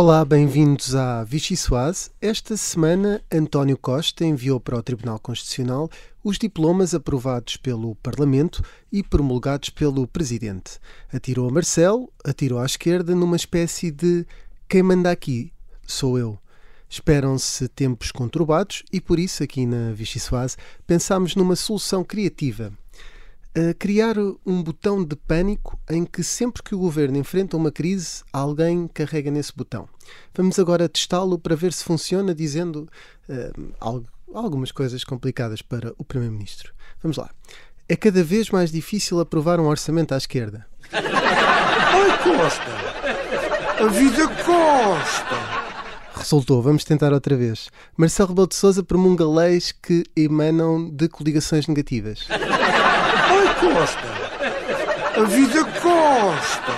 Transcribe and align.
Olá, 0.00 0.24
bem-vindos 0.24 0.94
à 0.94 1.24
Vichy 1.24 1.56
Soase. 1.56 2.12
Esta 2.20 2.56
semana, 2.56 3.20
António 3.32 3.76
Costa 3.76 4.24
enviou 4.24 4.60
para 4.60 4.78
o 4.78 4.82
Tribunal 4.82 5.18
Constitucional 5.18 5.90
os 6.22 6.38
diplomas 6.38 6.94
aprovados 6.94 7.56
pelo 7.56 7.96
Parlamento 7.96 8.62
e 8.92 9.02
promulgados 9.02 9.70
pelo 9.70 10.06
Presidente. 10.06 10.78
Atirou 11.12 11.48
a 11.48 11.52
Marcelo, 11.52 12.12
atirou 12.24 12.60
à 12.60 12.64
esquerda 12.64 13.12
numa 13.12 13.34
espécie 13.34 13.90
de 13.90 14.24
quem 14.68 14.84
manda 14.84 15.10
aqui 15.10 15.52
sou 15.84 16.16
eu. 16.16 16.38
Esperam-se 16.88 17.66
tempos 17.66 18.12
conturbados 18.12 18.84
e 18.92 19.00
por 19.00 19.18
isso, 19.18 19.42
aqui 19.42 19.66
na 19.66 19.90
Vichy 19.90 20.20
Soase, 20.20 20.56
pensámos 20.86 21.34
numa 21.34 21.56
solução 21.56 22.04
criativa 22.04 22.72
a 23.58 23.74
criar 23.74 24.14
um 24.46 24.62
botão 24.62 25.04
de 25.04 25.16
pânico 25.16 25.80
em 25.90 26.04
que 26.04 26.22
sempre 26.22 26.62
que 26.62 26.76
o 26.76 26.78
governo 26.78 27.18
enfrenta 27.18 27.56
uma 27.56 27.72
crise, 27.72 28.22
alguém 28.32 28.86
carrega 28.86 29.32
nesse 29.32 29.52
botão. 29.52 29.88
Vamos 30.32 30.60
agora 30.60 30.88
testá-lo 30.88 31.36
para 31.38 31.56
ver 31.56 31.72
se 31.72 31.82
funciona, 31.82 32.32
dizendo 32.32 32.88
uh, 33.28 34.04
algumas 34.32 34.70
coisas 34.70 35.02
complicadas 35.02 35.60
para 35.60 35.92
o 35.98 36.04
Primeiro-Ministro. 36.04 36.72
Vamos 37.02 37.16
lá. 37.16 37.30
É 37.88 37.96
cada 37.96 38.22
vez 38.22 38.48
mais 38.50 38.70
difícil 38.70 39.18
aprovar 39.18 39.58
um 39.58 39.66
orçamento 39.66 40.14
à 40.14 40.18
esquerda. 40.18 40.64
Ai, 40.92 42.18
Costa! 42.22 43.82
A 43.82 43.86
vida 43.88 44.28
Costa! 44.44 45.58
Resultou, 46.14 46.60
vamos 46.62 46.84
tentar 46.84 47.12
outra 47.12 47.36
vez. 47.36 47.70
Marcelo 47.96 48.28
Rebelo 48.28 48.48
de 48.48 48.54
Sousa 48.54 48.82
promulga 48.82 49.26
leis 49.26 49.72
que 49.72 50.04
emanam 50.16 50.90
de 50.90 51.08
coligações 51.08 51.66
negativas. 51.66 52.28
Costa! 53.60 55.20
A 55.20 55.24
vida 55.24 55.64
Costa! 55.80 56.72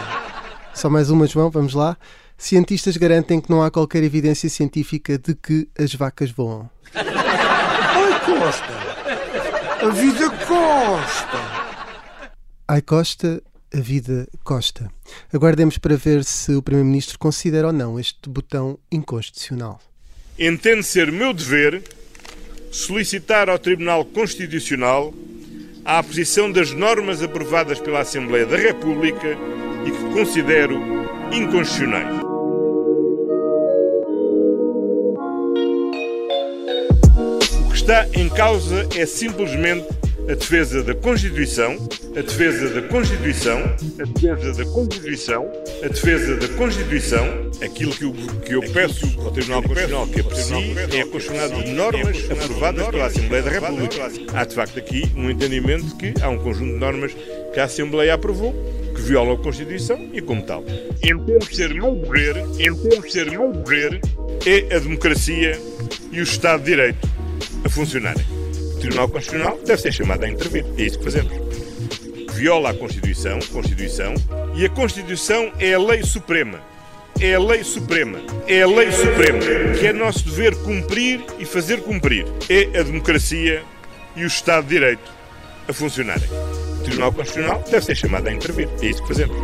Só 0.75 0.89
mais 0.89 1.11
uma, 1.11 1.27
João, 1.27 1.51
vamos 1.51 1.75
lá. 1.75 1.97
Cientistas 2.39 2.97
garantem 2.97 3.41
que 3.41 3.51
não 3.51 3.63
há 3.63 3.71
qualquer 3.71 4.03
evidência 4.03 4.49
científica 4.49 5.19
de 5.19 5.35
que 5.35 5.69
as 5.79 5.95
vacas 5.95 6.31
voam. 6.31 6.71
Ai, 6.95 8.21
Costa! 8.25 9.87
A 9.87 9.89
vida 9.91 10.31
Costa! 10.47 11.39
Ai, 12.67 12.81
Costa, 12.81 13.43
a 13.75 13.81
vida 13.81 14.27
Costa. 14.43 14.91
Aguardemos 15.33 15.77
para 15.77 15.97
ver 15.97 16.25
se 16.25 16.55
o 16.55 16.63
Primeiro-Ministro 16.63 17.19
considera 17.19 17.67
ou 17.67 17.73
não 17.73 18.01
este 18.01 18.29
botão 18.29 18.79
inconstitucional. 18.91 19.81
Entendo 20.39 20.83
ser 20.83 21.13
meu 21.13 21.35
dever 21.35 21.83
solicitar 22.71 23.51
ao 23.51 23.59
Tribunal 23.59 24.05
Constitucional 24.05 25.13
à 25.85 25.99
aposição 25.99 26.51
das 26.51 26.73
normas 26.73 27.23
aprovadas 27.23 27.79
pela 27.81 28.01
Assembleia 28.01 28.47
da 28.47 28.57
República 28.57 29.37
e 29.87 29.91
que 29.91 30.13
considero 30.13 30.81
inconstitucionais. 31.33 32.21
O 37.65 37.71
que 37.71 37.77
está 37.77 38.07
em 38.15 38.29
causa 38.29 38.87
é 38.97 39.07
simplesmente 39.07 39.87
a 40.31 40.35
defesa 40.35 40.85
da 40.85 40.95
Constituição, 40.95 41.77
a 42.17 42.21
defesa 42.21 42.69
da 42.69 42.83
Constituição, 42.87 43.59
a 43.99 44.05
defesa 44.05 44.53
da 44.53 44.71
Constituição, 44.71 45.53
a 45.83 45.89
defesa 45.89 46.37
da 46.37 46.49
Constituição, 46.55 47.51
aquilo 47.61 47.93
que 47.93 48.05
eu, 48.05 48.13
que 48.13 48.55
eu 48.55 48.73
peço 48.73 49.07
ao 49.21 49.33
Tribunal 49.33 49.61
Constitucional 49.65 50.07
que 50.07 50.21
aprecie 50.21 50.79
é 50.97 51.01
a 51.01 51.07
constitucionalidade 51.07 51.65
de 51.65 51.73
normas 51.73 52.31
aprovadas 52.31 52.87
pela 52.87 53.07
Assembleia 53.07 53.43
da 53.43 53.51
República. 53.51 54.11
Há 54.33 54.45
de 54.45 54.55
facto 54.55 54.79
aqui 54.79 55.13
um 55.17 55.29
entendimento 55.29 55.97
que 55.97 56.15
há 56.23 56.29
um 56.29 56.39
conjunto 56.39 56.75
de 56.75 56.79
normas 56.79 57.13
que 57.53 57.59
a 57.59 57.65
Assembleia 57.65 58.15
aprovou 58.15 58.55
que 58.95 59.03
violam 59.03 59.35
a 59.35 59.39
Constituição 59.39 60.11
e 60.13 60.21
como 60.21 60.43
tal. 60.43 60.63
Entendo 61.03 61.45
ser 61.53 61.75
meu 61.75 61.97
dever, 61.97 62.37
entendo 62.37 63.11
ser 63.11 63.29
meu 63.29 63.53
dever 63.53 64.01
é 64.47 64.77
a 64.77 64.79
democracia 64.79 65.61
e 66.13 66.21
o 66.21 66.23
Estado 66.23 66.61
de 66.61 66.67
Direito 66.67 67.09
a 67.65 67.69
funcionarem. 67.69 68.40
Tribunal 68.81 69.09
Constitucional 69.09 69.59
deve 69.65 69.83
ser 69.83 69.93
chamado 69.93 70.25
a 70.25 70.29
intervir. 70.29 70.65
É 70.79 70.83
isso 70.83 70.99
que 70.99 71.05
fazemos. 71.05 71.33
Viola 72.33 72.71
a 72.71 72.75
Constituição, 72.75 73.39
Constituição, 73.53 74.15
e 74.57 74.65
a 74.65 74.71
Constituição 74.71 75.53
é 75.59 75.75
a 75.75 75.79
lei 75.79 76.03
suprema. 76.03 76.61
É 77.21 77.35
a 77.35 77.39
lei 77.39 77.63
suprema. 77.63 78.19
É 78.49 78.63
a 78.63 78.67
lei 78.67 78.91
suprema 78.91 79.39
que 79.79 79.87
é 79.87 79.93
nosso 79.93 80.25
dever 80.25 80.57
cumprir 80.57 81.23
e 81.39 81.45
fazer 81.45 81.83
cumprir. 81.83 82.27
É 82.49 82.79
a 82.79 82.83
democracia 82.83 83.63
e 84.17 84.25
o 84.25 84.27
Estado 84.27 84.65
de 84.65 84.71
Direito 84.71 85.13
a 85.69 85.73
funcionarem. 85.73 86.29
O 86.81 86.83
Tribunal 86.83 87.13
Constitucional 87.13 87.63
deve 87.71 87.85
ser 87.85 87.95
chamado 87.95 88.27
a 88.29 88.33
intervir. 88.33 88.69
É 88.81 88.87
isso 88.87 89.03
que 89.03 89.09
fazemos. 89.09 89.37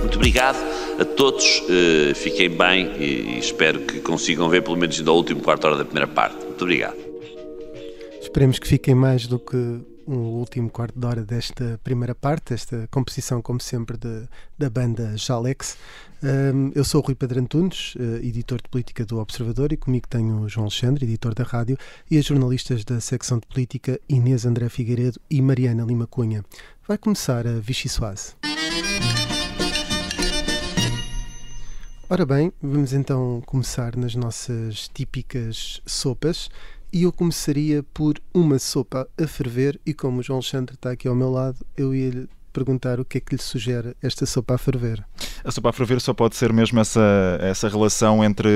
Muito 0.00 0.16
obrigado 0.16 0.79
a 1.00 1.04
todos, 1.04 1.62
uh, 1.62 2.14
fiquem 2.14 2.50
bem 2.50 2.92
e, 2.98 3.34
e, 3.34 3.38
espero 3.38 3.80
que 3.80 4.00
consigam 4.00 4.50
ver 4.50 4.62
pelo 4.62 4.76
menos 4.76 4.98
ainda 4.98 5.10
o 5.10 5.16
último 5.16 5.40
quarto 5.40 5.64
hora 5.66 5.76
da 5.78 5.84
primeira 5.84 6.06
parte. 6.06 6.36
Muito 6.44 6.62
obrigado. 6.62 6.96
Esperemos 8.20 8.58
que 8.58 8.68
fiquem 8.68 8.94
mais 8.94 9.26
do 9.26 9.38
que 9.38 9.56
um 10.06 10.18
último 10.38 10.68
quarto 10.68 10.98
de 10.98 11.06
hora 11.06 11.24
desta 11.24 11.80
primeira 11.82 12.14
parte, 12.14 12.52
esta 12.52 12.86
composição, 12.90 13.40
como 13.40 13.60
sempre, 13.60 13.96
de, 13.96 14.28
da 14.58 14.68
banda 14.68 15.16
Jalex. 15.16 15.78
Um, 16.22 16.70
eu 16.74 16.84
sou 16.84 17.00
o 17.00 17.04
Rui 17.04 17.14
Pedro 17.14 17.40
Antunes, 17.40 17.94
uh, 17.94 18.16
editor 18.22 18.60
de 18.60 18.68
política 18.68 19.06
do 19.06 19.18
Observador, 19.18 19.72
e 19.72 19.78
comigo 19.78 20.06
tenho 20.06 20.40
o 20.40 20.48
João 20.50 20.66
Alexandre, 20.66 21.06
editor 21.06 21.34
da 21.34 21.44
rádio, 21.44 21.78
e 22.10 22.18
as 22.18 22.26
jornalistas 22.26 22.84
da 22.84 23.00
secção 23.00 23.38
de 23.38 23.46
política 23.46 23.98
Inês 24.06 24.44
André 24.44 24.68
Figueiredo 24.68 25.18
e 25.30 25.40
Mariana 25.40 25.82
Lima 25.82 26.06
Cunha. 26.06 26.44
Vai 26.86 26.98
começar 26.98 27.46
a 27.46 27.58
Vichy 27.58 27.88
Soase. 27.88 28.34
Ora 32.12 32.26
bem, 32.26 32.52
vamos 32.60 32.92
então 32.92 33.40
começar 33.46 33.94
nas 33.94 34.16
nossas 34.16 34.88
típicas 34.88 35.80
sopas. 35.86 36.50
E 36.92 37.04
eu 37.04 37.12
começaria 37.12 37.84
por 37.84 38.20
uma 38.34 38.58
sopa 38.58 39.08
a 39.16 39.28
ferver 39.28 39.80
e 39.86 39.94
como 39.94 40.18
o 40.18 40.22
João 40.24 40.38
Alexandre 40.38 40.74
está 40.74 40.90
aqui 40.90 41.06
ao 41.06 41.14
meu 41.14 41.30
lado, 41.30 41.64
eu 41.76 41.94
ia 41.94 42.28
perguntar 42.50 43.00
o 43.00 43.04
que 43.04 43.18
é 43.18 43.20
que 43.20 43.34
lhe 43.34 43.42
sugere 43.42 43.94
esta 44.02 44.26
sopa 44.26 44.54
a 44.54 44.58
ferver. 44.58 45.04
A 45.44 45.50
sopa 45.50 45.70
a 45.70 45.72
ferver 45.72 46.00
só 46.00 46.12
pode 46.12 46.36
ser 46.36 46.52
mesmo 46.52 46.78
essa, 46.80 47.38
essa 47.40 47.68
relação 47.68 48.24
entre 48.24 48.50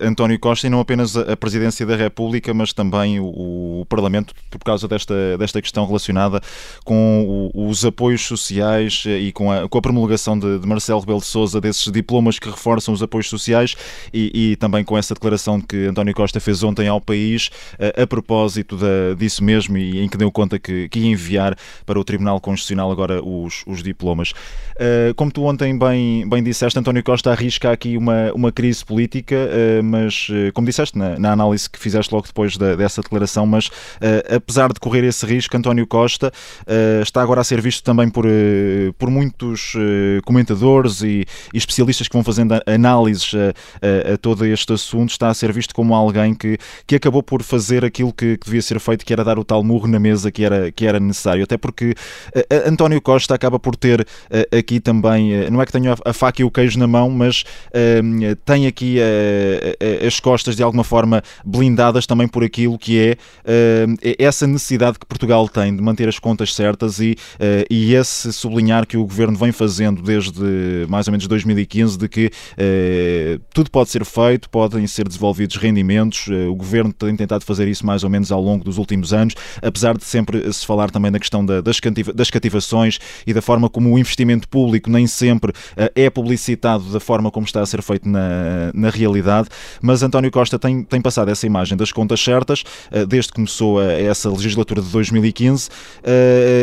António 0.00 0.38
Costa 0.38 0.66
e 0.66 0.70
não 0.70 0.80
apenas 0.80 1.16
a 1.16 1.36
presidência 1.36 1.86
da 1.86 1.96
República, 1.96 2.52
mas 2.52 2.72
também 2.72 3.20
o, 3.20 3.80
o 3.80 3.86
Parlamento, 3.88 4.34
por 4.50 4.58
causa 4.58 4.88
desta, 4.88 5.38
desta 5.38 5.60
questão 5.62 5.86
relacionada 5.86 6.40
com 6.84 7.50
o, 7.54 7.68
os 7.68 7.84
apoios 7.84 8.22
sociais 8.22 9.04
e 9.06 9.32
com 9.32 9.52
a, 9.52 9.68
com 9.68 9.78
a 9.78 9.82
promulgação 9.82 10.38
de, 10.38 10.58
de, 10.58 10.66
Marcelo 10.66 11.00
Rebelo 11.00 11.20
de 11.20 11.26
Sousa 11.26 11.60
desses 11.60 11.90
diplomas 11.92 12.38
que 12.38 12.48
reforçam 12.48 12.92
os 12.92 13.02
apoios 13.02 13.28
sociais 13.28 13.76
e, 14.12 14.52
e, 14.52 14.56
também 14.56 14.82
com 14.82 14.98
essa 14.98 15.14
declaração 15.14 15.60
que 15.60 15.86
António 15.86 16.14
Costa 16.14 16.40
fez 16.40 16.62
ontem 16.62 16.88
ao 16.88 17.00
país 17.00 17.50
a, 17.78 18.02
a 18.02 18.06
propósito 18.06 18.76
da, 18.76 19.14
disso 19.16 19.44
mesmo 19.44 19.76
e 19.76 20.00
em 20.00 20.08
que 20.08 20.16
deu 20.16 20.30
conta 20.32 20.58
que, 20.58 20.88
que 20.88 20.98
ia 20.98 21.06
enviar 21.06 21.56
para 21.86 21.98
o 21.98 22.04
Tribunal 22.04 22.40
Constitucional 22.40 22.90
agora 22.90 23.22
o 23.22 23.33
os, 23.42 23.64
os 23.66 23.82
diplomas. 23.82 24.32
Uh, 24.74 25.14
como 25.14 25.30
tu 25.30 25.44
ontem 25.44 25.78
bem, 25.78 26.28
bem 26.28 26.42
disseste, 26.42 26.76
António 26.78 27.02
Costa 27.04 27.30
arrisca 27.30 27.70
aqui 27.70 27.96
uma, 27.96 28.32
uma 28.32 28.50
crise 28.50 28.84
política, 28.84 29.36
uh, 29.36 29.84
mas, 29.84 30.28
uh, 30.28 30.52
como 30.52 30.66
disseste 30.66 30.98
na, 30.98 31.16
na, 31.16 31.32
análise 31.32 31.70
que 31.70 31.78
fizeste 31.78 32.12
logo 32.12 32.26
depois 32.26 32.56
da, 32.56 32.74
dessa 32.74 33.00
declaração, 33.02 33.46
mas 33.46 33.70
apesar 34.34 34.72
de 34.72 34.80
correr 34.80 35.04
esse 35.04 35.26
risco, 35.26 35.56
António 35.56 35.86
Costa 35.86 36.32
está 37.02 37.20
agora 37.22 37.40
a 37.40 37.44
ser 37.44 37.60
visto 37.60 37.82
também 37.82 38.08
por, 38.08 38.24
por 38.98 39.10
muitos 39.10 39.72
comentadores 40.24 41.02
e, 41.02 41.24
e, 41.52 41.58
especialistas 41.58 42.06
que 42.06 42.14
vão 42.14 42.22
fazendo 42.22 42.54
análises 42.66 43.32
a, 43.34 44.10
a, 44.10 44.14
a, 44.14 44.18
todo 44.18 44.44
este 44.46 44.72
assunto, 44.72 45.10
está 45.10 45.28
a 45.28 45.34
ser 45.34 45.52
visto 45.52 45.74
como 45.74 45.94
alguém 45.94 46.34
que, 46.34 46.56
que 46.86 46.94
acabou 46.94 47.22
por 47.22 47.42
fazer 47.42 47.84
aquilo 47.84 48.12
que, 48.12 48.36
que 48.36 48.46
devia 48.46 48.62
ser 48.62 48.78
feito, 48.78 49.04
que 49.04 49.12
era 49.12 49.24
dar 49.24 49.38
o 49.38 49.44
tal 49.44 49.62
murro 49.64 49.88
na 49.88 49.98
mesa 49.98 50.30
que 50.30 50.44
era, 50.44 50.70
que 50.70 50.86
era 50.86 51.00
necessário, 51.00 51.42
até 51.42 51.56
porque 51.56 51.94
António 52.66 53.00
Costa 53.00 53.23
acaba 53.32 53.58
por 53.58 53.76
ter 53.76 54.00
uh, 54.00 54.56
aqui 54.56 54.80
também, 54.80 55.32
uh, 55.32 55.50
não 55.50 55.60
é 55.62 55.66
que 55.66 55.72
tenha 55.72 55.94
a 56.04 56.12
faca 56.12 56.42
e 56.42 56.44
o 56.44 56.50
queijo 56.50 56.78
na 56.78 56.86
mão, 56.86 57.08
mas 57.10 57.44
uh, 57.70 58.36
tem 58.44 58.66
aqui 58.66 58.98
as 60.06 60.20
costas 60.20 60.56
de 60.56 60.62
alguma 60.62 60.84
forma 60.84 61.22
blindadas 61.44 62.06
também 62.06 62.28
por 62.28 62.42
aquilo 62.42 62.78
que 62.78 62.98
é 62.98 63.16
essa 64.18 64.46
necessidade 64.46 64.98
que 64.98 65.06
Portugal 65.06 65.48
tem 65.48 65.74
de 65.74 65.82
manter 65.82 66.08
as 66.08 66.18
contas 66.18 66.54
certas 66.54 66.98
e, 67.00 67.16
e 67.70 67.94
esse 67.94 68.32
sublinhar 68.32 68.86
que 68.86 68.96
o 68.96 69.04
governo 69.04 69.36
vem 69.36 69.52
fazendo 69.52 70.02
desde 70.02 70.86
mais 70.88 71.06
ou 71.06 71.12
menos 71.12 71.26
2015 71.26 71.98
de 71.98 72.08
que 72.08 72.30
tudo 73.52 73.70
pode 73.70 73.90
ser 73.90 74.04
feito, 74.04 74.48
podem 74.50 74.86
ser 74.86 75.06
desenvolvidos 75.06 75.56
rendimentos, 75.56 76.26
o 76.28 76.54
governo 76.54 76.92
tem 76.92 77.14
tentado 77.16 77.44
fazer 77.44 77.68
isso 77.68 77.84
mais 77.86 78.04
ou 78.04 78.10
menos 78.10 78.32
ao 78.32 78.40
longo 78.40 78.64
dos 78.64 78.78
últimos 78.78 79.12
anos, 79.12 79.34
apesar 79.62 79.96
de 79.96 80.04
sempre 80.04 80.52
se 80.52 80.66
falar 80.66 80.90
também 80.90 81.10
da 81.10 81.18
questão 81.18 81.44
da, 81.44 81.60
das, 81.60 81.80
das 82.14 82.30
cativações 82.30 82.98
e 83.26 83.32
da 83.32 83.42
forma 83.42 83.68
como 83.68 83.92
o 83.92 83.98
investimento 83.98 84.48
público 84.48 84.90
nem 84.90 85.06
sempre 85.06 85.50
uh, 85.50 85.90
é 85.94 86.10
publicitado 86.10 86.84
da 86.84 87.00
forma 87.00 87.30
como 87.30 87.46
está 87.46 87.60
a 87.60 87.66
ser 87.66 87.82
feito 87.82 88.08
na, 88.08 88.70
na 88.74 88.90
realidade, 88.90 89.48
mas 89.80 90.02
António 90.02 90.30
Costa 90.30 90.58
tem, 90.58 90.82
tem 90.82 91.00
passado 91.00 91.30
essa 91.30 91.46
imagem 91.46 91.76
das 91.76 91.92
contas 91.92 92.20
certas 92.20 92.62
uh, 92.92 93.06
desde 93.06 93.30
que 93.30 93.36
começou 93.36 93.80
a, 93.80 93.92
essa 93.92 94.30
legislatura 94.30 94.80
de 94.80 94.88
2015 94.88 95.68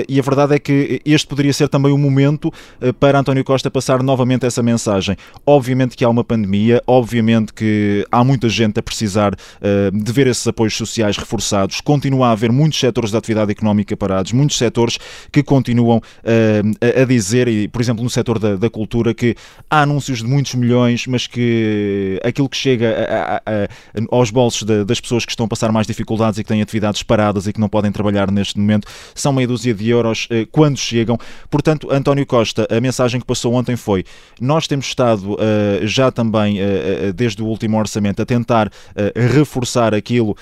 e 0.08 0.20
a 0.20 0.22
verdade 0.22 0.56
é 0.56 0.60
que 0.60 1.02
este 1.06 1.28
poderia 1.28 1.54
ser 1.54 1.68
também 1.70 1.92
o 1.92 1.98
momento 1.98 2.52
para 3.00 3.20
António 3.20 3.44
Costa 3.44 3.70
passar 3.70 4.04
novamente 4.04 4.46
essa 4.46 4.62
mensagem. 4.62 5.16
Obviamente 5.46 5.96
que 5.96 6.04
há 6.04 6.10
uma 6.10 6.24
pandemia, 6.24 6.82
obviamente 6.86 7.54
que 7.54 8.06
há 8.12 8.24
muita 8.24 8.50
gente 8.50 8.80
a 8.80 8.84
precisar 8.84 9.36
de 9.94 10.12
ver 10.12 10.28
esses 10.28 10.46
apoios 10.48 10.76
sociais 10.76 11.18
reforçados, 11.18 11.82
continua 11.82 12.28
a 12.28 12.32
haver 12.32 12.52
muitos 12.52 12.80
setores 12.80 13.12
da 13.12 13.18
atividade 13.18 13.52
económica 13.52 13.96
parados, 13.96 14.32
muitos 14.32 14.58
setores 14.58 14.98
que 15.32 15.44
continuam 15.44 16.02
uh, 16.42 17.02
a 17.02 17.06
dizer, 17.06 17.48
e, 17.48 17.68
por 17.68 17.82
exemplo, 17.82 18.04
no 18.04 18.10
setor 18.10 18.40
da, 18.40 18.56
da, 18.56 18.70
cultura, 18.70 19.14
que 19.14 19.36
há 19.70 19.82
anúncios 19.82 20.20
de 20.20 20.26
muitos 20.26 20.56
milhões, 20.56 21.06
mas 21.08 21.28
que 21.28 22.20
aquilo 22.24 22.50
que 22.50 22.58
chega 22.58 22.90
a, 22.90 23.36
a, 23.36 23.38
a, 23.38 23.68
aos 24.10 24.30
bolsos 24.30 24.64
de, 24.64 24.84
das 24.84 25.00
pessoas 25.00 25.26
que 25.26 25.32
estão 25.32 25.46
a 25.46 25.50
passar 25.50 25.72
mais 25.72 25.88
dificuldades 25.88 26.40
e 26.40 26.44
que 26.44 26.50
têm 26.50 26.62
atividades 26.62 27.04
paradas 27.04 27.48
e 27.48 27.54
que 27.54 27.60
não 27.60 27.70
podem 27.70 27.92
trabalhar 27.92 28.32
neste 28.32 28.60
momento 28.60 28.88
são 29.16 29.34
meia 29.34 29.48
dúzia 29.48 29.74
de 29.74 29.90
euros 29.90 30.26
uh, 30.26 30.48
quando 30.52 30.78
chegam. 30.78 31.18
Portanto, 31.50 31.92
António 31.92 32.26
Costa, 32.26 32.68
a 32.70 32.80
mensagem 32.80 33.20
que 33.20 33.26
passou 33.26 33.54
ontem 33.54 33.76
foi: 33.76 34.04
nós 34.40 34.68
temos 34.68 34.88
estado 34.88 35.34
uh, 35.34 35.38
já 35.84 36.12
também, 36.12 36.60
desde 37.16 37.42
o 37.42 37.46
último 37.46 37.78
orçamento, 37.78 38.22
a 38.22 38.26
tentar 38.26 38.72
reforçar 39.16 39.94
aquilo 39.94 40.36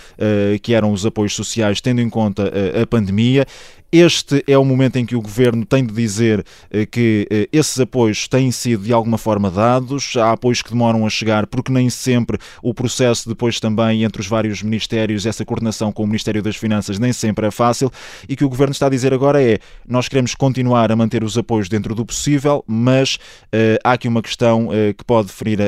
que 0.62 0.74
eram 0.74 0.92
os 0.92 1.06
apoios 1.06 1.34
sociais, 1.34 1.82
tendo 1.82 2.02
em 2.02 2.10
conta 2.10 2.52
a 2.82 2.86
pandemia 2.88 3.46
este 3.92 4.44
é 4.48 4.58
o 4.58 4.64
momento 4.64 4.98
em 4.98 5.06
que 5.06 5.16
o 5.16 5.22
governo 5.22 5.66
tem 5.66 5.84
de 5.84 5.94
dizer 5.94 6.46
eh, 6.70 6.86
que 6.86 7.28
eh, 7.32 7.50
esses 7.52 7.80
apoios 7.80 8.28
têm 8.28 8.52
sido 8.52 8.84
de 8.84 8.94
alguma 8.94 9.18
forma 9.18 9.50
dados. 9.50 10.16
Há 10.16 10.32
apoios 10.32 10.62
que 10.62 10.70
demoram 10.70 11.06
a 11.06 11.10
chegar 11.10 11.48
porque 11.48 11.72
nem 11.72 11.90
sempre 11.90 12.38
o 12.62 12.74
processo 12.74 13.28
depois 13.28 13.60
também 13.60 14.04
entre 14.04 14.22
os 14.22 14.28
vários 14.28 14.62
ministérios, 14.62 15.26
essa 15.26 15.44
coordenação 15.44 15.92
com 15.92 16.04
o 16.04 16.08
Ministério 16.08 16.44
das 16.44 16.56
Finanças 16.56 17.00
nem 17.00 17.12
sempre 17.12 17.48
é 17.48 17.52
fácil. 17.52 17.92
E 18.28 18.36
que 18.36 18.46
o 18.46 18.50
governo 18.50 18.74
está 18.74 18.86
a 18.86 18.90
dizer 18.90 19.14
agora 19.14 19.42
é: 19.42 19.58
nós 19.88 20.08
queremos 20.08 20.36
continuar 20.36 20.92
a 20.92 20.96
manter 20.96 21.24
os 21.24 21.38
apoios 21.38 21.68
dentro 21.68 21.96
do 21.96 22.06
possível, 22.06 22.64
mas 22.68 23.16
uh, 23.16 23.80
há 23.84 23.94
aqui 23.94 24.08
uma 24.08 24.22
questão 24.22 24.68
uh, 24.68 24.94
que 24.96 25.04
pode 25.04 25.30
ferir 25.30 25.60
a, 25.62 25.66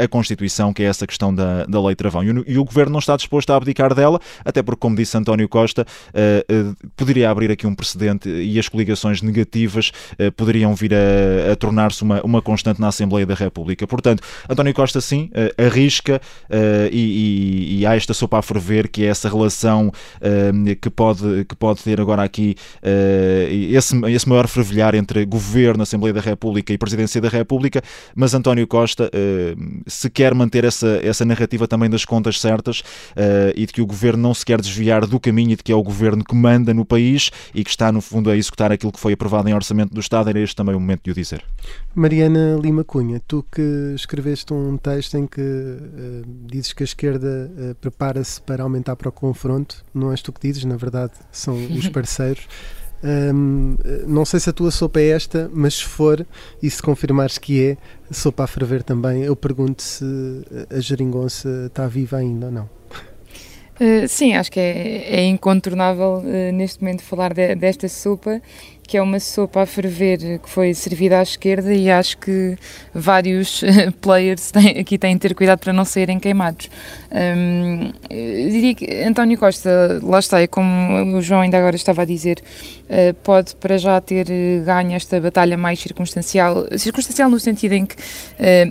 a, 0.00 0.04
a, 0.04 0.08
Constituição, 0.08 0.72
que 0.72 0.82
é 0.82 0.86
essa 0.86 1.06
questão 1.06 1.34
da, 1.34 1.64
da 1.66 1.82
lei 1.82 1.94
travão. 1.94 2.24
E 2.24 2.30
o, 2.30 2.44
e 2.46 2.58
o, 2.58 2.64
governo 2.64 2.92
não 2.92 2.98
está 2.98 3.16
disposto 3.16 3.50
a 3.50 3.56
abdicar 3.56 3.94
dela, 3.94 4.18
até 4.44 4.62
porque, 4.62 4.80
como 4.80 4.96
disse 4.96 5.16
António 5.16 5.48
Costa, 5.48 5.86
uh, 6.10 6.76
poderia 6.96 7.25
abrir 7.30 7.50
aqui 7.50 7.66
um 7.66 7.74
precedente 7.74 8.28
e 8.28 8.58
as 8.58 8.68
coligações 8.68 9.22
negativas 9.22 9.92
eh, 10.18 10.30
poderiam 10.30 10.74
vir 10.74 10.92
a, 10.94 11.52
a 11.52 11.56
tornar-se 11.56 12.02
uma, 12.02 12.20
uma 12.22 12.42
constante 12.42 12.80
na 12.80 12.88
Assembleia 12.88 13.26
da 13.26 13.34
República. 13.34 13.86
Portanto, 13.86 14.22
António 14.48 14.74
Costa 14.74 15.00
sim 15.00 15.30
eh, 15.34 15.54
arrisca 15.58 16.20
eh, 16.48 16.88
e, 16.92 16.98
e, 16.98 17.80
e, 17.80 17.86
há 17.86 17.96
esta 17.96 18.14
sopa 18.14 18.38
a 18.38 18.42
ferver 18.42 18.88
que 18.88 19.04
é 19.04 19.08
essa 19.08 19.28
relação 19.28 19.92
que, 20.80 20.90
pode, 20.90 21.44
que 21.44 21.54
pode 21.54 21.82
ter 21.82 22.00
agora 22.00 22.22
aqui 22.22 22.54
esse, 23.72 23.96
esse 24.06 24.28
maior 24.28 24.46
fervilhar 24.46 24.94
entre 24.94 25.24
governo, 25.24 25.82
Assembleia 25.82 26.12
da 26.12 26.20
República 26.20 26.72
e 26.72 26.78
Presidência 26.78 27.20
da 27.20 27.28
República, 27.28 27.82
mas 28.14 28.34
António 28.34 28.66
Costa 28.66 29.10
se 29.86 30.10
quer 30.10 30.34
manter 30.34 30.64
essa, 30.64 31.00
essa 31.02 31.24
narrativa 31.24 31.66
também 31.66 31.88
das 31.88 32.04
contas 32.04 32.40
certas 32.40 32.82
e 33.54 33.66
de 33.66 33.72
que 33.72 33.82
o 33.82 33.86
governo 33.86 34.22
não 34.22 34.34
se 34.34 34.44
quer 34.44 34.60
desviar 34.60 35.06
do 35.06 35.20
caminho 35.20 35.52
e 35.52 35.56
de 35.56 35.62
que 35.62 35.72
é 35.72 35.76
o 35.76 35.82
governo 35.82 36.24
que 36.24 36.34
manda 36.34 36.72
no 36.74 36.84
país 36.84 37.15
país 37.16 37.30
e 37.54 37.64
que 37.64 37.70
está, 37.70 37.90
no 37.90 38.00
fundo, 38.00 38.30
a 38.30 38.36
executar 38.36 38.70
aquilo 38.70 38.92
que 38.92 39.00
foi 39.00 39.14
aprovado 39.14 39.48
em 39.48 39.54
orçamento 39.54 39.92
do 39.92 40.00
Estado, 40.00 40.28
era 40.28 40.38
este 40.38 40.54
também 40.54 40.74
o 40.74 40.80
momento 40.80 41.02
de 41.04 41.10
o 41.10 41.14
dizer. 41.14 41.42
Mariana 41.94 42.58
Lima 42.60 42.84
Cunha, 42.84 43.20
tu 43.26 43.44
que 43.50 43.92
escreveste 43.94 44.52
um 44.52 44.76
texto 44.76 45.16
em 45.16 45.26
que 45.26 45.40
uh, 45.40 46.22
dizes 46.46 46.72
que 46.72 46.82
a 46.82 46.84
esquerda 46.84 47.50
uh, 47.50 47.74
prepara-se 47.76 48.40
para 48.40 48.62
aumentar 48.62 48.96
para 48.96 49.08
o 49.08 49.12
confronto, 49.12 49.84
não 49.94 50.10
és 50.10 50.20
tu 50.20 50.32
que 50.32 50.40
dizes, 50.46 50.64
na 50.64 50.76
verdade 50.76 51.12
são 51.32 51.54
os 51.74 51.88
parceiros. 51.88 52.46
Um, 53.04 53.76
não 54.06 54.24
sei 54.24 54.40
se 54.40 54.48
a 54.48 54.52
tua 54.52 54.70
sopa 54.70 54.98
é 54.98 55.08
esta, 55.08 55.50
mas 55.52 55.74
se 55.74 55.84
for 55.84 56.26
e 56.62 56.70
se 56.70 56.82
confirmares 56.82 57.36
que 57.38 57.62
é, 57.62 57.76
sopa 58.10 58.44
a 58.44 58.46
ferver 58.46 58.82
também, 58.82 59.22
eu 59.22 59.36
pergunto 59.36 59.82
se 59.82 60.04
a 60.70 60.80
geringonça 60.80 61.66
está 61.66 61.86
viva 61.86 62.16
ainda 62.16 62.46
ou 62.46 62.52
não. 62.52 62.76
Uh, 63.78 64.08
sim, 64.08 64.34
acho 64.34 64.50
que 64.50 64.58
é, 64.58 65.16
é 65.16 65.24
incontornável 65.26 66.22
uh, 66.24 66.52
neste 66.52 66.82
momento 66.82 67.02
falar 67.02 67.34
de, 67.34 67.54
desta 67.54 67.86
sopa, 67.88 68.40
que 68.86 68.96
é 68.96 69.02
uma 69.02 69.20
sopa 69.20 69.62
a 69.62 69.66
ferver 69.66 70.38
que 70.38 70.48
foi 70.48 70.72
servida 70.72 71.18
à 71.18 71.22
esquerda 71.22 71.74
e 71.74 71.90
acho 71.90 72.16
que 72.16 72.56
vários 72.94 73.62
players 74.00 74.50
têm, 74.50 74.78
aqui 74.78 74.96
têm 74.96 75.14
de 75.14 75.20
ter 75.20 75.34
cuidado 75.34 75.58
para 75.58 75.72
não 75.72 75.84
saírem 75.84 76.18
queimados. 76.18 76.70
Um, 77.10 77.92
eu 78.08 78.50
diria 78.50 78.74
que 78.74 79.02
António 79.02 79.36
Costa, 79.36 80.00
lá 80.02 80.20
está, 80.20 80.40
é 80.40 80.46
como 80.46 81.16
o 81.16 81.20
João 81.20 81.40
ainda 81.40 81.58
agora 81.58 81.76
estava 81.76 82.02
a 82.02 82.04
dizer, 82.04 82.42
uh, 82.84 83.12
pode 83.22 83.56
para 83.56 83.76
já 83.76 84.00
ter 84.00 84.26
ganho 84.64 84.92
esta 84.92 85.20
batalha 85.20 85.58
mais 85.58 85.80
circunstancial, 85.80 86.66
circunstancial 86.78 87.28
no 87.28 87.40
sentido 87.40 87.72
em 87.72 87.84
que 87.84 87.96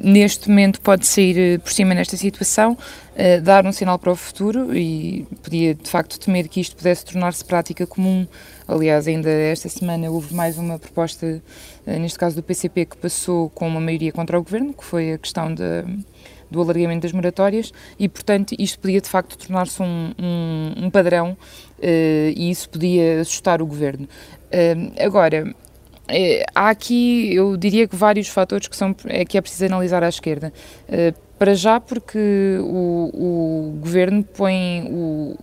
neste 0.03 0.49
momento 0.49 0.79
pode 0.81 1.05
sair 1.05 1.59
por 1.59 1.71
cima 1.71 1.93
nesta 1.93 2.15
situação, 2.17 2.77
uh, 3.15 3.41
dar 3.41 3.65
um 3.65 3.71
sinal 3.71 3.97
para 3.97 4.11
o 4.11 4.15
futuro 4.15 4.75
e 4.75 5.25
podia 5.41 5.73
de 5.73 5.89
facto 5.89 6.19
temer 6.19 6.47
que 6.47 6.59
isto 6.59 6.75
pudesse 6.75 7.05
tornar-se 7.05 7.43
prática 7.43 7.87
comum. 7.87 8.27
Aliás, 8.67 9.07
ainda 9.07 9.29
esta 9.29 9.69
semana 9.69 10.09
houve 10.09 10.33
mais 10.33 10.57
uma 10.57 10.77
proposta, 10.77 11.41
uh, 11.87 11.99
neste 11.99 12.19
caso 12.19 12.35
do 12.35 12.43
PCP, 12.43 12.85
que 12.85 12.97
passou 12.97 13.49
com 13.49 13.67
uma 13.67 13.79
maioria 13.79 14.11
contra 14.11 14.37
o 14.37 14.43
governo, 14.43 14.73
que 14.73 14.83
foi 14.83 15.13
a 15.13 15.17
questão 15.17 15.53
do 15.53 16.61
alargamento 16.61 17.01
das 17.01 17.11
moratórias, 17.11 17.71
e 17.97 18.07
portanto 18.07 18.55
isto 18.57 18.79
podia 18.79 19.01
de 19.01 19.09
facto 19.09 19.37
tornar-se 19.37 19.81
um, 19.81 20.11
um, 20.19 20.85
um, 20.85 20.89
padrão 20.89 21.31
uh, 21.31 22.31
e 22.35 22.49
isso 22.49 22.69
podia 22.69 23.21
assustar 23.21 23.61
o 23.61 23.65
governo. 23.65 24.07
agora, 25.03 25.53
há 26.53 26.69
aqui, 26.69 27.33
eu 27.33 27.57
diria 27.57 27.87
que 27.87 27.95
vários 27.95 28.27
fatores 28.27 28.67
que, 28.67 28.75
são, 28.75 28.95
é, 29.05 29.25
que 29.25 29.37
é 29.37 29.41
preciso 29.41 29.65
analisar 29.65 30.03
à 30.03 30.09
esquerda. 30.09 30.53
Para 31.37 31.53
já, 31.53 31.79
porque 31.79 32.57
o, 32.61 33.11
o 33.13 33.79
governo 33.79 34.23
põe 34.23 34.87
o, 34.89 35.37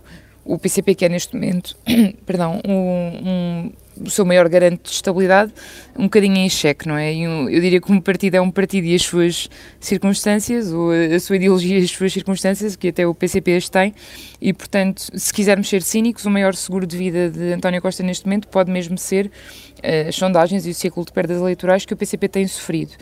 o 0.45 0.57
PCP, 0.57 0.95
que 0.95 1.05
é 1.05 1.09
neste 1.09 1.35
momento, 1.35 1.75
perdão, 2.25 2.59
um, 2.67 2.73
um, 2.73 3.71
o 4.01 4.09
seu 4.09 4.25
maior 4.25 4.49
garante 4.49 4.83
de 4.83 4.89
estabilidade, 4.89 5.53
um 5.97 6.03
bocadinho 6.03 6.37
em 6.37 6.49
xeque, 6.49 6.87
não 6.87 6.97
é? 6.97 7.13
Eu, 7.15 7.49
eu 7.49 7.61
diria 7.61 7.79
que 7.79 7.91
um 7.91 8.01
partido 8.01 8.35
é 8.35 8.41
um 8.41 8.51
partido 8.51 8.85
e 8.85 8.95
as 8.95 9.03
suas 9.03 9.49
circunstâncias, 9.79 10.73
ou 10.73 10.91
a, 10.91 11.15
a, 11.15 11.19
sua 11.19 11.35
ideologia 11.35 11.79
e 11.79 11.83
as 11.83 11.91
suas 11.91 12.11
circunstâncias, 12.11 12.75
que 12.75 12.89
até 12.89 13.05
o 13.07 13.13
PCP 13.13 13.55
as 13.55 13.69
tem, 13.69 13.93
e 14.41 14.51
portanto, 14.51 15.07
se 15.13 15.33
quisermos 15.33 15.69
ser 15.69 15.81
cínicos, 15.81 16.25
o 16.25 16.29
maior 16.29 16.55
seguro 16.55 16.85
de 16.85 16.97
vida 16.97 17.29
de 17.29 17.53
António 17.53 17.81
Costa 17.81 18.03
neste 18.03 18.25
momento 18.25 18.47
pode 18.47 18.71
mesmo 18.71 18.97
ser 18.97 19.27
uh, 19.27 20.09
as 20.09 20.15
sondagens 20.15 20.65
e 20.65 20.71
o 20.71 20.73
ciclo 20.73 21.05
de 21.05 21.11
perdas 21.11 21.39
eleitorais 21.39 21.85
que 21.85 21.93
o 21.93 21.97
PCP 21.97 22.27
tem 22.27 22.47
sofrido. 22.47 22.93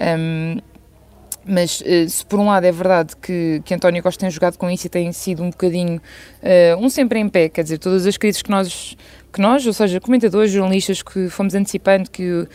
Um, 0.00 0.58
mas 1.44 1.82
eh, 1.84 2.06
se 2.08 2.24
por 2.24 2.38
um 2.38 2.46
lado 2.46 2.64
é 2.64 2.72
verdade 2.72 3.16
que, 3.16 3.62
que 3.64 3.74
António 3.74 4.02
Costa 4.02 4.20
tem 4.20 4.30
jogado 4.30 4.56
com 4.56 4.70
isso 4.70 4.86
e 4.86 4.90
tem 4.90 5.10
sido 5.12 5.42
um 5.42 5.50
bocadinho 5.50 5.96
uh, 5.96 6.84
um 6.84 6.88
sempre 6.88 7.18
em 7.18 7.28
pé, 7.28 7.48
quer 7.48 7.62
dizer, 7.62 7.78
todas 7.78 8.06
as 8.06 8.16
crises 8.16 8.42
que 8.42 8.50
nós, 8.50 8.96
que 9.32 9.40
nós 9.40 9.66
ou 9.66 9.72
seja, 9.72 10.00
comentadores, 10.00 10.50
jornalistas 10.50 11.02
que 11.02 11.28
fomos 11.28 11.54
antecipando 11.54 12.10
que 12.10 12.30
uh, 12.30 12.46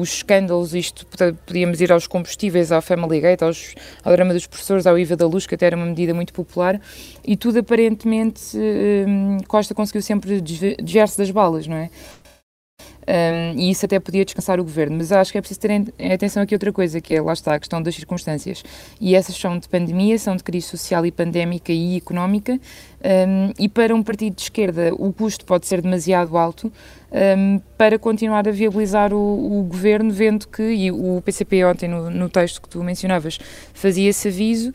os 0.00 0.14
escândalos, 0.14 0.74
isto 0.74 1.06
podíamos 1.44 1.80
ir 1.80 1.92
aos 1.92 2.06
combustíveis, 2.06 2.72
ao 2.72 2.80
Family 2.80 3.20
Gate, 3.20 3.42
aos, 3.42 3.74
ao 4.02 4.12
drama 4.12 4.32
dos 4.32 4.46
professores, 4.46 4.86
ao 4.86 4.98
IVA 4.98 5.16
da 5.16 5.26
luz, 5.26 5.46
que 5.46 5.54
até 5.54 5.66
era 5.66 5.76
uma 5.76 5.86
medida 5.86 6.14
muito 6.14 6.32
popular, 6.32 6.80
e 7.24 7.36
tudo 7.36 7.58
aparentemente 7.58 8.56
uh, 8.56 9.46
Costa 9.46 9.74
conseguiu 9.74 10.02
sempre 10.02 10.40
desviar-se 10.40 11.18
das 11.18 11.30
balas, 11.30 11.66
não 11.66 11.76
é? 11.76 11.90
Um, 13.10 13.58
e 13.58 13.70
isso 13.70 13.84
até 13.86 13.98
podia 13.98 14.24
descansar 14.24 14.60
o 14.60 14.64
governo. 14.64 14.96
Mas 14.96 15.10
acho 15.10 15.32
que 15.32 15.38
é 15.38 15.40
preciso 15.40 15.60
ter 15.60 16.12
atenção 16.12 16.42
aqui 16.42 16.54
outra 16.54 16.72
coisa, 16.72 17.00
que 17.00 17.14
é, 17.14 17.20
lá 17.20 17.32
está, 17.32 17.54
a 17.54 17.58
questão 17.58 17.82
das 17.82 17.94
circunstâncias. 17.94 18.62
E 19.00 19.14
essas 19.14 19.36
são 19.36 19.58
de 19.58 19.68
pandemia, 19.68 20.18
são 20.18 20.36
de 20.36 20.44
crise 20.44 20.66
social 20.66 21.04
e 21.04 21.10
pandémica 21.10 21.72
e 21.72 21.96
económica, 21.96 22.58
um, 23.02 23.52
e 23.58 23.68
para 23.68 23.94
um 23.94 24.02
partido 24.02 24.36
de 24.36 24.42
esquerda 24.42 24.92
o 24.94 25.12
custo 25.12 25.44
pode 25.44 25.66
ser 25.66 25.80
demasiado 25.80 26.36
alto 26.36 26.70
um, 27.10 27.58
para 27.76 27.98
continuar 27.98 28.46
a 28.46 28.52
viabilizar 28.52 29.12
o, 29.12 29.60
o, 29.60 29.62
governo, 29.64 30.10
vendo 30.12 30.46
que, 30.46 30.62
e 30.62 30.92
o 30.92 31.20
PCP 31.24 31.64
ontem 31.64 31.88
no, 31.88 32.10
no 32.10 32.28
texto 32.28 32.60
que 32.60 32.68
tu 32.68 32.84
mencionavas 32.84 33.38
fazia 33.72 34.10
esse 34.10 34.28
aviso, 34.28 34.72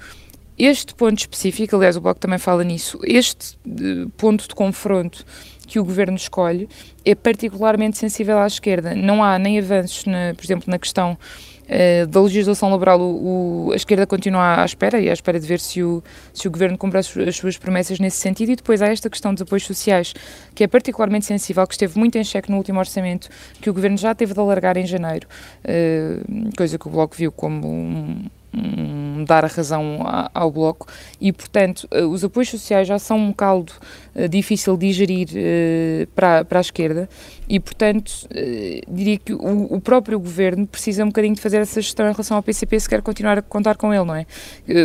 este 0.57 0.95
ponto 0.95 1.19
específico, 1.19 1.75
aliás, 1.75 1.97
o 1.97 2.01
Bloco 2.01 2.19
também 2.19 2.39
fala 2.39 2.63
nisso, 2.63 2.99
este 3.03 3.57
ponto 4.17 4.47
de 4.47 4.55
confronto 4.55 5.25
que 5.65 5.79
o 5.79 5.83
governo 5.83 6.15
escolhe 6.15 6.69
é 7.03 7.13
particularmente 7.15 7.97
sensível 7.97 8.37
à 8.37 8.47
esquerda. 8.47 8.95
Não 8.95 9.23
há 9.23 9.37
nem 9.37 9.59
avanços, 9.59 10.05
na, 10.05 10.33
por 10.35 10.43
exemplo, 10.45 10.65
na 10.67 10.79
questão 10.79 11.17
uh, 11.65 12.07
da 12.07 12.21
legislação 12.21 12.69
laboral. 12.69 12.99
O, 12.99 13.67
o, 13.67 13.71
a 13.73 13.75
esquerda 13.75 14.05
continua 14.05 14.61
à 14.61 14.65
espera 14.65 14.99
e 14.99 15.09
à 15.09 15.13
espera 15.13 15.39
de 15.39 15.47
ver 15.47 15.59
se 15.59 15.83
o, 15.83 16.03
se 16.33 16.47
o 16.47 16.51
governo 16.51 16.77
cumpre 16.77 16.99
as, 16.99 17.17
as, 17.17 17.35
suas 17.35 17.57
promessas 17.57 17.99
nesse 17.99 18.17
sentido. 18.17 18.51
E 18.51 18.55
depois 18.55 18.81
há 18.81 18.87
esta 18.87 19.09
questão 19.09 19.33
dos 19.33 19.41
apoios 19.41 19.65
sociais, 19.65 20.13
que 20.53 20.63
é 20.63 20.67
particularmente 20.67 21.25
sensível, 21.25 21.65
que 21.67 21.73
esteve 21.73 21.97
muito 21.97 22.17
em 22.17 22.23
xeque 22.23 22.49
no 22.49 22.57
último 22.57 22.79
orçamento, 22.79 23.29
que 23.59 23.69
o 23.69 23.73
governo 23.73 23.97
já 23.97 24.13
teve 24.15 24.33
de 24.33 24.39
alargar 24.39 24.77
em 24.77 24.85
janeiro, 24.85 25.27
uh, 25.65 26.55
coisa 26.55 26.77
que 26.77 26.87
o 26.87 26.91
Bloco 26.91 27.15
viu 27.15 27.31
como 27.31 27.67
um 27.67 28.25
um, 28.55 29.23
dar 29.25 29.43
a 29.43 29.47
razão 29.47 29.99
ao 30.33 30.51
Bloco. 30.51 30.87
E, 31.19 31.33
portanto, 31.33 31.87
eh, 31.91 32.03
os 32.03 32.23
apoios 32.23 32.49
sociais 32.49 32.87
já 32.87 32.99
são 32.99 33.17
um 33.17 33.33
caldo 33.33 33.73
uh, 34.15 34.29
difícil 34.29 34.77
de 34.77 34.87
digerir 34.87 35.27
uh, 35.29 36.07
para, 36.15 36.45
para 36.45 36.59
a 36.59 36.61
esquerda. 36.61 37.09
E, 37.49 37.59
portanto, 37.59 38.09
uh, 38.25 38.93
diria 38.95 39.17
que 39.17 39.33
o, 39.33 39.73
o, 39.73 39.81
próprio 39.81 40.19
governo 40.19 40.65
precisa 40.67 41.03
um 41.03 41.07
bocadinho 41.07 41.35
de 41.35 41.41
fazer 41.41 41.57
essa 41.57 41.81
gestão 41.81 42.07
em 42.07 42.11
relação 42.11 42.37
ao 42.37 42.43
PCP 42.43 42.79
se 42.79 42.89
quer 42.89 43.01
continuar 43.01 43.37
a 43.37 43.41
contar 43.41 43.75
com 43.77 43.93
ele, 43.93 44.05
não 44.05 44.15
é? 44.15 44.25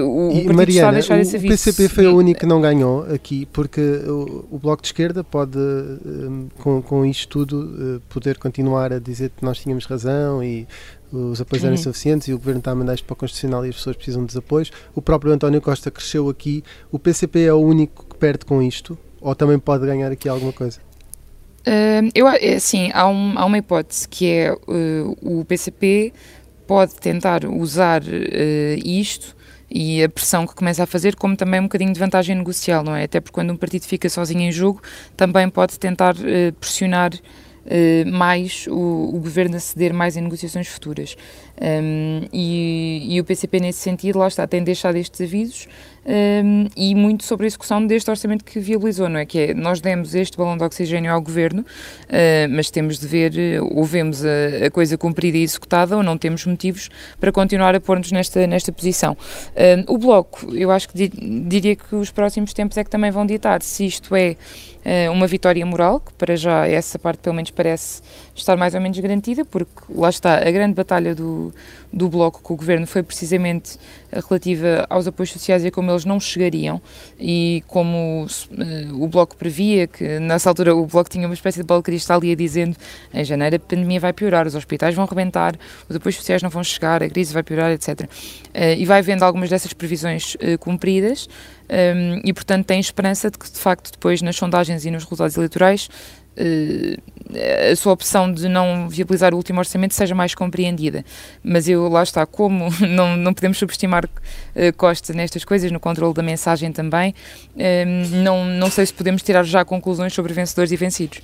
O, 0.02 0.32
e, 0.32 0.48
o 0.48 0.54
Mariana, 0.54 1.00
o 1.00 1.48
PCP 1.48 1.88
foi 1.88 2.06
o 2.06 2.16
único 2.16 2.40
que 2.40 2.46
não 2.46 2.60
ganhou 2.60 3.02
aqui 3.12 3.46
porque 3.46 3.80
o, 3.80 4.46
o 4.50 4.58
Bloco 4.58 4.82
de 4.82 4.88
Esquerda 4.88 5.22
pode, 5.22 5.58
com, 6.58 6.82
com 6.82 7.04
isto 7.04 7.28
tudo, 7.28 8.02
poder 8.08 8.38
continuar 8.38 8.92
a 8.92 8.98
dizer 8.98 9.30
que 9.30 9.44
nós 9.44 9.58
tínhamos 9.58 9.84
razão 9.86 10.42
e 10.42 10.66
os 11.12 11.40
apoios 11.40 11.64
eram 11.64 11.74
insuficientes 11.74 12.28
e 12.28 12.32
o 12.32 12.38
governo 12.38 12.60
está 12.60 12.70
a 12.70 12.74
mandar 12.74 12.94
isto 12.94 13.04
para 13.04 13.14
o 13.14 13.16
Constitucional 13.16 13.66
e 13.66 13.70
as 13.70 13.76
pessoas 13.76 13.96
precisam 13.96 14.24
de 14.24 14.36
apoios. 14.38 14.70
O 14.94 15.02
próprio 15.02 15.32
António 15.32 15.60
Costa 15.60 15.90
cresceu 15.90 16.28
aqui. 16.28 16.62
O 16.90 16.98
PCP 16.98 17.44
é 17.44 17.52
o 17.52 17.58
único 17.58 18.04
que 18.06 18.16
perde 18.16 18.44
com 18.44 18.62
isto? 18.62 18.96
Ou 19.20 19.34
também 19.34 19.58
pode 19.58 19.84
ganhar 19.84 20.10
aqui 20.10 20.28
alguma 20.28 20.52
coisa? 20.52 20.78
Uh, 21.60 22.08
eu, 22.14 22.26
é 22.26 22.54
assim, 22.54 22.90
há, 22.94 23.06
um, 23.06 23.38
há, 23.38 23.44
uma 23.44 23.58
hipótese 23.58 24.08
que 24.08 24.26
é 24.26 24.52
uh, 24.52 25.16
o 25.20 25.44
PCP 25.44 26.12
pode 26.66 26.94
tentar 26.94 27.44
usar 27.44 28.02
uh, 28.02 28.06
isto 28.82 29.36
e 29.70 30.02
a 30.02 30.08
pressão 30.08 30.46
que 30.46 30.54
começa 30.54 30.84
a 30.84 30.86
fazer 30.86 31.16
como 31.16 31.36
também 31.36 31.60
um 31.60 31.64
bocadinho 31.64 31.92
de 31.92 32.00
vantagem 32.00 32.34
negocial, 32.34 32.82
não 32.82 32.96
é? 32.96 33.04
Até 33.04 33.20
porque 33.20 33.34
quando 33.34 33.52
um 33.52 33.56
partido 33.56 33.84
fica 33.84 34.08
sozinho 34.08 34.40
em 34.40 34.50
jogo, 34.50 34.82
também 35.16 35.48
pode 35.50 35.78
tentar 35.78 36.14
pressionar 36.58 37.12
uh, 37.14 37.18
mais 38.06 38.66
o, 38.68 39.10
o, 39.14 39.20
governo 39.20 39.56
a 39.56 39.60
ceder 39.60 39.92
mais 39.92 40.16
em 40.16 40.20
negociações 40.20 40.66
futuras. 40.66 41.16
Um, 41.60 42.26
e, 42.32 43.06
e, 43.14 43.20
o 43.20 43.24
PCP, 43.24 43.60
nesse 43.60 43.80
sentido, 43.80 44.18
lá 44.18 44.28
está, 44.28 44.46
tem 44.46 44.62
deixado 44.62 44.96
estes 44.96 45.20
avisos 45.20 45.68
um, 46.06 46.66
e 46.76 46.94
muito 46.94 47.24
sobre 47.24 47.46
a 47.46 47.48
execução 47.48 47.86
deste 47.86 48.10
orçamento 48.10 48.44
que 48.44 48.58
viabilizou, 48.58 49.08
não 49.08 49.20
é? 49.20 49.26
Que 49.26 49.38
é, 49.38 49.54
nós 49.54 49.80
demos 49.80 50.14
este 50.14 50.36
balão 50.36 50.56
de 50.56 50.64
oxigênio 50.64 51.12
ao 51.12 51.20
governo, 51.20 51.60
uh, 51.62 52.48
mas 52.50 52.70
temos 52.70 52.98
de 52.98 53.06
ver 53.06 53.32
ou 53.62 53.84
vemos 53.84 54.24
a, 54.24 54.66
a, 54.66 54.70
coisa 54.70 54.96
cumprida 54.96 55.38
e 55.38 55.42
executada 55.42 55.96
ou 55.96 56.02
não 56.02 56.16
temos 56.16 56.44
motivos 56.46 56.88
para 57.18 57.30
continuar 57.30 57.74
a 57.74 57.80
pôr-nos 57.80 58.10
nesta, 58.12 58.46
nesta 58.46 58.72
posição. 58.72 59.12
Uh, 59.12 59.92
o 59.92 59.98
Bloco, 59.98 60.54
eu 60.54 60.70
acho 60.70 60.88
que 60.88 61.08
diria 61.08 61.76
que 61.76 61.94
os 61.94 62.10
próximos 62.10 62.52
tempos 62.52 62.76
é 62.76 62.84
que 62.84 62.90
também 62.90 63.10
vão 63.10 63.26
ditar 63.26 63.62
se 63.62 63.86
isto 63.86 64.14
é 64.16 64.36
uh, 64.84 65.12
uma 65.12 65.26
vitória 65.26 65.64
moral, 65.64 66.00
que 66.00 66.12
para 66.14 66.36
já 66.36 66.66
essa 66.66 66.98
parte 66.98 67.18
pelo 67.18 67.34
menos 67.36 67.50
parece 67.50 68.02
estar 68.34 68.56
mais 68.56 68.74
ou 68.74 68.80
menos 68.80 68.98
garantida, 68.98 69.44
porque 69.44 69.72
lá 69.90 70.08
está, 70.08 70.36
a 70.36 70.50
grande 70.50 70.74
batalha 70.74 71.14
do, 71.14 71.52
do 71.92 72.08
Bloco 72.08 72.40
com 72.42 72.54
o 72.54 72.56
Governo 72.56 72.86
foi 72.86 73.02
precisamente 73.02 73.78
relativa 74.12 74.86
aos 74.88 75.06
apoios 75.06 75.32
sociais 75.32 75.64
e 75.64 75.70
como 75.70 75.90
eles 75.90 76.04
não 76.04 76.20
chegariam 76.20 76.80
e 77.18 77.62
como 77.66 78.26
uh, 78.26 79.02
o 79.02 79.08
Bloco 79.08 79.36
previa 79.36 79.86
que 79.86 80.18
nessa 80.18 80.48
altura 80.48 80.74
o 80.74 80.86
Bloco 80.86 81.10
tinha 81.10 81.26
uma 81.26 81.34
espécie 81.34 81.60
de 81.60 81.66
bola 81.66 81.82
cristal 81.82 82.22
ia 82.24 82.36
dizendo 82.36 82.76
em 83.12 83.24
janeiro 83.24 83.56
a 83.56 83.58
pandemia 83.58 84.00
vai 84.00 84.12
piorar, 84.12 84.46
os 84.46 84.54
hospitais 84.54 84.94
vão 84.94 85.04
rebentar, 85.04 85.54
os 85.88 85.96
apoios 85.96 86.16
sociais 86.16 86.42
não 86.42 86.50
vão 86.50 86.62
chegar, 86.62 87.02
a 87.02 87.08
crise 87.08 87.32
vai 87.32 87.42
piorar, 87.42 87.70
etc. 87.72 88.08
Eh, 88.54 88.76
e 88.78 88.84
vai 88.84 89.02
vendo 89.02 89.22
algumas 89.22 89.48
dessas 89.50 89.72
previsões 89.72 90.36
cumpridas 90.60 91.28
um, 91.70 92.20
e 92.24 92.32
portanto 92.32 92.66
tem 92.66 92.80
esperança 92.80 93.30
de 93.30 93.38
que 93.38 93.50
de 93.50 93.58
facto 93.58 93.92
depois 93.92 94.20
nas 94.22 94.34
sondagens 94.34 94.84
e 94.84 94.90
nos 94.90 95.04
resultados 95.04 95.36
eleitorais 95.36 95.88
a 97.70 97.76
sua 97.76 97.92
opção 97.92 98.32
de 98.32 98.48
não 98.48 98.88
viabilizar 98.88 99.32
o 99.32 99.36
último 99.36 99.58
orçamento 99.58 99.94
seja 99.94 100.14
mais 100.14 100.34
compreendida. 100.34 101.04
Mas 101.42 101.68
eu, 101.68 101.88
lá 101.88 102.02
está, 102.02 102.26
como 102.26 102.68
não, 102.88 103.16
não 103.16 103.32
podemos 103.34 103.58
subestimar 103.58 104.04
uh, 104.04 104.76
Costa 104.76 105.12
nestas 105.12 105.44
coisas, 105.44 105.70
no 105.70 105.80
controle 105.80 106.14
da 106.14 106.22
mensagem 106.22 106.72
também, 106.72 107.14
uh, 107.54 108.16
não, 108.22 108.44
não 108.44 108.70
sei 108.70 108.86
se 108.86 108.94
podemos 108.94 109.22
tirar 109.22 109.44
já 109.44 109.64
conclusões 109.64 110.12
sobre 110.12 110.32
vencedores 110.32 110.72
e 110.72 110.76
vencidos. 110.76 111.20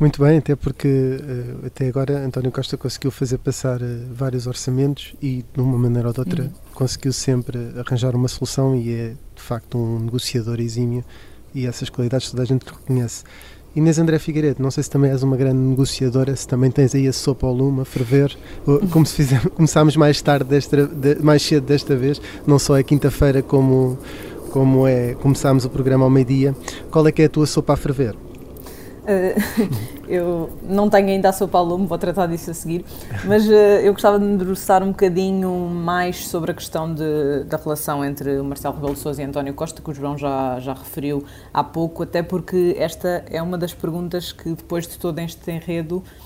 Muito 0.00 0.22
bem, 0.22 0.38
até 0.38 0.56
porque 0.56 0.88
uh, 0.88 1.66
até 1.66 1.88
agora 1.88 2.18
António 2.18 2.50
Costa 2.50 2.76
conseguiu 2.76 3.10
fazer 3.10 3.38
passar 3.38 3.78
vários 4.10 4.46
orçamentos 4.46 5.14
e, 5.20 5.44
de 5.52 5.60
uma 5.60 5.78
maneira 5.78 6.08
ou 6.08 6.14
de 6.14 6.20
outra, 6.20 6.42
uhum. 6.44 6.50
conseguiu 6.74 7.12
sempre 7.12 7.58
arranjar 7.76 8.14
uma 8.14 8.28
solução 8.28 8.76
e 8.76 8.92
é, 8.92 9.08
de 9.34 9.42
facto, 9.42 9.78
um 9.78 9.98
negociador 10.00 10.60
exímio 10.60 11.04
e 11.54 11.66
essas 11.66 11.90
qualidades 11.90 12.30
toda 12.30 12.42
a 12.42 12.46
gente 12.46 12.64
reconhece. 12.64 13.24
Inês 13.74 13.98
André 13.98 14.18
Figueiredo, 14.18 14.62
não 14.62 14.70
sei 14.70 14.82
se 14.82 14.90
também 14.90 15.10
és 15.10 15.22
uma 15.22 15.34
grande 15.34 15.56
negociadora, 15.56 16.36
se 16.36 16.46
também 16.46 16.70
tens 16.70 16.94
aí 16.94 17.08
a 17.08 17.12
sopa 17.12 17.46
ao 17.46 17.54
lume 17.54 17.80
a 17.80 17.84
ferver, 17.86 18.36
como 18.90 19.06
se 19.06 19.14
fizemos, 19.14 19.46
começámos 19.56 19.96
mais 19.96 20.20
tarde, 20.20 20.44
desta, 20.44 20.86
de, 20.86 21.22
mais 21.22 21.42
cedo 21.42 21.64
desta 21.64 21.96
vez, 21.96 22.20
não 22.46 22.58
só 22.58 22.76
é 22.76 22.82
quinta-feira 22.82 23.42
como, 23.42 23.98
como 24.50 24.86
é, 24.86 25.14
começámos 25.14 25.64
o 25.64 25.70
programa 25.70 26.04
ao 26.04 26.10
meio-dia. 26.10 26.54
Qual 26.90 27.06
é 27.06 27.12
que 27.12 27.22
é 27.22 27.24
a 27.24 27.28
tua 27.30 27.46
sopa 27.46 27.72
a 27.72 27.76
ferver? 27.76 28.14
Uh, 29.02 30.06
eu 30.06 30.50
não 30.62 30.88
tenho 30.88 31.08
ainda 31.08 31.28
a 31.28 31.32
ao 31.52 31.64
lume, 31.64 31.86
vou 31.86 31.98
tratar 31.98 32.26
disso 32.26 32.50
a 32.50 32.54
seguir, 32.54 32.84
mas 33.24 33.46
uh, 33.48 33.52
eu 33.52 33.92
gostava 33.92 34.18
de 34.18 34.24
me 34.24 34.36
debruçar 34.36 34.82
um 34.82 34.88
bocadinho 34.88 35.50
mais 35.68 36.28
sobre 36.28 36.52
a 36.52 36.54
questão 36.54 36.92
de, 36.94 37.44
da 37.44 37.56
relação 37.56 38.04
entre 38.04 38.38
o 38.38 38.44
Marcelo 38.44 38.74
Rebelo 38.74 38.94
de 38.94 39.00
Sousa 39.00 39.20
e 39.20 39.24
António 39.24 39.54
Costa, 39.54 39.82
que 39.82 39.90
o 39.90 39.94
João 39.94 40.16
já, 40.16 40.60
já 40.60 40.72
referiu 40.72 41.24
há 41.52 41.64
pouco, 41.64 42.04
até 42.04 42.22
porque 42.22 42.76
esta 42.78 43.24
é 43.28 43.42
uma 43.42 43.58
das 43.58 43.74
perguntas 43.74 44.30
que 44.30 44.50
depois 44.50 44.86
de 44.86 44.96
todo 44.98 45.18
este 45.18 45.50
enredo 45.50 46.02
eh, 46.04 46.21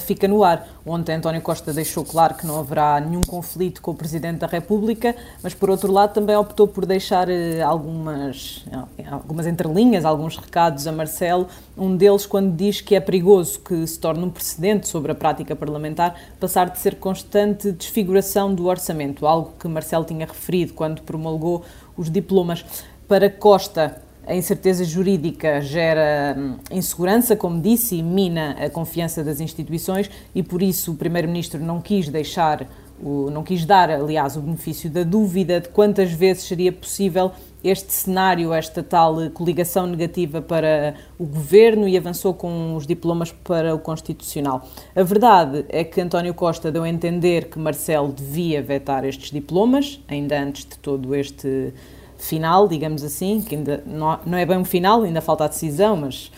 fica 0.00 0.26
no 0.26 0.42
ar. 0.42 0.66
Ontem 0.84 1.14
António 1.14 1.40
Costa 1.42 1.72
deixou 1.72 2.04
claro 2.04 2.34
que 2.34 2.46
não 2.46 2.58
haverá 2.58 2.98
nenhum 3.00 3.20
conflito 3.20 3.82
com 3.82 3.90
o 3.90 3.94
Presidente 3.94 4.38
da 4.38 4.46
República, 4.46 5.14
mas 5.42 5.54
por 5.54 5.70
outro 5.70 5.92
lado 5.92 6.14
também 6.14 6.34
optou 6.36 6.66
por 6.66 6.86
deixar 6.86 7.28
eh, 7.28 7.60
algumas, 7.60 8.64
eh, 8.98 9.04
algumas 9.10 9.46
entrelinhas, 9.46 10.04
alguns 10.04 10.36
recados 10.36 10.86
a 10.86 10.92
Marcelo, 10.92 11.46
um 11.76 11.96
deles 11.96 12.26
quando 12.26 12.56
diz 12.56 12.80
que 12.80 12.94
é 12.94 13.00
perigoso 13.00 13.60
que 13.60 13.86
se 13.86 13.98
torne 13.98 14.24
um 14.24 14.30
precedente 14.30 14.88
sobre 14.88 15.12
a 15.12 15.14
prática 15.14 15.54
parlamentar 15.54 16.14
passar 16.40 16.70
de 16.70 16.78
ser 16.78 16.96
constante 16.96 17.70
desfiguração 17.72 18.54
do 18.54 18.66
orçamento, 18.66 19.26
algo 19.26 19.52
que 19.58 19.68
Marcelo 19.68 20.04
tinha 20.04 20.26
referido 20.26 20.72
quando 20.72 21.02
promulgou 21.02 21.64
os 21.96 22.10
diplomas. 22.10 22.64
Para 23.06 23.30
Costa, 23.30 24.02
a 24.28 24.34
incerteza 24.34 24.84
jurídica 24.84 25.60
gera 25.62 26.36
hum, 26.38 26.56
insegurança, 26.70 27.34
como 27.34 27.60
disse, 27.60 27.96
e 27.96 28.02
mina 28.02 28.50
a 28.60 28.68
confiança 28.68 29.24
das 29.24 29.40
instituições 29.40 30.10
e 30.34 30.42
por 30.42 30.60
isso 30.60 30.92
o 30.92 30.94
Primeiro-Ministro 30.94 31.58
não 31.58 31.80
quis 31.80 32.08
deixar, 32.10 32.68
não 33.00 33.42
quis 33.42 33.64
dar, 33.64 33.90
aliás, 33.90 34.36
o 34.36 34.40
benefício 34.40 34.90
da 34.90 35.02
dúvida 35.02 35.60
de 35.60 35.70
quantas 35.70 36.12
vezes 36.12 36.42
seria 36.42 36.70
possível 36.70 37.32
este 37.64 37.90
cenário, 37.92 38.52
esta 38.52 38.82
tal 38.82 39.30
coligação 39.30 39.86
negativa 39.86 40.42
para 40.42 40.94
o 41.18 41.24
governo 41.24 41.88
e 41.88 41.96
avançou 41.96 42.34
com 42.34 42.76
os 42.76 42.86
diplomas 42.86 43.32
para 43.32 43.74
o 43.74 43.78
Constitucional. 43.78 44.68
A 44.94 45.02
verdade 45.02 45.64
é 45.70 45.82
que 45.82 46.00
António 46.00 46.34
Costa 46.34 46.70
deu 46.70 46.82
a 46.82 46.88
entender 46.88 47.48
que 47.48 47.58
Marcelo 47.58 48.12
devia 48.12 48.62
vetar 48.62 49.04
estes 49.04 49.30
diplomas, 49.30 50.00
ainda 50.06 50.38
antes 50.38 50.66
de 50.66 50.78
todo 50.78 51.14
este 51.14 51.72
final, 52.18 52.68
digamos 52.68 53.02
assim, 53.02 53.40
que 53.40 53.54
ainda 53.54 53.82
não, 53.86 54.18
não 54.26 54.38
é 54.38 54.44
bem 54.44 54.58
um 54.58 54.64
final, 54.64 55.02
ainda 55.02 55.20
falta 55.20 55.44
a 55.44 55.48
decisão, 55.48 55.96
mas 55.96 56.30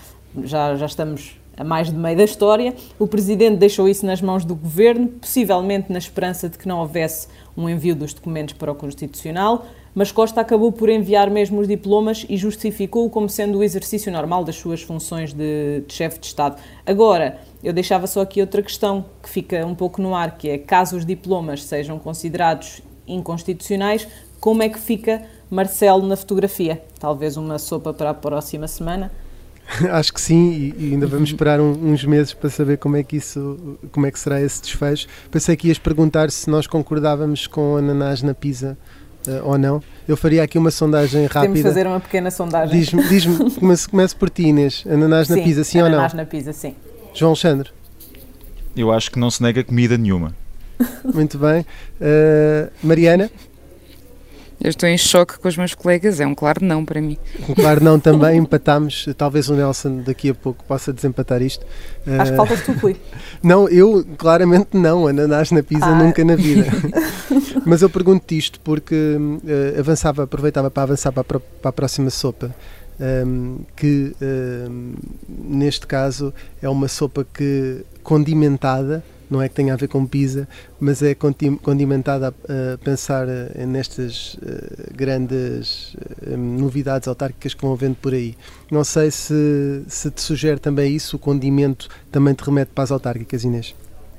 já, 0.45 0.77
já 0.77 0.87
estamos 0.87 1.41
a 1.57 1.65
mais 1.65 1.91
de 1.91 1.97
meio 1.97 2.17
da 2.17 2.25
história. 2.25 2.75
O 2.99 3.07
Presidente 3.07 3.59
deixou 3.59 3.89
isso 3.89 4.07
nas 4.07 4.23
mãos 4.23 4.45
do 4.45 4.55
Governo, 4.55 5.09
possivelmente 5.09 5.93
na 5.93 5.99
esperança 5.99 6.49
de 6.49 6.57
que 6.57 6.67
não 6.67 6.79
houvesse 6.79 7.29
um 7.57 7.69
envio 7.69 7.95
dos 7.95 8.15
documentos 8.15 8.55
para 8.55 8.73
o 8.73 8.75
Constitucional, 8.75 9.67
mas 9.95 10.13
Costa 10.13 10.41
acabou 10.41 10.71
por 10.73 10.89
enviar 10.89 11.29
mesmo 11.29 11.61
os 11.61 11.69
diplomas 11.69 12.25
e 12.29 12.37
justificou-o 12.37 13.11
como 13.11 13.29
sendo 13.29 13.59
o 13.59 13.63
exercício 13.63 14.11
normal 14.11 14.45
das 14.45 14.57
suas 14.57 14.83
funções 14.83 15.33
de, 15.33 15.83
de 15.87 15.93
chefe 15.93 16.21
de 16.21 16.27
Estado. 16.27 16.57
Agora, 16.87 17.41
eu 17.63 17.73
deixava 17.73 18.07
só 18.07 18.21
aqui 18.23 18.41
outra 18.41 18.63
questão 18.63 19.05
que 19.23 19.29
fica 19.29 19.67
um 19.67 19.75
pouco 19.75 20.01
no 20.01 20.15
ar, 20.15 20.39
que 20.39 20.49
é 20.49 20.57
caso 20.57 20.97
os 20.97 21.05
diplomas 21.05 21.65
sejam 21.65 21.99
considerados 21.99 22.81
inconstitucionais, 23.07 24.07
como 24.41 24.63
é 24.63 24.69
que 24.69 24.79
fica 24.79 25.23
Marcelo 25.51 26.07
na 26.07 26.17
fotografia. 26.17 26.83
Talvez 26.99 27.37
uma 27.37 27.59
sopa 27.59 27.93
para 27.93 28.11
a 28.11 28.15
próxima 28.15 28.69
semana. 28.69 29.11
Acho 29.91 30.13
que 30.13 30.21
sim, 30.21 30.75
e, 30.79 30.93
ainda 30.93 31.07
vamos 31.07 31.31
esperar 31.31 31.61
um, 31.61 31.93
uns 31.93 32.05
meses 32.05 32.33
para 32.33 32.51
saber 32.51 32.79
como 32.79 32.97
é 32.97 33.03
que 33.03 33.17
isso, 33.17 33.79
como 33.93 34.07
é 34.07 34.11
que 34.11 34.19
será 34.19 34.41
esse 34.41 34.63
desfecho. 34.63 35.07
Pensei 35.31 35.57
que 35.57 35.69
ias 35.69 35.79
perguntar 35.79 36.31
se 36.31 36.49
nós 36.51 36.67
concordávamos 36.67 37.47
com 37.47 37.77
ananás 37.77 38.23
na 38.23 38.35
pizza 38.35 38.77
uh, 39.27 39.49
ou 39.49 39.59
não? 39.59 39.83
Eu 40.09 40.17
faria 40.17 40.43
aqui 40.43 40.59
uma 40.59 40.71
sondagem 40.71 41.23
rápida. 41.27 41.43
Temos 41.43 41.59
de 41.59 41.63
fazer 41.63 41.87
uma 41.87 42.01
pequena 42.01 42.31
sondagem. 42.31 42.79
Diz-me, 42.79 43.03
diz 43.09 43.25
comece, 43.59 43.89
comece 43.89 44.17
por 44.17 44.31
ti, 44.31 44.49
Inês. 44.49 44.85
Ananás 44.89 45.29
sim, 45.29 45.37
na 45.37 45.43
pizza, 45.43 45.65
sim 45.65 45.79
ou 45.79 45.85
não? 45.85 45.95
Ananás 45.95 46.15
na 46.15 46.27
pizza, 46.27 46.53
sim. 46.53 46.75
João 47.15 47.31
Alexandre? 47.31 47.71
Eu 48.77 48.93
acho 48.93 49.11
que 49.11 49.19
não 49.19 49.31
se 49.31 49.43
nega 49.43 49.63
comida 49.65 49.97
nenhuma. 49.99 50.35
Muito 51.05 51.39
bem. 51.39 51.61
Uh, 52.01 52.71
Mariana? 52.83 53.31
Eu 54.63 54.69
estou 54.69 54.87
em 54.87 54.99
choque 54.99 55.39
com 55.39 55.49
os 55.49 55.57
meus 55.57 55.75
colegas, 55.75 56.21
é 56.21 56.27
um 56.27 56.35
claro 56.35 56.63
não 56.63 56.85
para 56.85 57.01
mim. 57.01 57.17
Um 57.49 57.55
claro 57.55 57.83
não 57.83 57.99
também, 57.99 58.37
empatámos. 58.37 59.09
Talvez 59.17 59.49
o 59.49 59.55
Nelson 59.55 60.03
daqui 60.03 60.29
a 60.29 60.35
pouco 60.35 60.63
possa 60.65 60.93
desempatar 60.93 61.41
isto. 61.41 61.65
Acho 62.19 62.33
que 62.33 62.37
faltas 62.37 62.63
tu, 62.63 62.73
Rui. 62.73 62.95
Não, 63.43 63.67
eu 63.71 64.05
claramente 64.19 64.77
não, 64.77 65.07
ananás 65.07 65.51
na 65.51 65.63
pizza 65.63 65.87
ah. 65.87 65.95
nunca 65.95 66.23
na 66.23 66.37
vida. 66.37 66.67
Mas 67.65 67.81
eu 67.81 67.89
pergunto 67.89 68.35
isto 68.35 68.61
porque 68.61 68.95
uh, 68.95 69.81
avançava, 69.81 70.25
aproveitava 70.25 70.71
para 70.71 70.83
avançar 70.83 71.11
para 71.11 71.23
a, 71.23 71.41
para 71.41 71.69
a 71.71 71.73
próxima 71.73 72.11
sopa. 72.11 72.55
Um, 73.01 73.61
que 73.75 74.15
um, 74.21 74.93
neste 75.27 75.87
caso 75.87 76.35
é 76.61 76.69
uma 76.69 76.87
sopa 76.87 77.27
que 77.33 77.83
condimentada 78.03 79.03
não 79.31 79.41
é 79.41 79.49
que 79.49 79.55
tenha 79.55 79.73
a 79.73 79.77
ver 79.77 79.89
com 79.89 80.05
pizza, 80.05 80.49
mas 80.81 81.03
é 81.03 81.15
condimentada 81.15 82.29
a, 82.29 82.79
pensar 82.79 83.29
eh, 83.29 83.65
nestas 83.65 84.37
eh, 84.45 84.93
grandes 84.95 85.97
eh, 86.27 86.37
novidades 86.37 87.07
autárquicas 87.07 87.55
que 87.55 87.63
vão 87.63 87.77
vendo 87.77 87.95
por 87.97 88.13
aí. 88.13 88.37
Não 88.71 88.83
sei 88.83 89.11
se, 89.11 89.85
se 89.87 90.11
te 90.11 90.21
sugere 90.21 90.59
também 90.59 90.95
isso, 90.95 91.17
o 91.17 91.19
condimento 91.19 91.89
também 92.11 92.35
te 92.35 92.43
remete 92.43 92.73
para 92.75 92.85
as 92.85 92.91
autárquicas, 92.91 93.45
Inês. 93.45 93.75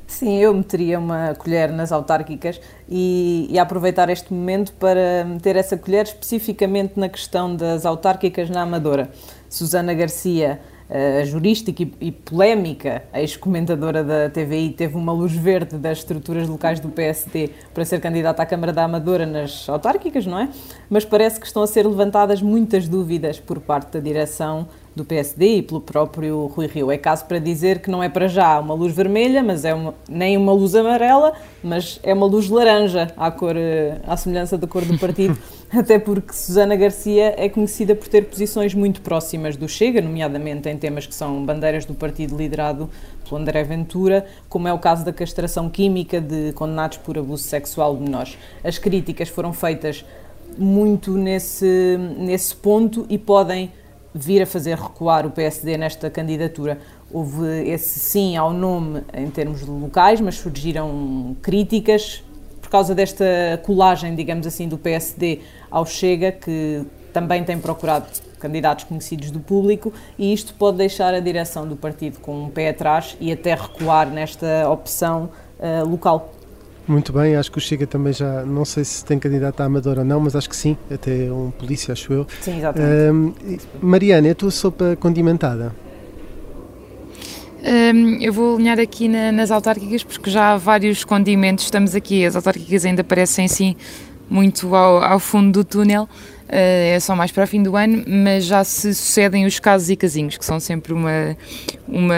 Sim, 0.08 0.38
eu 0.40 0.54
meteria 0.54 1.00
uma 1.00 1.34
colher 1.36 1.72
nas 1.72 1.90
autárquicas 1.92 2.60
e, 2.88 3.48
e, 3.50 3.58
aproveitar 3.58 4.10
este 4.10 4.34
momento 4.34 4.74
para 4.74 5.24
meter 5.26 5.56
essa 5.56 5.78
colher 5.78 6.04
especificamente 6.04 7.00
na 7.00 7.08
questão 7.08 7.56
das 7.56 7.86
autárquicas 7.86 8.50
na 8.50 8.62
Amadora. 8.62 9.10
Susana 9.50 9.94
Garcia 9.94 10.60
a 10.92 11.24
jurística 11.24 11.82
e, 11.82 11.94
e 12.02 12.12
polémica, 12.12 13.04
a 13.14 13.22
ex-comentadora 13.22 14.04
da 14.04 14.30
TVI, 14.30 14.72
teve 14.72 14.98
uma 14.98 15.14
luz 15.14 15.32
verde 15.32 15.78
das 15.78 16.00
estruturas 16.00 16.50
locais 16.50 16.82
do 16.82 16.90
PSD 16.90 17.50
para 17.74 17.86
ser 17.86 18.02
candidata 18.02 18.44
à 18.44 18.46
Câmara 18.46 18.74
da 18.74 18.84
Amadora 18.84 19.26
nas 19.26 19.70
autárquicas, 19.70 20.26
não 20.26 20.38
é? 20.38 20.50
Mas 20.90 21.06
parece 21.06 21.40
que 21.40 21.46
estão 21.46 21.64
a 21.64 21.68
ser 21.68 21.88
levantadas 21.88 22.42
muitas 22.42 22.90
dúvidas 22.90 23.40
por 23.40 23.62
parte 23.62 23.94
da 23.94 24.00
direção 24.02 24.68
do 24.96 25.06
PSD 25.06 25.58
e 25.58 25.62
pelo 25.62 25.80
próprio 25.80 26.48
Rui 26.48 26.68
Rio. 26.68 26.92
É 26.92 26.98
caso 26.98 27.26
para 27.26 27.40
dizer 27.40 27.80
que 27.80 27.90
não 27.90 28.04
é 28.04 28.10
para 28.10 28.28
já 28.28 28.60
uma 28.60 28.74
luz 28.74 28.94
vermelha, 28.94 29.42
mas 29.42 29.64
é 29.64 29.74
uma, 29.74 29.94
nem 30.10 30.36
uma 30.36 30.52
luz 30.52 30.76
amarela, 30.76 31.34
mas 31.64 32.00
é 32.04 32.14
uma 32.14 32.26
luz 32.26 32.50
laranja, 32.50 33.14
à, 33.16 33.32
cor, 33.32 33.56
à 34.06 34.18
semelhança 34.18 34.58
da 34.58 34.68
cor 34.68 34.84
do 34.84 34.98
partido, 34.98 35.38
até 35.72 35.98
porque 35.98 36.34
Susana 36.34 36.76
Garcia 36.76 37.34
é 37.38 37.48
conhecida 37.48 37.96
por 37.96 38.08
ter 38.10 38.24
posições 38.24 38.74
muito 38.74 39.02
próximas 39.02 39.56
do 39.56 39.68
Chega, 39.68 40.02
nomeadamente 40.02 40.68
em 40.68 40.78
temas 40.78 41.06
que 41.06 41.16
são 41.16 41.46
bandeiras 41.46 41.86
do 41.86 41.94
partido 41.94 42.36
liderado 42.36 42.90
pelo 43.24 43.40
André 43.40 43.64
Ventura, 43.64 44.26
como 44.50 44.68
é 44.68 44.74
o 44.74 44.80
caso 44.80 45.06
da 45.06 45.14
castração 45.14 45.70
química 45.70 46.20
de 46.20 46.52
condenados 46.54 46.98
por 46.98 47.18
abuso 47.18 47.44
sexual 47.44 47.96
de 47.96 48.04
menores. 48.04 48.38
As 48.62 48.78
críticas 48.78 49.30
foram 49.30 49.54
feitas 49.54 50.04
muito 50.58 51.12
nesse, 51.12 51.98
nesse 52.18 52.54
ponto 52.54 53.06
e 53.10 53.18
podem 53.18 53.72
vir 54.14 54.42
a 54.42 54.46
fazer 54.46 54.78
recuar 54.78 55.26
o 55.26 55.32
PSD 55.32 55.78
nesta 55.78 56.10
candidatura. 56.10 56.80
Houve 57.12 57.70
esse 57.70 58.00
sim 58.00 58.38
ao 58.38 58.54
nome 58.54 59.04
em 59.14 59.30
termos 59.30 59.62
locais, 59.62 60.20
mas 60.20 60.36
surgiram 60.36 61.36
críticas 61.42 62.24
por 62.62 62.70
causa 62.70 62.96
desta 62.96 63.26
colagem, 63.64 64.16
digamos 64.16 64.48
assim, 64.48 64.68
do 64.68 64.78
PSD 64.78 65.40
ao 65.70 65.86
Chega, 65.86 66.32
que 66.32 66.86
também 67.12 67.44
tem 67.44 67.60
procurado 67.60 68.08
candidatos 68.40 68.86
conhecidos 68.86 69.30
do 69.30 69.40
público, 69.40 69.94
e 70.18 70.34
isto 70.34 70.54
pode 70.56 70.78
deixar 70.78 71.14
a 71.14 71.20
direção 71.20 71.68
do 71.68 71.76
partido 71.76 72.20
com 72.20 72.46
um 72.46 72.50
pé 72.50 72.70
atrás 72.70 73.16
e 73.20 73.32
até 73.32 73.54
recuar 73.54 74.10
nesta 74.10 74.70
opção 74.70 75.30
uh, 75.60 75.88
local. 75.88 76.34
Muito 76.92 77.14
bem, 77.14 77.38
acho 77.38 77.50
que 77.50 77.58
o 77.58 77.62
Chega 77.62 77.88
também 77.88 78.12
já, 78.12 78.44
não 78.44 78.66
sei 78.66 78.84
se 78.84 79.06
tem 79.06 79.18
candidato 79.18 79.62
a 79.62 79.64
Amador 79.64 80.00
ou 80.00 80.04
não, 80.04 80.20
mas 80.20 80.36
acho 80.36 80.50
que 80.50 80.56
sim, 80.56 80.76
até 80.94 81.32
um 81.32 81.50
polícia, 81.50 81.94
acho 81.94 82.12
eu. 82.12 82.28
Sim, 82.42 82.58
exatamente. 82.58 83.66
Mariana, 83.82 84.28
é 84.28 84.32
a 84.32 84.36
tua 84.36 84.52
sopa 84.52 84.98
condimentada? 85.00 85.74
Um, 87.64 88.22
eu 88.22 88.34
vou 88.34 88.56
alinhar 88.56 88.78
aqui 88.78 89.08
na, 89.08 89.32
nas 89.32 89.52
autárquicas 89.52 90.04
porque 90.04 90.30
já 90.30 90.52
há 90.52 90.58
vários 90.58 91.06
condimentos, 91.06 91.64
estamos 91.64 91.96
aqui, 91.96 92.26
as 92.26 92.36
autárquicas 92.36 92.84
ainda 92.84 93.06
parecem 93.06 93.48
sim 93.48 93.78
muito 94.30 94.76
ao, 94.76 95.02
ao 95.02 95.20
fundo 95.20 95.60
do 95.60 95.64
túnel, 95.64 96.10
é 96.54 97.00
só 97.00 97.16
mais 97.16 97.32
para 97.32 97.46
o 97.46 97.48
fim 97.48 97.64
do 97.64 97.78
ano, 97.78 98.04
mas 98.06 98.44
já 98.44 98.64
se 98.64 98.94
sucedem 98.94 99.46
os 99.46 99.58
casos 99.58 99.90
e 99.90 99.96
casinhos, 99.96 100.38
que 100.38 100.44
são 100.44 100.60
sempre 100.60 100.92
uma, 100.92 101.38
uma, 101.88 102.16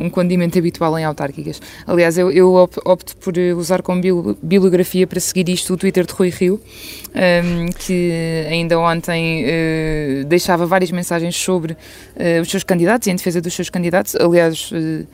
um 0.00 0.10
condimento 0.10 0.58
habitual 0.58 0.98
em 0.98 1.04
autárquicas. 1.04 1.60
Aliás, 1.86 2.18
eu, 2.18 2.30
eu 2.30 2.52
opto 2.54 3.16
por 3.18 3.34
usar 3.56 3.80
como 3.82 4.00
bibliografia 4.42 5.06
para 5.06 5.20
seguir 5.20 5.48
isto 5.48 5.72
o 5.74 5.76
Twitter 5.76 6.04
de 6.04 6.12
Rui 6.12 6.30
Rio, 6.30 6.54
um, 6.54 7.18
ehm, 7.18 7.66
que 7.68 8.46
ainda 8.50 8.78
ontem 8.80 9.44
uh, 9.44 10.24
deixava 10.24 10.66
várias 10.66 10.90
mensagens 10.90 11.36
sobre 11.36 11.72
uh, 11.72 12.42
os 12.42 12.50
seus 12.50 12.64
candidatos 12.64 13.06
em 13.06 13.14
defesa 13.14 13.40
dos 13.40 13.54
seus 13.54 13.70
candidatos, 13.70 14.16
aliás, 14.16 14.72
uh, 14.72 15.06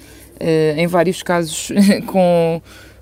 em 0.76 0.86
vários 0.86 1.22
casos 1.22 1.68
com 2.06 2.60
eh, 2.60 2.93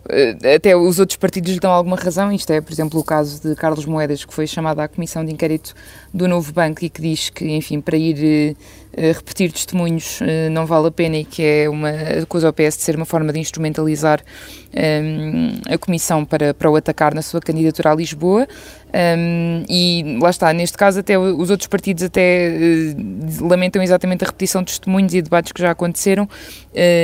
até 0.55 0.77
os 0.77 0.99
outros 0.99 1.17
partidos 1.17 1.53
lhe 1.53 1.61
dão 1.61 1.71
alguma 1.71 1.97
razão. 1.97 2.33
Isto 2.33 2.53
é, 2.53 2.61
por 2.61 2.73
exemplo, 2.73 3.01
o 3.01 3.05
caso 3.05 3.41
de 3.43 3.55
Carlos 3.55 3.87
Moedas, 3.87 4.25
que 4.25 4.35
foi 4.35 4.47
chamado 4.47 4.81
à 4.81 4.89
Comissão 4.89 5.25
de 5.25 5.33
Inquérito 5.33 5.75
do 6.13 6.27
Novo 6.27 6.53
Banco 6.53 6.85
e 6.85 6.91
que 6.91 7.01
diz 7.01 7.31
que, 7.31 7.45
enfim, 7.45 7.81
para 7.81 7.97
ir 7.97 8.55
uh, 8.55 8.57
repetir 8.97 9.53
testemunhos 9.53 10.21
uh, 10.21 10.51
não 10.51 10.67
vale 10.67 10.89
a 10.89 10.91
pena 10.91 11.17
e 11.17 11.25
que 11.25 11.43
é 11.43 11.69
uma 11.69 11.93
coisa 12.29 12.47
ao 12.47 12.53
PS 12.53 12.77
de 12.77 12.83
ser 12.83 12.97
uma 12.97 13.07
forma 13.07 13.33
de 13.33 13.39
instrumentalizar 13.39 14.23
um, 14.75 15.61
a 15.73 15.79
Comissão 15.79 16.25
para, 16.25 16.55
para 16.55 16.71
o 16.71 16.77
atacar 16.77 17.15
na 17.15 17.23
sua 17.23 17.41
candidatura 17.41 17.93
a 17.93 17.95
Lisboa. 17.95 18.47
Um, 18.95 19.65
e 19.71 20.19
lá 20.21 20.29
está, 20.29 20.53
neste 20.53 20.77
caso, 20.77 21.01
até 21.01 21.19
os 21.19 21.49
outros 21.49 21.67
partidos 21.67 22.03
até 22.05 22.95
uh, 22.95 23.49
lamentam 23.49 23.83
exatamente 23.83 24.23
a 24.23 24.27
repetição 24.27 24.63
de 24.63 24.73
testemunhos 24.73 25.15
e 25.15 25.23
debates 25.23 25.51
que 25.53 25.63
já 25.63 25.71
aconteceram, 25.71 26.25
uh, 26.25 26.29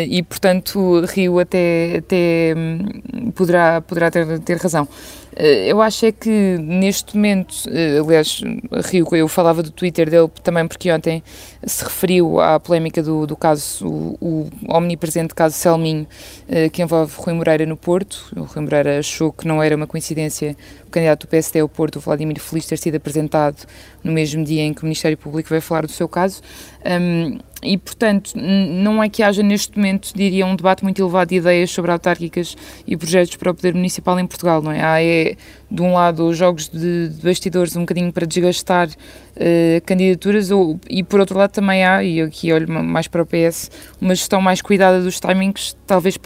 e 0.06 0.22
portanto 0.22 1.04
Rio 1.06 1.38
até, 1.38 1.96
até 1.98 2.54
um, 2.54 3.30
poderá, 3.30 3.80
poderá 3.80 4.10
ter, 4.10 4.38
ter 4.40 4.58
razão. 4.58 4.86
Eh, 5.36 5.68
eu 5.70 5.80
acho 5.80 6.06
é 6.06 6.12
que 6.12 6.58
neste 6.58 7.16
momento, 7.16 7.54
eh, 7.68 7.98
aliás, 7.98 8.40
Rio, 8.90 9.06
eu 9.12 9.28
falava 9.28 9.62
do 9.62 9.70
Twitter 9.70 10.10
dele 10.10 10.28
também 10.42 10.66
porque 10.66 10.90
ontem 10.90 11.22
se 11.64 11.84
referiu 11.84 12.40
à 12.40 12.58
polémica 12.58 13.02
do, 13.02 13.26
do 13.26 13.36
caso, 13.36 13.86
o, 13.86 14.16
o 14.20 14.50
omnipresente 14.68 15.34
caso 15.34 15.54
Selminho, 15.54 16.06
eh, 16.48 16.68
que 16.68 16.82
envolve 16.82 17.12
Rui 17.16 17.34
Moreira 17.34 17.66
no 17.66 17.76
Porto. 17.76 18.32
O 18.36 18.42
Rui 18.42 18.62
Moreira 18.64 18.98
achou 18.98 19.32
que 19.32 19.46
não 19.46 19.62
era 19.62 19.76
uma 19.76 19.86
coincidência 19.86 20.56
o 20.86 20.90
candidato 20.90 21.26
do 21.26 21.28
PSD 21.28 21.60
ao 21.60 21.68
Porto, 21.68 21.96
o 21.96 22.00
Vladimir 22.00 22.40
Feliz, 22.40 22.66
ter 22.66 22.78
sido 22.78 22.96
apresentado 22.96 23.66
no 24.02 24.10
mesmo 24.10 24.42
dia 24.42 24.62
em 24.62 24.72
que 24.72 24.82
o 24.82 24.84
Ministério 24.84 25.18
Público 25.18 25.50
vai 25.50 25.60
falar 25.60 25.84
do 25.84 25.92
seu 25.92 26.08
caso. 26.08 26.40
E, 27.62 27.76
portanto, 27.76 28.32
não 28.36 29.02
é 29.02 29.08
que 29.08 29.22
haja 29.22 29.42
neste 29.42 29.76
momento, 29.76 30.12
diria, 30.14 30.46
um 30.46 30.54
debate 30.54 30.84
muito 30.84 31.02
elevado 31.02 31.30
de 31.30 31.36
ideias 31.36 31.70
sobre 31.70 31.90
autárquicas 31.90 32.56
e 32.86 32.96
projetos 32.96 33.36
para 33.36 33.50
o 33.50 33.54
poder 33.54 33.74
municipal 33.74 34.18
em 34.18 34.26
Portugal, 34.26 34.62
não 34.62 34.70
é? 34.70 34.82
Há, 34.82 35.02
é 35.02 35.36
de 35.70 35.82
um 35.82 35.92
lado, 35.92 36.32
jogos 36.32 36.68
de, 36.68 37.10
bastidores 37.22 37.76
um 37.76 37.80
bocadinho 37.80 38.10
para 38.10 38.26
desgastar 38.26 38.88
uh, 38.88 39.84
candidaturas, 39.84 40.50
ou, 40.50 40.80
e 40.88 41.04
por 41.04 41.20
outro 41.20 41.36
lado 41.38 41.50
também 41.50 41.84
há, 41.84 42.02
e 42.02 42.22
aqui 42.22 42.52
olho 42.52 42.68
mais 42.70 43.06
para 43.06 43.22
o 43.22 43.26
PS, 43.26 43.70
uma 44.00 44.14
gestão 44.14 44.40
mais 44.40 44.62
cuidada 44.62 45.02
dos 45.02 45.20
timings, 45.20 45.76
talvez 45.86 46.16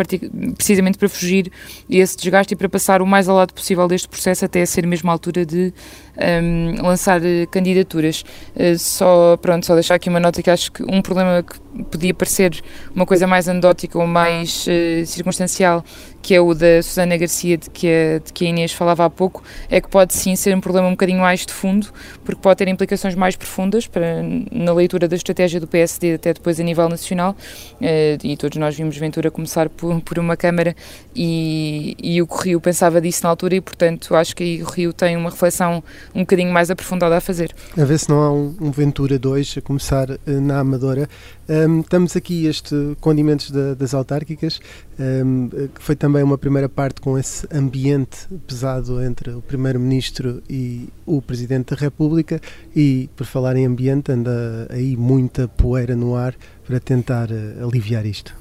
precisamente 0.57 0.97
para 0.97 1.09
fugir 1.09 1.51
esse 1.91 2.17
desgaste 2.17 2.55
e 2.55 2.57
para 2.57 2.69
passar 2.69 3.03
o 3.03 3.07
mais 3.07 3.29
ao 3.29 3.37
lado 3.37 3.53
possível 3.53 3.89
deste 3.89 4.09
processo 4.09 4.45
até 4.45 4.63
a 4.63 4.67
ser 4.67 4.87
mesmo 4.87 5.11
a 5.11 5.13
altura 5.13 5.45
de 5.45 5.75
um, 6.17 6.23
ehm, 6.23 6.83
lançar 6.83 7.21
uh, 7.21 7.47
candidaturas. 7.51 8.25
Uh, 8.55 8.79
só, 8.79 9.37
pronto, 9.39 9.67
só 9.67 9.75
deixar 9.75 9.97
aqui 9.97 10.09
uma 10.09 10.21
nota 10.21 10.41
que 10.41 10.51
acho 10.51 10.71
que 10.71 10.85
um 10.85 11.03
problema 11.03 11.43
que 11.43 11.85
podia 11.85 12.15
parecer 12.15 12.63
uma 12.95 13.07
coisa 13.07 13.27
mais 13.27 13.49
anedótica 13.49 13.99
ou 13.99 14.07
mais 14.07 14.67
circunstancial 15.07 15.85
que 16.23 16.35
é 16.35 16.41
o 16.41 16.55
da 16.55 16.83
Susana 16.83 17.17
Garcia, 17.17 17.59
de 17.59 17.69
que, 17.69 17.87
a, 17.89 18.19
de 18.25 18.33
que 18.33 18.47
a 18.47 18.49
Inês 18.49 18.73
falava 18.73 19.05
há 19.05 19.11
pouco, 19.11 19.43
é 19.69 19.81
que 19.81 19.89
pode 19.89 20.15
sim 20.15 20.37
ser 20.37 20.57
um 20.57 20.61
problema 20.61 20.87
um 20.87 20.93
bocadinho 20.93 21.21
mais 21.21 21.45
de 21.45 21.53
fundo, 21.53 21.89
porque 22.25 22.41
pode 22.41 22.59
ter 22.59 22.69
implicações 22.69 23.15
mais 23.15 23.35
profundas 23.35 23.87
para, 23.87 24.23
na 24.51 24.73
leitura 24.73 25.09
da 25.09 25.17
estratégia 25.17 25.59
do 25.59 25.67
PSD 25.67 26.15
até 26.15 26.33
depois 26.33 26.61
a 26.61 26.63
nível 26.63 26.89
nacional, 26.89 27.33
uh, 27.33 27.85
e 28.23 28.37
todos 28.37 28.57
nós 28.57 28.77
vimos 28.77 28.97
Ventura 28.97 29.31
começar 29.31 29.69
por, 29.69 30.01
por 30.01 30.19
uma 30.19 30.37
Câmara 30.37 30.77
e, 31.15 31.97
e 32.03 32.23
o 32.23 32.27
que 32.27 32.35
o 32.35 32.39
Rio 32.39 32.61
pensava 32.61 33.01
disso 33.01 33.21
na 33.25 33.31
altura 33.31 33.57
e, 33.57 33.61
portanto, 33.61 34.15
acho 34.15 34.37
que 34.37 34.45
aí 34.45 34.63
o 34.63 34.67
Rio 34.67 34.93
tem 34.93 35.17
uma 35.17 35.31
reflexão 35.31 35.83
um 36.15 36.21
bocadinho 36.21 36.53
mais 36.53 36.71
aprofundada 36.71 37.17
a 37.17 37.21
fazer. 37.21 37.53
A 37.77 37.85
ver 37.85 37.99
se 37.99 38.09
não 38.09 38.23
há 38.23 38.33
um, 38.33 38.55
um 38.61 38.71
Ventura 38.71 39.19
2 39.19 39.57
a 39.59 39.61
começar 39.61 40.11
uh, 40.11 40.19
na 40.27 40.61
Amadora. 40.61 41.09
Um, 41.53 41.81
estamos 41.81 42.17
aqui 42.17 42.47
este 42.47 42.97
condimentos 42.99 43.51
da, 43.51 43.75
das 43.75 43.93
autárquicas, 43.93 44.59
um, 44.99 45.51
que 45.51 45.83
foi 45.83 45.95
também 45.95 46.23
uma 46.23 46.39
primeira 46.39 46.67
parte 46.67 47.03
com 47.03 47.19
esse 47.19 47.47
ambiente 47.53 48.27
pesado 48.47 49.03
entre 49.03 49.33
o 49.33 49.43
Primeiro-Ministro 49.43 50.43
e 50.49 50.89
o 51.05 51.21
Presidente 51.21 51.75
da 51.75 51.77
República 51.79 52.41
e, 52.75 53.11
por 53.15 53.27
falar 53.27 53.55
em 53.57 53.67
ambiente, 53.67 54.11
anda 54.11 54.67
aí 54.71 54.97
muita 54.97 55.47
poeira 55.47 55.95
no 55.95 56.17
ar 56.17 56.35
para 56.67 56.81
tentar 56.81 57.29
uh, 57.31 57.69
aliviar 57.69 58.07
isto. 58.07 58.35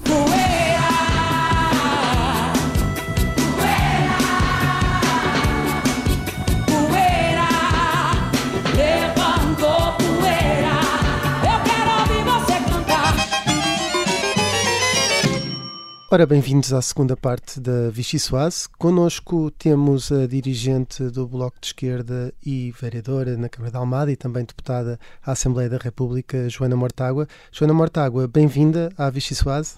Ora, 16.13 16.25
bem-vindos 16.25 16.73
à 16.73 16.81
segunda 16.81 17.15
parte 17.15 17.57
da 17.57 17.89
Vichy 17.89 18.19
Soase. 18.19 18.67
Connosco 18.77 19.49
temos 19.51 20.11
a 20.11 20.27
dirigente 20.27 21.05
do 21.05 21.25
Bloco 21.25 21.55
de 21.61 21.67
Esquerda 21.67 22.33
e 22.45 22.69
vereadora 22.77 23.37
na 23.37 23.47
Câmara 23.47 23.71
de 23.71 23.77
Almada 23.77 24.11
e 24.11 24.17
também 24.17 24.43
deputada 24.43 24.99
à 25.25 25.31
Assembleia 25.31 25.69
da 25.69 25.77
República, 25.77 26.49
Joana 26.49 26.75
Mortágua. 26.75 27.29
Joana 27.49 27.73
Mortágua, 27.73 28.27
bem-vinda 28.27 28.91
à 28.97 29.09
Vichy 29.09 29.33
Soase. 29.33 29.75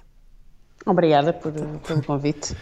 Obrigada 0.87 1.31
por, 1.31 1.51
pelo 1.51 2.01
convite. 2.01 2.55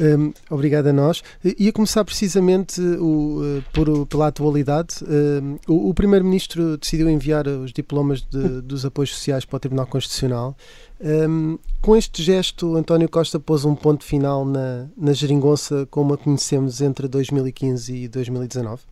Um, 0.00 0.32
obrigado 0.48 0.86
a 0.86 0.92
nós. 0.92 1.22
Ia 1.58 1.72
começar 1.72 2.04
precisamente 2.04 2.80
o, 2.80 3.40
eh, 3.44 3.62
por, 3.72 4.06
pela 4.06 4.28
atualidade. 4.28 4.96
Um, 5.02 5.58
o, 5.68 5.90
o 5.90 5.94
Primeiro-Ministro 5.94 6.76
decidiu 6.76 7.08
enviar 7.08 7.46
os 7.46 7.72
diplomas 7.72 8.22
de, 8.22 8.62
dos 8.62 8.84
apoios 8.84 9.10
sociais 9.14 9.44
para 9.44 9.56
o 9.56 9.60
Tribunal 9.60 9.86
Constitucional. 9.86 10.56
Um, 11.02 11.58
com 11.80 11.96
este 11.96 12.22
gesto, 12.22 12.76
António 12.76 13.08
Costa 13.08 13.40
pôs 13.40 13.64
um 13.64 13.74
ponto 13.74 14.04
final 14.04 14.44
na, 14.44 14.86
na 14.96 15.12
geringonça 15.12 15.84
como 15.90 16.14
a 16.14 16.18
conhecemos 16.18 16.80
entre 16.80 17.08
2015 17.08 17.92
e 18.04 18.08
2019? 18.08 18.82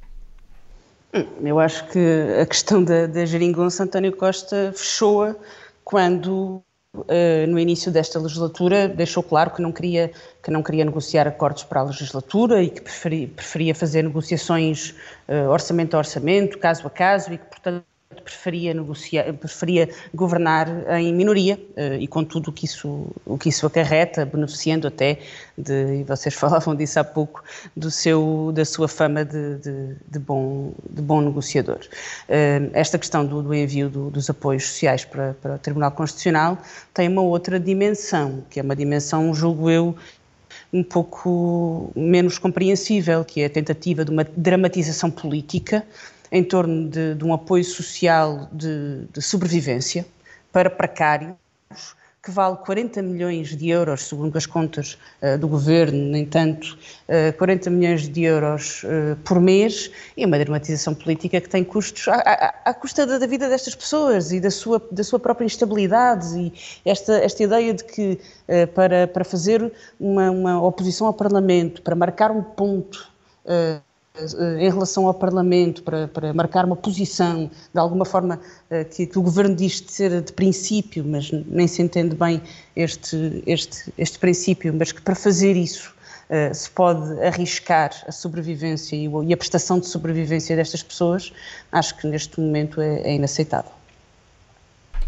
Hum, 1.15 1.25
eu 1.45 1.61
acho 1.61 1.87
que 1.87 1.99
a 2.41 2.45
questão 2.47 2.83
da, 2.83 3.07
da 3.07 3.25
geringonça, 3.25 3.85
António 3.85 4.17
Costa 4.17 4.73
fechou-a 4.75 5.37
quando 5.85 6.63
Uh, 6.93 7.47
no 7.47 7.57
início 7.57 7.93
desta 7.93 8.19
legislatura 8.19 8.89
deixou 8.89 9.23
claro 9.23 9.53
que 9.53 9.63
não 9.63 9.71
queria 9.71 10.11
que 10.43 10.51
não 10.51 10.61
queria 10.61 10.85
negociar 10.85 11.25
acordos 11.29 11.63
para 11.63 11.79
a 11.79 11.85
legislatura 11.85 12.61
e 12.65 12.69
que 12.69 12.81
preferia, 12.81 13.29
preferia 13.29 13.75
fazer 13.77 14.03
negociações 14.03 14.93
uh, 15.29 15.49
orçamento 15.51 15.95
a 15.95 15.99
orçamento, 15.99 16.59
caso 16.59 16.85
a 16.85 16.91
caso 16.91 17.33
e 17.33 17.39
que 17.39 17.45
portanto 17.45 17.85
preferia 18.25 18.75
negociar, 18.75 19.33
preferia 19.35 19.89
governar 20.13 20.67
em 20.99 21.15
minoria 21.15 21.61
uh, 21.77 21.95
e 21.95 22.09
com 22.09 22.25
tudo 22.25 22.51
o 22.51 22.53
que 22.53 22.65
isso 22.65 23.07
o 23.25 23.39
que 23.39 23.49
isso 23.49 23.67
acarreta, 23.67 24.25
beneficiando 24.25 24.89
até 24.89 25.21
de 25.57 26.01
e 26.01 26.05
vocês 26.05 26.35
falavam 26.37 26.75
disso 26.75 26.99
há 26.99 27.05
pouco 27.05 27.43
do 27.77 27.89
seu 27.89 28.51
da 28.53 28.65
sua 28.65 28.89
fama 28.89 29.25
de, 29.25 29.59
de, 29.59 29.97
de 30.09 30.19
bom 30.19 30.73
de 30.89 31.01
bom 31.01 31.21
negociador. 31.21 31.79
Uh, 32.29 32.71
esta 32.73 32.99
questão 32.99 33.25
do, 33.25 33.43
do 33.43 33.55
envio 33.55 33.89
do, 33.89 34.11
dos 34.11 34.29
apoios 34.29 34.67
sociais 34.67 35.05
para, 35.05 35.35
para 35.35 35.55
o 35.55 35.59
Tribunal 35.59 35.93
Constitucional 35.93 36.59
tem 36.93 37.09
uma 37.09 37.23
outra 37.23 37.61
dimensão, 37.61 38.43
que 38.51 38.59
é 38.59 38.63
uma 38.63 38.75
dimensão, 38.75 39.33
julgo 39.33 39.71
eu, 39.71 39.95
um 40.73 40.83
pouco 40.83 41.93
menos 41.95 42.39
compreensível, 42.39 43.25
que 43.25 43.43
é 43.43 43.47
a 43.47 43.51
tentativa 43.51 44.05
de 44.05 44.11
uma 44.11 44.25
dramatização 44.25 45.11
política 45.13 45.85
em 46.31 46.45
torno 46.45 46.89
de, 46.89 47.15
de 47.15 47.25
um 47.25 47.33
apoio 47.33 47.65
social 47.65 48.49
de, 48.53 49.07
de, 49.13 49.21
sobrevivência 49.21 50.07
para 50.53 50.71
precários, 50.71 51.35
que 52.23 52.31
vale 52.31 52.57
40 52.57 53.01
milhões 53.01 53.57
de 53.57 53.71
euros, 53.71 54.03
segundo 54.03 54.37
as 54.37 54.45
contas 54.45 54.99
uh, 55.23 55.39
do 55.39 55.49
governo, 55.49 55.99
no 56.11 56.17
entanto, 56.17 56.79
uh, 57.09 57.37
40 57.39 57.71
milhões 57.71 58.09
de 58.09 58.25
euros 58.25 58.85
uh, 58.85 59.17
por 59.25 59.41
mês, 59.41 59.91
e 60.17 60.27
uma 60.27 60.39
dramatização 60.39 60.95
política 60.95 61.41
que 61.41 61.49
tem 61.49 61.65
custos 61.65 62.07
à, 62.09 62.17
à, 62.17 62.71
à 62.71 62.75
custa 62.75 63.07
da, 63.07 63.17
da, 63.17 63.27
vida 63.27 63.49
destas 63.49 63.75
pessoas 63.75 64.33
e 64.33 64.41
da 64.41 64.51
sua, 64.51 64.87
da 64.93 65.03
sua 65.03 65.19
própria 65.19 65.47
instabilidade. 65.47 66.39
E 66.39 66.53
esta, 66.85 67.15
esta 67.15 67.43
ideia 67.43 67.73
de 67.73 67.85
que 67.85 68.21
para, 68.75 69.07
para 69.07 69.25
fazer 69.25 69.73
uma, 69.99 70.31
uma 70.31 70.63
oposição 70.63 71.07
ao 71.07 71.15
Parlamento, 71.15 71.81
para 71.81 71.95
marcar 71.95 72.31
um 72.31 72.43
ponto 72.43 73.11
em 74.59 74.71
relação 74.71 75.07
ao 75.07 75.15
Parlamento, 75.15 75.83
para, 75.83 76.09
para, 76.09 76.33
marcar 76.33 76.65
uma 76.65 76.77
posição, 76.77 77.51
de 77.73 77.81
alguma 77.81 78.05
forma 78.05 78.41
eh, 78.71 78.85
que, 78.85 79.07
que, 79.07 79.19
o 79.19 79.23
Governo 79.23 79.55
diz 79.55 79.81
de 79.81 79.91
ser 79.93 80.21
de 80.21 80.33
princípio, 80.33 81.05
mas 81.07 81.31
nem 81.31 81.67
se 81.67 81.83
entende 81.83 82.15
bem 82.15 82.41
este, 82.75 83.43
este, 83.47 83.93
este 83.97 84.19
princípio, 84.19 84.75
mas 84.77 84.93
que 84.93 85.01
para 85.01 85.15
fazer 85.15 85.57
isso 85.57 85.93
uh, 86.31 86.55
se 86.55 86.71
pode 86.71 87.21
arriscar 87.23 87.91
a 88.07 88.13
sobrevivência 88.13 88.97
e, 88.97 89.09
e, 89.27 89.33
a 89.33 89.37
prestação 89.37 89.79
de 89.79 89.87
sobrevivência 89.87 90.55
destas 90.57 90.83
pessoas, 90.83 91.33
acho 91.73 91.97
que 91.97 92.07
neste 92.07 92.41
momento 92.41 92.81
é, 92.81 93.01
é 93.03 93.15
inaceitável. 93.15 93.73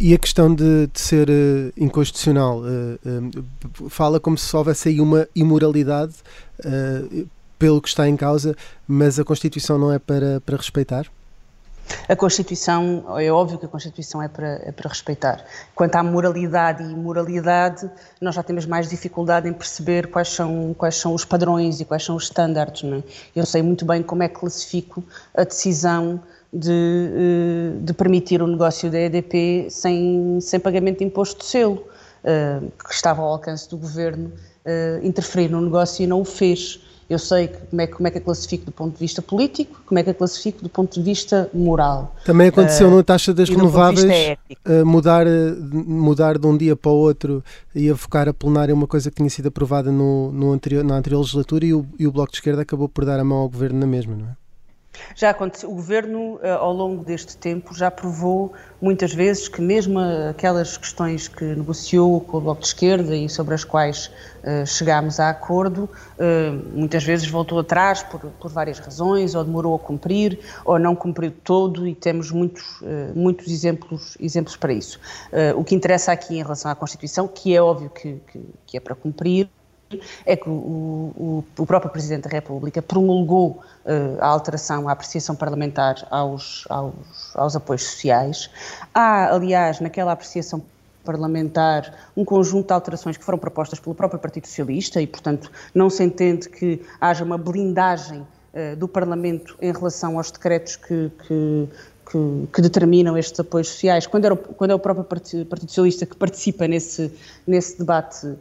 E 0.01 0.15
a 0.15 0.19
questão 0.19 0.53
de, 0.53 0.89
de 0.89 1.01
ser 1.01 1.29
uh, 1.31 1.73
inconstitucional, 1.77 2.61
uh, 2.61 3.89
fala 3.89 4.19
como 4.19 4.37
se 4.37 4.55
houvesse 4.57 4.89
aí 4.89 5.01
uma 5.01 5.29
imoralidade 5.35 6.15
pelo 7.63 7.81
que 7.81 7.87
está 7.87 8.09
em 8.09 8.17
causa, 8.17 8.57
mas 8.89 9.21
a 9.21 9.25
Constituição 9.25 9.79
não 9.79 9.93
é 9.93 9.97
para, 9.97 10.41
para 10.45 10.57
respeitar? 10.57 11.07
A 12.09 12.17
Constituição, 12.17 13.05
é 13.17 13.31
óbvio 13.31 13.57
que 13.57 13.67
a 13.67 13.69
Constituição 13.69 14.21
é 14.21 14.27
para, 14.27 14.61
é 14.65 14.73
para 14.73 14.89
respeitar. 14.89 15.45
Quanto 15.73 15.95
à 15.95 16.03
moralidade 16.03 16.83
e 16.83 16.91
imoralidade, 16.91 17.89
nós 18.21 18.35
já 18.35 18.43
temos 18.43 18.67
mais 18.67 18.91
dificuldade 18.91 19.49
em 19.49 19.53
perceber 19.53 20.09
quais 20.09 20.31
são, 20.31 20.75
quais 20.77 20.97
são 20.97 21.15
os 21.15 21.25
padrões 21.25 21.81
e 21.81 21.85
quais 21.85 22.03
são 22.05 22.17
os 22.17 22.25
estándares. 22.25 22.83
É? 22.83 23.01
Eu 23.37 23.47
sei 23.47 23.63
muito 23.63 23.85
bem 23.85 24.03
como 24.03 24.25
é 24.25 24.29
que 24.29 24.41
classifico 24.41 25.05
a 25.33 25.45
decisão 25.45 26.21
de, 26.53 26.73
eh, 26.73 27.79
de 27.81 27.93
permitir 27.93 28.43
o 28.43 28.49
negócio 28.49 28.91
da 28.91 28.99
EDP 28.99 29.69
sem, 29.71 30.41
sem 30.41 30.59
pagamento 30.59 30.99
de 30.99 31.05
imposto 31.05 31.39
de 31.39 31.45
selo, 31.45 31.87
eh, 32.25 32.59
que 32.85 32.93
estava 32.93 33.23
ao 33.23 33.29
alcance 33.29 33.71
do 33.71 33.77
governo 33.77 34.33
eh, 34.65 34.99
interferir 35.05 35.49
no 35.49 35.61
negócio 35.61 36.03
e 36.03 36.09
não 36.09 36.23
o 36.23 36.25
fez. 36.25 36.81
Eu 37.09 37.19
sei 37.19 37.49
como 37.49 37.83
é, 37.83 37.87
como 37.87 38.09
é 38.09 38.11
que 38.11 38.19
a 38.19 38.21
classifico 38.21 38.67
do 38.67 38.73
ponto 38.73 38.95
de 38.95 38.99
vista 38.99 39.21
político, 39.21 39.81
como 39.87 39.99
é 39.99 40.03
que 40.03 40.11
a 40.11 40.15
classifico 40.15 40.63
do 40.63 40.69
ponto 40.69 40.95
de 40.95 41.03
vista 41.03 41.51
moral. 41.53 42.15
Também 42.25 42.49
aconteceu 42.49 42.89
uh, 42.89 42.97
na 42.97 43.03
taxa 43.03 43.35
das 43.35 43.49
renováveis 43.49 44.05
uh, 44.05 44.87
mudar, 44.87 45.27
mudar 45.73 46.39
de 46.39 46.47
um 46.47 46.57
dia 46.57 46.75
para 46.75 46.91
o 46.91 46.95
outro 46.95 47.45
e 47.75 47.91
avocar 47.91 48.29
a 48.29 48.35
plenária 48.35 48.75
uma 48.75 48.87
coisa 48.87 49.11
que 49.11 49.17
tinha 49.17 49.31
sido 49.31 49.49
aprovada 49.49 49.91
no, 49.91 50.33
no 50.33 50.53
anterior, 50.53 50.85
na 50.85 50.97
anterior 50.97 51.21
legislatura 51.21 51.67
e 51.67 51.75
o, 51.75 51.87
e 51.99 52.07
o 52.07 52.13
Bloco 52.13 52.33
de 52.33 52.39
Esquerda 52.39 52.63
acabou 52.63 52.89
por 52.89 53.05
dar 53.05 53.19
a 53.21 53.25
mão 53.25 53.39
ao 53.39 53.49
governo 53.49 53.81
na 53.81 53.87
mesma, 53.87 54.15
não 54.15 54.27
é? 54.27 54.42
Já 55.15 55.31
aconteceu, 55.31 55.71
o 55.71 55.75
Governo, 55.75 56.39
eh, 56.43 56.51
ao 56.51 56.73
longo 56.73 57.05
deste 57.05 57.37
tempo, 57.37 57.75
já 57.75 57.91
provou 57.91 58.53
muitas 58.81 59.15
vezes 59.15 59.49
que 59.49 59.61
mesmo 59.61 59.99
aquelas 60.29 60.77
questões 60.77 61.29
que 61.29 61.45
negociou 61.45 62.21
com 62.21 62.39
o 62.39 62.41
Bloco 62.41 62.61
de 62.61 62.67
Esquerda 62.67 63.15
e 63.15 63.29
sobre 63.29 63.55
as 63.55 63.65
quais 63.65 64.11
uh, 64.43 64.67
chegámos 64.67 65.21
a 65.21 65.31
acordo, 65.31 65.85
uh, 65.85 66.79
muitas 66.79 67.05
vezes 67.05 67.29
voltou 67.29 67.59
atrás 67.59 68.03
por, 68.03 68.21
por, 68.21 68.51
várias 68.51 68.79
razões, 68.79 69.35
ou 69.35 69.45
demorou 69.45 69.75
a 69.75 69.79
cumprir, 69.79 70.41
ou 70.65 70.79
não 70.79 70.97
cumpriu 70.97 71.33
todo, 71.45 71.87
e 71.87 71.95
temos 71.95 72.31
muitos, 72.31 72.81
uh, 72.81 73.13
muitos 73.15 73.49
exemplos, 73.49 74.17
exemplos 74.21 74.57
para 74.57 74.73
isso. 74.73 74.99
o 75.57 75.65
que 75.65 75.75
interessa 75.75 76.13
aqui 76.13 76.39
em 76.39 76.43
relação 76.43 76.71
à 76.71 76.75
Constituição, 76.75 77.29
que 77.29 77.55
é 77.55 77.63
óbvio 77.63 77.91
que, 77.91 78.21
que, 78.31 78.41
que 78.67 78.77
é 78.77 78.81
para 78.81 78.95
cumprir, 78.95 79.49
é 80.25 80.37
que 80.37 80.49
o, 80.49 80.53
o, 80.53 81.45
o, 81.59 81.67
próprio 81.67 81.91
Presidente 81.91 82.25
da 82.25 82.31
República 82.31 82.81
promulgou 82.83 83.63
uh, 83.85 84.21
a 84.21 84.27
alteração, 84.27 84.89
a 84.89 84.93
apreciação 84.93 85.35
parlamentar 85.35 86.07
aos, 86.11 86.65
aos, 86.69 86.95
aos 87.35 87.57
apoios 87.57 87.83
sociais. 87.83 88.51
Há, 88.95 89.35
aliás, 89.35 89.81
naquela 89.81 90.13
apreciação 90.13 90.63
parlamentar 91.05 92.11
um 92.17 92.25
conjunto 92.25 92.69
de 92.69 92.73
alterações 92.73 93.17
que 93.17 93.25
foram 93.25 93.39
propostas 93.39 93.79
pelo 93.79 93.95
próprio 93.95 94.21
Partido 94.21 94.47
Socialista 94.47 95.01
e, 95.01 95.07
portanto, 95.07 95.51
não 95.75 95.91
se 95.91 96.03
entende 96.03 96.49
que 96.49 96.81
haja 97.01 97.25
uma 97.25 97.37
blindagem 97.37 98.21
uh, 98.21 98.77
do 98.77 98.89
Parlamento 98.89 99.57
em 99.61 99.73
relação 99.73 100.17
aos 100.17 100.31
decretos 100.31 100.77
que, 100.77 101.11
que, 101.27 101.69
que, 102.11 102.49
que, 102.53 102.63
determinam 102.63 103.17
estes 103.17 103.39
apoios 103.41 103.69
sociais, 103.69 104.07
quando, 104.07 104.25
era, 104.27 104.37
quando 104.37 104.71
é 104.71 104.75
o 104.75 104.79
próprio 104.79 105.05
Partido, 105.05 105.47
Socialista 105.61 106.07
que 106.07 106.17
participa 106.17 106.67
nesse, 106.67 107.13
nesse 107.47 107.79
debate 107.79 108.35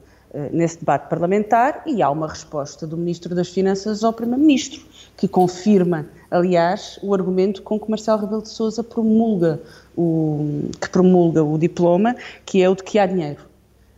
nesse 0.52 0.80
debate 0.80 1.10
parlamentar 1.10 1.84
e 1.86 2.02
há 2.02 2.10
uma 2.10 2.28
resposta 2.28 2.88
do 2.88 2.96
Ministro 2.96 3.36
das 3.36 3.50
Finanças 3.50 4.04
ao 4.04 4.14
Primeiro-Ministro, 4.14 4.82
que 5.18 5.28
confirma, 5.28 6.06
aliás, 6.30 6.98
o 7.04 7.14
argumento 7.14 7.62
com 7.62 7.80
que 7.80 7.90
Marcelo 7.90 8.22
Rebelo 8.22 8.42
de 8.42 8.50
Sousa 8.50 8.84
promulga 8.84 9.60
o, 9.96 10.70
que 10.80 10.90
promulga 10.90 11.44
o 11.44 11.58
diploma, 11.58 12.16
que 12.46 12.62
é 12.62 12.70
o 12.70 12.76
de 12.76 12.84
que 12.84 12.98
há 12.98 13.06
dinheiro. 13.06 13.42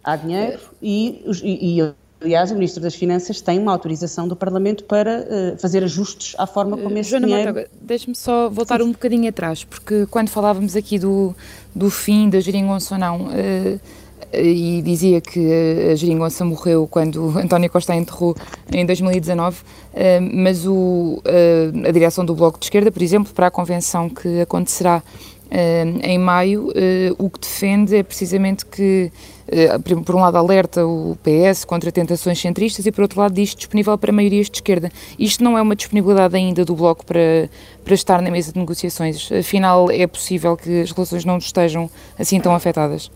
Há 0.03 0.15
dinheiro 0.15 0.59
e, 0.81 1.23
e, 1.43 1.79
e 1.79 1.93
Aliás, 2.23 2.51
o 2.51 2.53
Ministro 2.53 2.81
das 2.81 2.95
Finanças 2.95 3.41
tem 3.41 3.59
uma 3.59 3.73
autorização 3.73 4.29
do 4.29 4.35
Parlamento 4.35 4.85
para 4.85 5.27
uh, 5.27 5.57
fazer 5.59 5.83
ajustes 5.83 6.33
à 6.37 6.47
forma 6.47 6.77
como 6.77 6.97
esse 6.97 7.09
Joana 7.09 7.27
dinheiro... 7.27 7.69
deixe-me 7.81 8.15
só 8.15 8.49
voltar 8.49 8.79
Sim. 8.79 8.85
um 8.85 8.91
bocadinho 8.93 9.27
atrás, 9.27 9.65
porque 9.65 10.05
quando 10.05 10.29
falávamos 10.29 10.73
aqui 10.77 10.97
do, 10.97 11.35
do 11.75 11.89
fim 11.89 12.29
da 12.29 12.39
geringonça 12.39 12.95
ou 12.95 12.99
não, 12.99 13.25
uh, 13.25 13.79
e 14.35 14.81
dizia 14.81 15.21
que 15.21 15.39
a 15.91 15.95
geringonça 15.95 16.43
morreu 16.43 16.87
quando 16.87 17.33
António 17.37 17.69
Costa 17.69 17.93
a 17.93 17.95
enterrou 17.95 18.35
em 18.71 18.85
2019, 18.85 19.57
mas 20.33 20.65
o, 20.65 21.21
a 21.87 21.91
direção 21.91 22.25
do 22.25 22.33
Bloco 22.33 22.59
de 22.59 22.65
Esquerda, 22.65 22.91
por 22.91 23.01
exemplo, 23.01 23.33
para 23.33 23.47
a 23.47 23.51
convenção 23.51 24.09
que 24.09 24.41
acontecerá 24.41 25.03
em 26.01 26.17
maio, 26.17 26.69
o 27.19 27.29
que 27.29 27.39
defende 27.39 27.95
é 27.95 28.01
precisamente 28.01 28.65
que 28.65 29.11
eh, 29.47 29.77
por 30.05 30.15
um 30.15 30.19
lado 30.19 30.37
alerta 30.37 30.85
o 30.85 31.17
PS 31.21 31.65
contra 31.65 31.91
tentações 31.91 32.39
centristas 32.39 32.85
e 32.85 32.91
por 32.91 33.01
outro 33.01 33.19
lado 33.19 33.33
diz 33.33 33.53
disponível 33.53 33.97
para 33.97 34.11
maiorias 34.11 34.49
de 34.49 34.57
esquerda. 34.57 34.91
Isto 35.19 35.43
não 35.43 35.57
é 35.57 35.61
uma 35.61 35.75
disponibilidade 35.75 36.35
ainda 36.35 36.63
do 36.63 36.75
Bloco 36.75 37.05
para, 37.05 37.49
para 37.83 37.93
estar 37.93 38.21
na 38.21 38.31
mesa 38.31 38.51
de 38.51 38.59
negociações. 38.59 39.31
Afinal, 39.31 39.91
é 39.91 40.07
possível 40.07 40.55
que 40.55 40.81
as 40.81 40.91
relações 40.91 41.25
não 41.25 41.37
estejam 41.37 41.89
assim 42.17 42.39
tão 42.39 42.55
afetadas? 42.55 43.11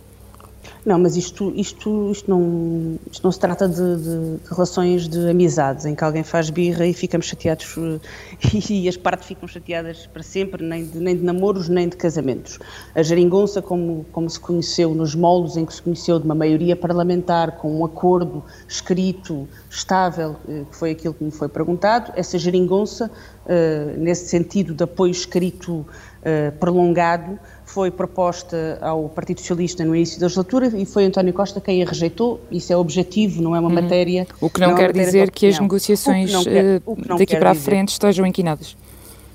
Não, 0.85 0.97
mas 0.97 1.17
isto, 1.17 1.51
isto, 1.55 2.11
isto, 2.11 2.29
não, 2.29 2.97
isto 3.11 3.23
não 3.23 3.31
se 3.31 3.39
trata 3.39 3.67
de, 3.67 3.75
de, 3.75 4.37
relações 4.49 5.07
de 5.07 5.29
amizades, 5.29 5.85
em 5.85 5.93
que 5.93 6.03
alguém 6.03 6.23
faz 6.23 6.49
birra 6.49 6.85
e 6.85 6.93
ficamos 6.93 7.27
chateados 7.27 7.75
e 8.69 8.87
as 8.87 8.95
partes 8.95 9.27
ficam 9.27 9.47
chateadas 9.47 10.07
para 10.07 10.23
sempre, 10.23 10.63
nem 10.63 10.85
de, 10.85 10.97
nem 10.97 11.15
de 11.15 11.23
namoros, 11.23 11.67
nem 11.67 11.89
de 11.89 11.97
casamentos. 11.97 12.59
A 12.95 13.03
geringonça, 13.03 13.61
como, 13.61 14.05
como 14.11 14.29
se 14.29 14.39
conheceu 14.39 14.93
nos 14.93 15.13
moldes 15.13 15.57
em 15.57 15.65
que 15.65 15.73
se 15.73 15.81
conheceu 15.81 16.19
de 16.19 16.25
uma 16.25 16.35
maioria 16.35 16.75
parlamentar, 16.75 17.57
com 17.57 17.79
um 17.79 17.83
acordo 17.83 18.43
escrito, 18.67 19.47
estável, 19.69 20.35
eh, 20.47 20.63
que 20.69 20.75
foi 20.75 20.91
aquilo 20.91 21.13
que 21.13 21.23
me 21.23 21.31
foi 21.31 21.49
perguntado, 21.49 22.13
essa 22.15 22.37
geringonça, 22.37 23.11
eh, 23.45 23.95
nesse 23.97 24.27
sentido 24.27 24.73
de 24.73 24.83
apoio 24.83 25.11
escrito 25.11 25.85
eh, 26.23 26.51
prolongado, 26.51 27.39
foi 27.77 27.91
proposta 27.91 28.79
ao 28.81 29.07
Partido 29.07 29.39
Socialista 29.39 29.85
no 29.85 29.95
início 29.95 30.19
da 30.19 30.25
legislatura 30.25 30.65
e 30.75 30.83
foi 30.83 31.05
António 31.05 31.31
Costa 31.31 31.61
quem 31.61 31.83
a 31.83 31.85
rejeitou. 31.85 32.41
Isso 32.49 32.73
é 32.73 32.75
objetivo, 32.75 33.39
não 33.39 33.55
é 33.55 33.59
uma 33.59 33.69
uhum. 33.69 33.75
matéria. 33.75 34.25
O 34.41 34.49
que 34.49 34.59
não, 34.59 34.69
não 34.69 34.77
é 34.77 34.79
quer 34.79 34.93
dizer 34.93 35.29
que 35.29 35.45
as 35.45 35.59
negociações 35.59 36.35
que 36.35 36.43
quer, 36.45 36.79
que 36.79 37.17
daqui 37.19 37.35
para 37.37 37.51
a 37.51 37.55
frente 37.55 37.89
estejam 37.89 38.25
inquinadas. 38.25 38.75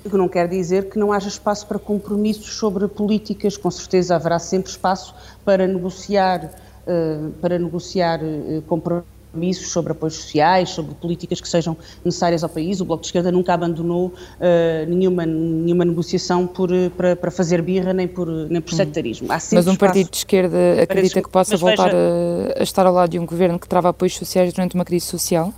O 0.03 0.09
que 0.09 0.17
não 0.17 0.27
quer 0.27 0.49
dizer 0.49 0.89
que 0.89 0.99
não 0.99 1.13
haja 1.13 1.29
espaço 1.29 1.65
para 1.65 1.79
compromissos 1.79 2.57
sobre 2.57 2.85
políticas. 2.89 3.55
Com 3.55 3.71
certeza 3.71 4.17
haverá 4.17 4.37
sempre 4.39 4.69
espaço 4.69 5.15
para 5.45 5.65
negociar, 5.65 6.43
uh, 6.85 7.29
para 7.39 7.57
negociar 7.57 8.19
compromissos 8.67 9.12
compromissos 9.33 9.71
sobre 9.71 9.91
apoios 9.91 10.15
sociais, 10.15 10.69
sobre 10.69 10.93
políticas 10.93 11.41
que 11.41 11.47
sejam 11.47 11.75
necessárias 12.05 12.43
ao 12.43 12.49
país. 12.49 12.79
O 12.79 12.85
Bloco 12.85 13.01
de 13.01 13.07
Esquerda 13.07 13.31
nunca 13.31 13.53
abandonou 13.53 14.07
uh, 14.07 14.87
nenhuma, 14.87 15.25
nenhuma 15.25 15.83
negociação 15.83 16.45
por, 16.45 16.71
eh, 16.71 16.89
para, 16.95 17.15
para 17.15 17.31
fazer 17.31 17.61
birra 17.61 17.93
nem 17.93 18.07
por, 18.07 18.27
nem 18.27 18.61
por 18.61 18.73
hum. 18.73 18.77
sectarismo. 18.77 19.27
Mas 19.27 19.67
um 19.67 19.75
partido 19.75 20.11
de 20.11 20.17
esquerda 20.17 20.57
acredita 20.81 21.21
que 21.21 21.29
possa 21.29 21.57
voltar 21.57 21.85
veja, 21.85 22.53
a, 22.55 22.59
a 22.59 22.63
estar 22.63 22.85
ao 22.85 22.93
lado 22.93 23.09
de 23.09 23.19
um 23.19 23.25
governo 23.25 23.57
que 23.57 23.67
trava 23.67 23.89
apoios 23.89 24.15
sociais 24.15 24.53
durante 24.53 24.75
uma 24.75 24.85
crise 24.85 25.07
social? 25.07 25.51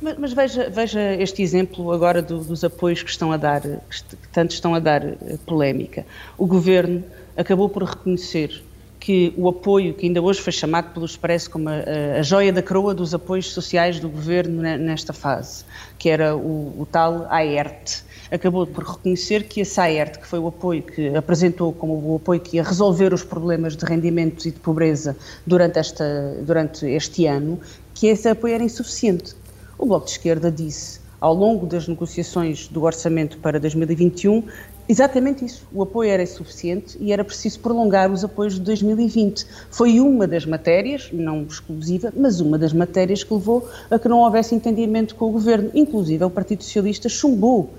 Mas, 0.00 0.16
mas, 0.16 0.32
veja, 0.32 0.70
veja 0.70 1.14
este 1.14 1.42
exemplo 1.42 1.90
agora 1.90 2.22
do, 2.22 2.38
dos 2.38 2.62
apoios 2.62 3.02
que 3.02 3.10
estão 3.10 3.32
a 3.32 3.36
dar, 3.36 3.62
que, 3.62 4.16
que 4.16 4.28
tanto 4.32 4.52
estão 4.52 4.74
a 4.74 4.78
dar 4.78 5.02
polémica. 5.44 6.06
O 6.36 6.46
governo 6.46 7.02
acabou 7.36 7.68
por 7.68 7.82
reconhecer 7.82 8.62
que 9.00 9.32
o 9.36 9.48
apoio, 9.48 9.94
que 9.94 10.06
ainda 10.06 10.20
hoje 10.20 10.40
foi 10.40 10.52
chamado 10.52 10.92
pelo 10.92 11.06
Expresso 11.06 11.50
como 11.50 11.68
a, 11.68 12.18
a 12.18 12.22
joia 12.22 12.52
da 12.52 12.62
coroa 12.62 12.94
dos 12.94 13.14
apoios 13.14 13.52
sociais 13.52 14.00
do 14.00 14.08
governo 14.08 14.60
nesta 14.60 15.12
fase, 15.12 15.64
que 15.98 16.08
era 16.08 16.36
o, 16.36 16.80
o 16.80 16.86
tal 16.90 17.26
AERT, 17.30 18.02
acabou 18.30 18.66
por 18.66 18.84
reconhecer 18.84 19.44
que 19.44 19.60
esse 19.60 19.80
AERT, 19.80 20.18
que 20.18 20.26
foi 20.26 20.38
o 20.38 20.48
apoio 20.48 20.82
que 20.82 21.14
apresentou 21.16 21.72
como 21.72 22.12
o 22.12 22.16
apoio 22.16 22.40
que 22.40 22.56
ia 22.56 22.62
resolver 22.62 23.12
os 23.14 23.24
problemas 23.24 23.76
de 23.76 23.84
rendimentos 23.84 24.46
e 24.46 24.50
de 24.50 24.58
pobreza 24.58 25.16
durante, 25.46 25.78
esta, 25.78 26.36
durante 26.42 26.86
este 26.86 27.26
ano, 27.26 27.58
que 27.94 28.08
esse 28.08 28.28
apoio 28.28 28.54
era 28.54 28.64
insuficiente. 28.64 29.34
O 29.78 29.86
Bloco 29.86 30.06
de 30.06 30.12
Esquerda 30.12 30.50
disse, 30.50 31.00
ao 31.20 31.34
longo 31.34 31.66
das 31.66 31.88
negociações 31.88 32.68
do 32.68 32.82
orçamento 32.82 33.38
para 33.38 33.58
2021, 33.58 34.44
Exatamente 34.88 35.44
isso. 35.44 35.66
O 35.70 35.82
apoio 35.82 36.08
era 36.08 36.22
insuficiente 36.22 36.96
e 36.98 37.12
era 37.12 37.22
preciso 37.22 37.60
prolongar 37.60 38.10
os 38.10 38.24
apoios 38.24 38.54
de 38.54 38.60
2020. 38.60 39.46
Foi 39.70 40.00
uma 40.00 40.26
das 40.26 40.46
matérias, 40.46 41.10
não 41.12 41.42
exclusiva, 41.42 42.10
mas 42.16 42.40
uma 42.40 42.58
das 42.58 42.72
matérias 42.72 43.22
que 43.22 43.34
levou 43.34 43.68
a 43.90 43.98
que 43.98 44.08
não 44.08 44.20
houvesse 44.20 44.54
entendimento 44.54 45.14
com 45.14 45.26
o 45.26 45.32
governo. 45.32 45.70
Inclusive, 45.74 46.24
o 46.24 46.30
Partido 46.30 46.64
Socialista 46.64 47.06
chumbou, 47.06 47.60
uh, 47.60 47.70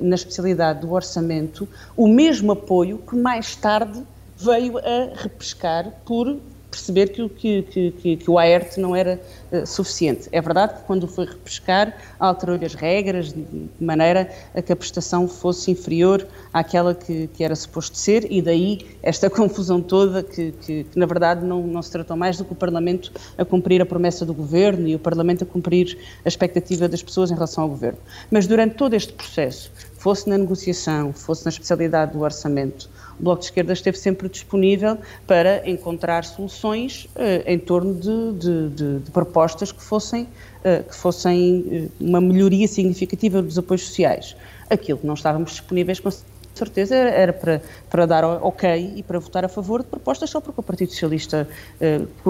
na 0.00 0.16
especialidade 0.16 0.80
do 0.80 0.92
orçamento, 0.92 1.68
o 1.96 2.08
mesmo 2.08 2.50
apoio 2.50 2.98
que 2.98 3.14
mais 3.14 3.54
tarde 3.54 4.02
veio 4.36 4.78
a 4.78 5.12
repescar 5.14 5.92
por 6.04 6.36
perceber 6.76 7.08
que, 7.08 7.28
que, 7.28 7.90
que, 7.92 8.16
que 8.16 8.30
o 8.30 8.38
AERT 8.38 8.76
não 8.76 8.94
era 8.94 9.18
uh, 9.50 9.66
suficiente. 9.66 10.28
É 10.30 10.40
verdade 10.40 10.74
que 10.74 10.80
quando 10.82 11.08
foi 11.08 11.24
repescar, 11.24 11.96
alterou 12.20 12.58
as 12.62 12.74
regras 12.74 13.32
de, 13.32 13.44
maneira 13.80 14.30
a 14.54 14.60
que 14.60 14.72
a 14.72 14.76
prestação 14.76 15.26
fosse 15.26 15.70
inferior 15.70 16.26
àquela 16.52 16.94
que, 16.94 17.28
que 17.28 17.42
era 17.42 17.56
suposto 17.56 17.96
ser 17.96 18.30
e 18.30 18.42
daí 18.42 18.86
esta 19.02 19.28
confusão 19.30 19.80
toda 19.80 20.22
que, 20.22 20.52
que, 20.52 20.86
na 20.94 21.06
verdade 21.06 21.44
não, 21.44 21.66
não 21.66 21.80
se 21.80 21.90
tratou 21.90 22.16
mais 22.16 22.36
do 22.36 22.44
que 22.44 22.52
o 22.52 22.56
Parlamento 22.56 23.10
a 23.38 23.44
cumprir 23.44 23.80
a 23.80 23.86
promessa 23.86 24.26
do 24.26 24.34
Governo 24.34 24.86
e 24.86 24.94
o 24.94 24.98
Parlamento 24.98 25.44
a 25.44 25.46
cumprir 25.46 25.98
a 26.24 26.28
expectativa 26.28 26.88
das 26.88 27.02
pessoas 27.02 27.30
em 27.30 27.34
relação 27.34 27.64
ao 27.64 27.70
Governo. 27.70 27.98
Mas 28.30 28.46
durante 28.46 28.74
todo 28.74 28.94
este 28.94 29.12
processo, 29.12 29.70
fosse 29.96 30.28
na 30.28 30.36
negociação, 30.36 31.12
fosse 31.12 31.44
na 31.44 31.48
especialidade 31.48 32.12
do 32.12 32.20
orçamento, 32.20 32.88
o 33.18 33.22
Bloco 33.22 33.40
de 33.40 33.46
Esquerda 33.46 33.72
esteve 33.72 33.98
sempre 33.98 34.28
disponível 34.28 34.98
para 35.26 35.68
encontrar 35.68 36.24
soluções 36.24 37.06
uh, 37.16 37.42
em 37.46 37.58
torno 37.58 37.94
de, 37.94 38.32
de, 38.32 38.68
de, 38.70 38.98
de 39.00 39.10
propostas 39.10 39.72
que 39.72 39.82
fossem, 39.82 40.24
uh, 40.24 40.84
que 40.88 40.94
fossem 40.94 41.90
uh, 42.00 42.04
uma 42.04 42.20
melhoria 42.20 42.68
significativa 42.68 43.42
dos 43.42 43.58
apoios 43.58 43.86
sociais. 43.86 44.36
Aquilo 44.68 44.98
que 44.98 45.06
não 45.06 45.14
estávamos 45.14 45.52
disponíveis 45.52 46.00
com 46.00 46.10
certeza 46.54 46.94
era, 46.94 47.10
era 47.10 47.32
para, 47.32 47.62
para 47.90 48.06
dar 48.06 48.24
ok 48.24 48.94
e 48.96 49.02
para 49.02 49.18
votar 49.18 49.44
a 49.44 49.48
favor 49.48 49.82
de 49.82 49.88
propostas 49.88 50.30
só 50.30 50.40
porque 50.40 50.60
o 50.60 50.62
Partido 50.62 50.90
Socialista, 50.90 51.46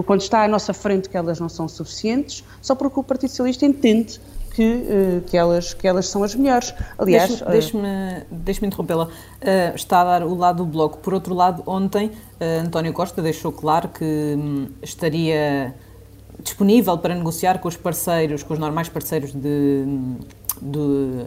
quando 0.04 0.20
está 0.20 0.42
à 0.42 0.48
nossa 0.48 0.74
frente 0.74 1.08
que 1.08 1.16
elas 1.16 1.38
não 1.38 1.48
são 1.48 1.68
suficientes, 1.68 2.42
só 2.60 2.74
porque 2.74 2.98
o 2.98 3.04
Partido 3.04 3.30
Socialista 3.30 3.64
entende 3.64 4.20
que, 4.56 4.62
eh, 4.62 5.20
que, 5.26 5.36
elas, 5.36 5.74
que 5.74 5.86
elas 5.86 6.08
são 6.08 6.24
as 6.24 6.34
melhores. 6.34 6.74
Aliás, 6.96 7.42
deixe-me 7.42 7.86
eh, 7.86 8.26
deixe 8.30 8.64
interrompê-la. 8.64 9.04
Uh, 9.04 9.10
está 9.74 10.00
a 10.00 10.04
dar 10.04 10.22
o 10.22 10.34
lado 10.34 10.64
do 10.64 10.66
bloco. 10.66 10.96
Por 10.96 11.12
outro 11.12 11.34
lado, 11.34 11.62
ontem 11.66 12.06
uh, 12.06 12.64
António 12.64 12.94
Costa 12.94 13.20
deixou 13.20 13.52
claro 13.52 13.90
que 13.90 14.02
um, 14.02 14.68
estaria 14.80 15.74
disponível 16.42 16.96
para 16.96 17.14
negociar 17.14 17.58
com 17.58 17.68
os 17.68 17.76
parceiros, 17.76 18.42
com 18.42 18.54
os 18.54 18.58
normais 18.58 18.88
parceiros 18.88 19.30
de, 19.34 19.84
de 20.62 21.26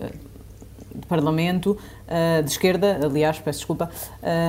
de 0.94 1.06
Parlamento 1.06 1.78
uh, 2.08 2.44
de 2.44 2.50
esquerda, 2.50 3.00
aliás, 3.04 3.40
peço 3.40 3.60
desculpa, 3.60 3.90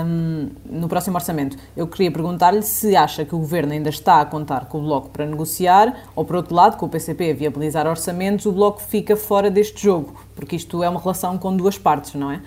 um, 0.07 0.48
no 0.64 0.88
próximo 0.88 1.16
orçamento. 1.16 1.57
Eu 1.76 1.87
queria 1.87 2.11
perguntar-lhe 2.11 2.62
se 2.62 2.96
acha 2.96 3.24
que 3.24 3.35
o 3.35 3.38
Governo 3.38 3.72
ainda 3.72 3.90
está 3.90 4.20
a 4.20 4.24
contar 4.24 4.66
com 4.66 4.79
o 4.79 4.83
Bloco 4.83 5.11
para 5.11 5.26
negociar, 5.26 6.05
ou 6.14 6.24
por 6.24 6.37
outro 6.37 6.55
lado, 6.55 6.76
com 6.76 6.87
o 6.87 6.88
PCP 6.88 7.31
a 7.31 7.35
viabilizar 7.35 7.87
orçamentos, 7.87 8.46
o 8.46 8.53
Bloco 8.53 8.81
fica 8.81 9.16
fora 9.16 9.50
deste 9.50 9.83
jogo, 9.83 10.14
porque 10.35 10.57
isto 10.57 10.83
é 10.83 10.88
uma 10.88 11.00
relação 11.00 11.37
com 11.38 11.57
duas 11.57 11.76
partes, 11.76 12.14
não 12.14 12.31
é? 12.31 12.40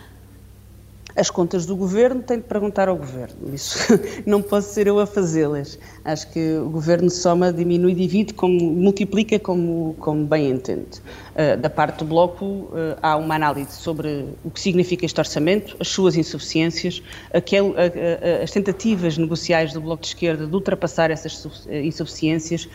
As 1.15 1.29
contas 1.29 1.65
do 1.65 1.75
governo 1.75 2.21
tem 2.21 2.37
de 2.37 2.43
perguntar 2.43 2.89
ao 2.89 2.95
governo. 2.95 3.53
Isso 3.53 3.77
não 4.25 4.41
posso 4.41 4.73
ser 4.73 4.87
eu 4.87 4.99
a 4.99 5.05
fazê-las. 5.05 5.77
Acho 6.03 6.31
que 6.31 6.57
o 6.57 6.69
governo 6.69 7.09
soma, 7.09 7.53
diminui, 7.53 7.93
divide, 7.93 8.33
como, 8.33 8.59
multiplica 8.59 9.37
como, 9.39 9.95
como 9.99 10.25
bem 10.25 10.49
entende. 10.49 11.01
Uh, 11.33 11.57
da 11.57 11.69
parte 11.69 11.99
do 11.99 12.05
Bloco, 12.05 12.45
uh, 12.45 12.97
há 13.01 13.15
uma 13.15 13.35
análise 13.35 13.73
sobre 13.73 14.25
o 14.43 14.49
que 14.49 14.59
significa 14.59 15.05
este 15.05 15.19
orçamento, 15.19 15.75
as 15.79 15.87
suas 15.87 16.15
insuficiências, 16.15 17.01
aquele, 17.33 17.73
as 18.43 18.51
tentativas 18.51 19.17
negociais 19.17 19.73
do 19.73 19.81
Bloco 19.81 20.01
de 20.01 20.09
Esquerda 20.09 20.47
de 20.47 20.53
ultrapassar 20.53 21.11
essas 21.11 21.67
insuficiências, 21.69 22.67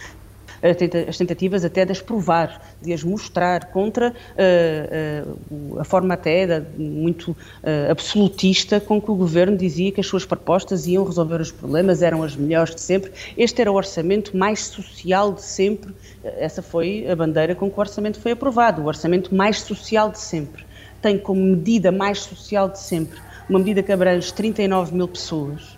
as 0.63 1.17
tentativas 1.17 1.65
até 1.65 1.85
de 1.85 1.93
as 1.93 2.01
provar, 2.01 2.61
de 2.83 2.93
as 2.93 3.03
mostrar 3.03 3.67
contra 3.67 4.11
uh, 4.11 5.75
uh, 5.75 5.81
a 5.81 5.85
forma 5.85 6.15
até 6.15 6.63
muito 6.77 7.31
uh, 7.31 7.91
absolutista 7.91 8.81
com 8.81 9.01
que 9.01 9.11
o 9.11 9.15
governo 9.15 9.57
dizia 9.57 9.93
que 9.93 10.01
as 10.01 10.07
suas 10.07 10.25
propostas 10.25 10.87
iam 10.87 11.05
resolver 11.05 11.41
os 11.41 11.51
problemas, 11.51 12.03
eram 12.03 12.23
as 12.23 12.37
melhores 12.37 12.75
de 12.75 12.81
sempre. 12.81 13.13
Este 13.37 13.61
era 13.61 13.71
o 13.71 13.75
orçamento 13.75 14.37
mais 14.37 14.67
social 14.67 15.33
de 15.33 15.43
sempre. 15.43 15.95
Essa 16.25 16.63
foi 16.63 17.09
a 17.09 17.15
bandeira 17.15 17.55
com 17.55 17.71
que 17.71 17.77
o 17.77 17.81
orçamento 17.81 18.21
foi 18.21 18.33
aprovado, 18.33 18.83
o 18.83 18.87
orçamento 18.87 19.35
mais 19.35 19.61
social 19.61 20.11
de 20.11 20.19
sempre. 20.19 20.67
Tem 21.01 21.17
como 21.19 21.41
medida 21.41 21.93
mais 21.93 22.21
social 22.21 22.69
de 22.69 22.81
sempre 22.81 23.19
uma 23.49 23.59
medida 23.59 23.83
que 23.83 23.91
abrange 23.91 24.33
39 24.33 24.95
mil 24.95 25.09
pessoas 25.09 25.78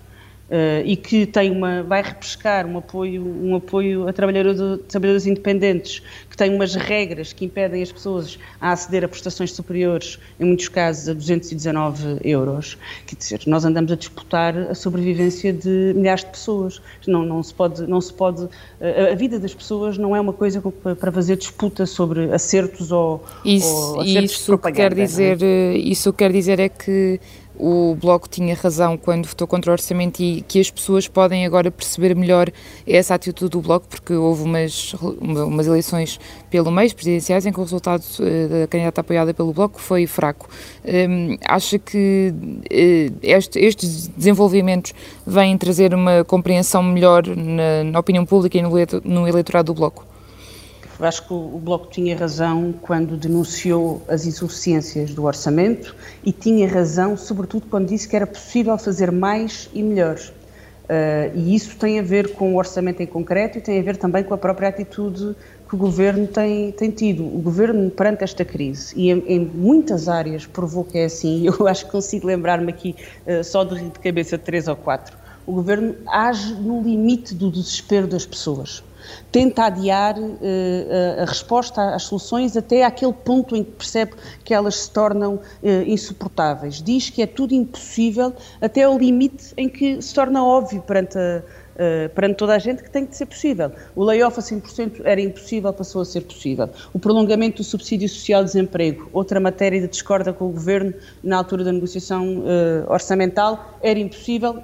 Uh, 0.50 0.82
e 0.84 0.96
que 0.96 1.26
tem 1.26 1.48
uma, 1.48 1.80
vai 1.84 2.02
repescar 2.02 2.66
um 2.66 2.76
apoio, 2.76 3.24
um 3.24 3.54
apoio 3.54 4.08
a 4.08 4.12
trabalhadores, 4.12 4.58
trabalhadores 4.88 5.24
independentes, 5.24 6.02
que 6.28 6.36
tem 6.36 6.52
umas 6.52 6.74
regras 6.74 7.32
que 7.32 7.44
impedem 7.44 7.80
as 7.80 7.92
pessoas 7.92 8.36
a 8.60 8.72
aceder 8.72 9.04
a 9.04 9.08
prestações 9.08 9.52
superiores, 9.52 10.18
em 10.40 10.44
muitos 10.44 10.68
casos 10.68 11.08
a 11.08 11.12
219 11.12 12.18
euros. 12.24 12.76
Quer 13.06 13.14
dizer, 13.14 13.40
nós 13.46 13.64
andamos 13.64 13.92
a 13.92 13.94
disputar 13.94 14.56
a 14.56 14.74
sobrevivência 14.74 15.52
de 15.52 15.92
milhares 15.94 16.24
de 16.24 16.30
pessoas. 16.30 16.82
Não, 17.06 17.24
não 17.24 17.42
se 17.44 17.54
pode, 17.54 17.86
não 17.86 18.00
se 18.00 18.12
pode, 18.12 18.48
a, 18.80 19.12
a 19.12 19.14
vida 19.14 19.38
das 19.38 19.54
pessoas 19.54 19.96
não 19.98 20.16
é 20.16 20.20
uma 20.20 20.32
coisa 20.32 20.60
para 20.60 21.12
fazer 21.12 21.36
disputa 21.36 21.86
sobre 21.86 22.32
acertos 22.32 22.90
ou, 22.90 23.22
isso, 23.44 23.66
ou 23.68 24.00
acertos 24.00 24.32
isso 24.32 24.56
de 24.56 24.72
quer 24.72 24.94
dizer, 24.94 25.42
é? 25.42 25.76
Isso 25.76 26.12
quer 26.12 26.32
dizer 26.32 26.58
é 26.58 26.68
que 26.68 27.20
o 27.60 27.94
Bloco 27.94 28.28
tinha 28.28 28.54
razão 28.54 28.96
quando 28.96 29.26
votou 29.26 29.46
contra 29.46 29.70
o 29.70 29.72
orçamento 29.72 30.20
e 30.20 30.40
que 30.42 30.58
as 30.58 30.70
pessoas 30.70 31.06
podem 31.06 31.44
agora 31.44 31.70
perceber 31.70 32.14
melhor 32.16 32.50
essa 32.86 33.14
atitude 33.14 33.50
do 33.50 33.60
Bloco, 33.60 33.86
porque 33.88 34.14
houve 34.14 34.42
umas, 34.42 34.94
umas 35.20 35.66
eleições 35.66 36.18
pelo 36.50 36.70
mês 36.70 36.92
presidenciais 36.92 37.44
em 37.44 37.52
que 37.52 37.60
o 37.60 37.62
resultado 37.62 38.02
eh, 38.20 38.62
da 38.62 38.66
candidata 38.66 39.02
apoiada 39.02 39.34
pelo 39.34 39.52
Bloco 39.52 39.80
foi 39.80 40.06
fraco. 40.06 40.48
Um, 40.84 41.36
acha 41.46 41.78
que 41.78 42.32
uh, 42.34 43.18
este, 43.22 43.58
estes 43.58 44.08
desenvolvimentos 44.08 44.94
vêm 45.26 45.56
trazer 45.58 45.94
uma 45.94 46.24
compreensão 46.24 46.82
melhor 46.82 47.26
na, 47.26 47.84
na 47.84 47.98
opinião 47.98 48.24
pública 48.24 48.58
e 48.58 48.62
no, 48.62 48.70
no 49.04 49.28
eleitorado 49.28 49.72
do 49.72 49.74
Bloco? 49.74 50.09
Eu 51.00 51.06
acho 51.06 51.26
que 51.26 51.32
o 51.32 51.58
Bloco 51.58 51.86
tinha 51.90 52.14
razão 52.14 52.74
quando 52.82 53.16
denunciou 53.16 54.02
as 54.06 54.26
insuficiências 54.26 55.14
do 55.14 55.24
orçamento 55.24 55.96
e 56.22 56.30
tinha 56.30 56.68
razão, 56.68 57.16
sobretudo, 57.16 57.64
quando 57.70 57.88
disse 57.88 58.06
que 58.06 58.14
era 58.14 58.26
possível 58.26 58.76
fazer 58.76 59.10
mais 59.10 59.70
e 59.72 59.82
melhor. 59.82 60.18
Uh, 60.18 61.34
e 61.34 61.54
isso 61.54 61.74
tem 61.78 61.98
a 61.98 62.02
ver 62.02 62.34
com 62.34 62.52
o 62.52 62.58
orçamento 62.58 63.02
em 63.02 63.06
concreto 63.06 63.56
e 63.56 63.62
tem 63.62 63.80
a 63.80 63.82
ver 63.82 63.96
também 63.96 64.22
com 64.22 64.34
a 64.34 64.36
própria 64.36 64.68
atitude 64.68 65.34
que 65.66 65.74
o 65.74 65.78
governo 65.78 66.26
tem, 66.26 66.70
tem 66.72 66.90
tido. 66.90 67.24
O 67.24 67.40
governo, 67.40 67.90
perante 67.90 68.22
esta 68.22 68.44
crise, 68.44 68.92
e 68.94 69.10
em, 69.10 69.24
em, 69.26 69.38
muitas 69.38 70.06
áreas 70.06 70.44
provou 70.44 70.84
que 70.84 70.98
é 70.98 71.06
assim, 71.06 71.46
eu 71.58 71.66
acho 71.66 71.86
que 71.86 71.92
consigo 71.92 72.26
lembrar-me 72.26 72.68
aqui 72.68 72.94
uh, 73.26 73.42
só 73.42 73.64
de, 73.64 73.82
de 73.82 73.98
cabeça 74.00 74.36
três 74.36 74.68
ou 74.68 74.76
quatro, 74.76 75.16
o 75.46 75.52
governo 75.52 75.94
age 76.06 76.52
no 76.56 76.82
limite 76.82 77.34
do 77.34 77.50
desespero 77.50 78.06
das 78.06 78.26
pessoas 78.26 78.82
tenta 79.30 79.64
adiar 79.64 80.18
uh, 80.18 81.22
a 81.22 81.24
resposta 81.24 81.94
às 81.94 82.04
soluções 82.04 82.56
até 82.56 82.84
aquele 82.84 83.12
ponto 83.12 83.56
em 83.56 83.64
que 83.64 83.72
percebe 83.72 84.12
que 84.44 84.54
elas 84.54 84.76
se 84.76 84.90
tornam 84.90 85.34
uh, 85.34 85.68
insuportáveis. 85.86 86.82
Diz 86.82 87.10
que 87.10 87.22
é 87.22 87.26
tudo 87.26 87.54
impossível 87.54 88.32
até 88.60 88.84
ao 88.84 88.98
limite 88.98 89.52
em 89.56 89.68
que 89.68 90.00
se 90.00 90.14
torna 90.14 90.44
óbvio 90.44 90.82
perante 90.82 91.18
a, 91.18 91.42
Uh, 91.80 92.10
perante 92.10 92.36
toda 92.36 92.54
a 92.54 92.58
gente 92.58 92.82
que 92.82 92.90
tem 92.90 93.06
que 93.06 93.16
ser 93.16 93.24
possível. 93.24 93.72
O 93.96 94.04
layoff 94.04 94.38
a 94.38 94.42
100% 94.42 95.00
era 95.02 95.18
impossível, 95.18 95.72
passou 95.72 96.02
a 96.02 96.04
ser 96.04 96.20
possível. 96.20 96.68
O 96.92 96.98
prolongamento 96.98 97.58
do 97.58 97.64
subsídio 97.64 98.06
social 98.06 98.44
de 98.44 98.48
desemprego, 98.48 99.08
outra 99.14 99.40
matéria 99.40 99.80
de 99.80 99.88
discorda 99.88 100.30
com 100.30 100.44
o 100.44 100.50
Governo 100.50 100.92
na 101.24 101.38
altura 101.38 101.64
da 101.64 101.72
negociação 101.72 102.40
uh, 102.40 102.92
orçamental, 102.92 103.78
era 103.80 103.98
impossível, 103.98 104.62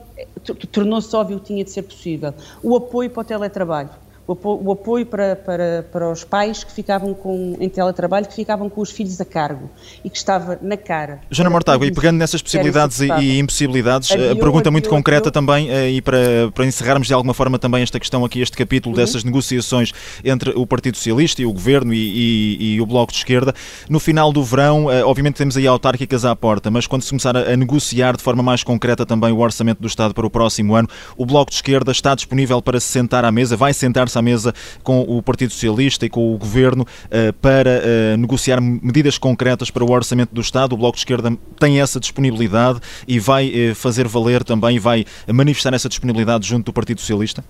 tornou-se 0.70 1.16
óbvio 1.16 1.40
que 1.40 1.46
tinha 1.46 1.64
de 1.64 1.70
ser 1.70 1.84
possível. 1.84 2.34
O 2.62 2.76
apoio 2.76 3.08
para 3.08 3.22
o 3.22 3.24
teletrabalho 3.24 3.88
o 4.26 4.72
apoio 4.72 5.06
para, 5.06 5.36
para, 5.36 5.86
para 5.90 6.10
os 6.10 6.24
pais 6.24 6.64
que 6.64 6.72
ficavam 6.72 7.14
com, 7.14 7.56
em 7.60 7.68
teletrabalho, 7.68 8.26
que 8.26 8.34
ficavam 8.34 8.68
com 8.68 8.80
os 8.80 8.90
filhos 8.90 9.20
a 9.20 9.24
cargo 9.24 9.70
e 10.04 10.10
que 10.10 10.16
estava 10.16 10.58
na 10.60 10.76
cara. 10.76 11.20
Joana 11.30 11.50
Mortágua, 11.50 11.86
e 11.86 11.92
pegando 11.92 12.18
nessas 12.18 12.42
possibilidades 12.42 13.00
e, 13.00 13.06
e, 13.06 13.38
impossibilidades, 13.38 14.10
a 14.10 14.34
pergunta 14.34 14.70
muito 14.70 14.88
concreta 14.88 15.30
também, 15.30 15.70
eh, 15.70 15.90
e 15.90 16.02
para, 16.02 16.50
para 16.52 16.66
encerrarmos 16.66 17.06
de 17.06 17.14
alguma 17.14 17.34
forma 17.34 17.56
também 17.58 17.82
esta 17.82 18.00
questão 18.00 18.24
aqui, 18.24 18.40
este 18.40 18.56
capítulo 18.56 18.94
uhum. 18.94 19.00
dessas 19.00 19.22
negociações 19.22 19.92
entre 20.24 20.50
o 20.50 20.66
Partido 20.66 20.96
Socialista 20.96 21.40
e 21.40 21.46
o 21.46 21.52
Governo 21.52 21.94
e, 21.94 21.98
e, 21.98 22.74
e, 22.74 22.80
o 22.80 22.86
Bloco 22.86 23.12
de 23.12 23.18
Esquerda, 23.18 23.54
no 23.88 24.00
final 24.00 24.32
do 24.32 24.42
verão, 24.42 24.90
eh, 24.90 25.04
obviamente 25.04 25.36
temos 25.36 25.56
aí 25.56 25.68
autárquicas 25.68 26.24
à 26.24 26.34
porta, 26.34 26.68
mas 26.68 26.86
quando 26.86 27.02
se 27.02 27.10
começar 27.10 27.36
a, 27.36 27.52
a 27.52 27.56
negociar 27.56 28.16
de 28.16 28.24
forma 28.24 28.42
mais 28.42 28.64
concreta 28.64 29.06
também 29.06 29.30
o 29.30 29.38
orçamento 29.38 29.80
do 29.80 29.86
Estado 29.86 30.12
para 30.12 30.26
o 30.26 30.30
próximo 30.30 30.74
ano, 30.74 30.88
o 31.16 31.24
Bloco 31.24 31.50
de 31.50 31.56
Esquerda 31.56 31.92
está 31.92 32.12
disponível 32.14 32.60
para 32.60 32.80
se 32.80 32.88
sentar 32.88 33.24
à 33.24 33.30
mesa, 33.30 33.56
vai 33.56 33.72
sentar-se 33.72 34.15
à 34.18 34.22
mesa 34.22 34.54
com 34.82 35.00
o 35.00 35.22
Partido 35.22 35.52
Socialista 35.52 36.06
e 36.06 36.08
com 36.08 36.34
o 36.34 36.38
Governo 36.38 36.86
eh, 37.10 37.32
para 37.32 37.70
eh, 37.82 38.16
negociar 38.16 38.60
medidas 38.60 39.18
concretas 39.18 39.70
para 39.70 39.84
o 39.84 39.90
orçamento 39.90 40.34
do 40.34 40.40
Estado. 40.40 40.74
O 40.74 40.76
Bloco 40.76 40.96
de 40.96 41.00
Esquerda 41.00 41.36
tem 41.58 41.80
essa 41.80 42.00
disponibilidade 42.00 42.80
e 43.06 43.18
vai 43.18 43.52
eh, 43.54 43.74
fazer 43.74 44.06
valer 44.08 44.44
também, 44.44 44.78
vai 44.78 45.04
manifestar 45.32 45.74
essa 45.74 45.88
disponibilidade 45.88 46.46
junto 46.46 46.66
do 46.66 46.72
Partido 46.72 47.00
Socialista? 47.00 47.44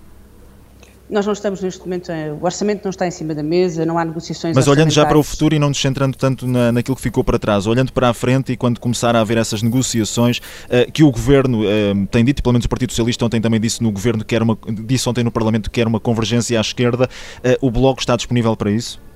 Nós 1.09 1.25
não 1.25 1.31
estamos 1.31 1.61
neste 1.61 1.79
momento, 1.79 2.11
o 2.41 2.43
orçamento 2.43 2.83
não 2.83 2.89
está 2.89 3.07
em 3.07 3.11
cima 3.11 3.33
da 3.33 3.41
mesa, 3.41 3.85
não 3.85 3.97
há 3.97 4.03
negociações 4.03 4.53
Mas 4.53 4.67
olhando 4.67 4.91
já 4.91 5.05
para 5.05 5.17
o 5.17 5.23
futuro 5.23 5.55
e 5.55 5.59
não 5.59 5.69
nos 5.69 5.79
centrando 5.79 6.17
tanto 6.17 6.45
na, 6.45 6.71
naquilo 6.71 6.97
que 6.97 7.01
ficou 7.01 7.23
para 7.23 7.39
trás, 7.39 7.65
olhando 7.65 7.93
para 7.93 8.09
a 8.09 8.13
frente 8.13 8.51
e 8.51 8.57
quando 8.57 8.79
começar 8.79 9.15
a 9.15 9.21
haver 9.21 9.37
essas 9.37 9.61
negociações 9.61 10.39
uh, 10.39 10.91
que 10.91 11.03
o 11.03 11.11
Governo 11.11 11.61
uh, 11.61 12.07
tem 12.11 12.25
dito, 12.25 12.43
pelo 12.43 12.53
menos 12.53 12.65
o 12.65 12.69
Partido 12.69 12.91
Socialista 12.91 13.25
ontem 13.25 13.39
também 13.39 13.59
disse 13.59 13.81
no 13.81 13.89
Governo 13.89 14.25
que 14.25 14.35
era 14.35 14.43
uma, 14.43 14.57
disse 14.85 15.07
ontem 15.07 15.23
no 15.23 15.31
Parlamento 15.31 15.71
que 15.71 15.79
era 15.79 15.89
uma 15.89 15.99
convergência 15.99 16.57
à 16.57 16.61
esquerda, 16.61 17.09
uh, 17.39 17.65
o 17.65 17.71
Bloco 17.71 18.01
está 18.01 18.17
disponível 18.17 18.55
para 18.57 18.69
isso? 18.69 19.06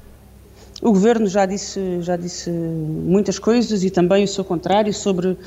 O 0.82 0.92
Governo 0.94 1.28
já 1.28 1.46
disse, 1.46 2.02
já 2.02 2.18
disse 2.18 2.50
muitas 2.50 3.38
coisas 3.38 3.84
e 3.84 3.92
também 3.92 4.24
o 4.24 4.28
seu 4.28 4.44
contrário 4.44 4.92
sobre 4.92 5.28
uh, 5.28 5.38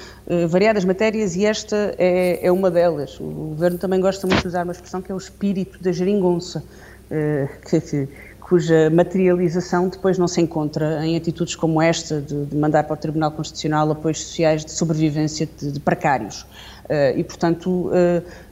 variadas 0.49 0.85
matérias 0.85 1.35
e 1.35 1.45
esta 1.45 1.93
é, 1.99 2.47
é, 2.47 2.53
uma 2.53 2.71
delas. 2.71 3.19
O 3.19 3.25
Governo 3.51 3.77
também 3.77 4.01
gosta 4.01 4.29
muito 4.29 4.43
de 4.43 4.47
usar 4.47 4.63
uma 4.63 4.71
expressão 4.71 5.03
que 5.03 5.11
é 5.11 5.15
o 5.15 5.19
espírito 5.19 5.83
da 5.83 5.91
geringonça, 5.91 6.63
uh, 7.11 7.69
que, 7.69 7.81
que, 7.81 8.09
cuja 8.39 8.89
materialização 8.91 9.89
depois 9.89 10.19
não 10.19 10.29
se 10.29 10.41
encontra 10.41 11.05
em 11.05 11.17
atitudes 11.17 11.57
como 11.57 11.83
esta 11.83 12.21
de, 12.21 12.45
de 12.45 12.57
mandar 12.57 12.85
para 12.85 12.95
o 12.95 12.97
Tribunal 12.97 13.33
Constitucional 13.33 13.91
apoios 13.91 14.23
sociais 14.23 14.65
de 14.65 14.71
sobrevivência 14.71 15.49
de, 15.59 15.73
de 15.73 15.81
precários. 15.81 16.43
Uh, 16.85 17.19
e, 17.19 17.25
portanto, 17.25 17.91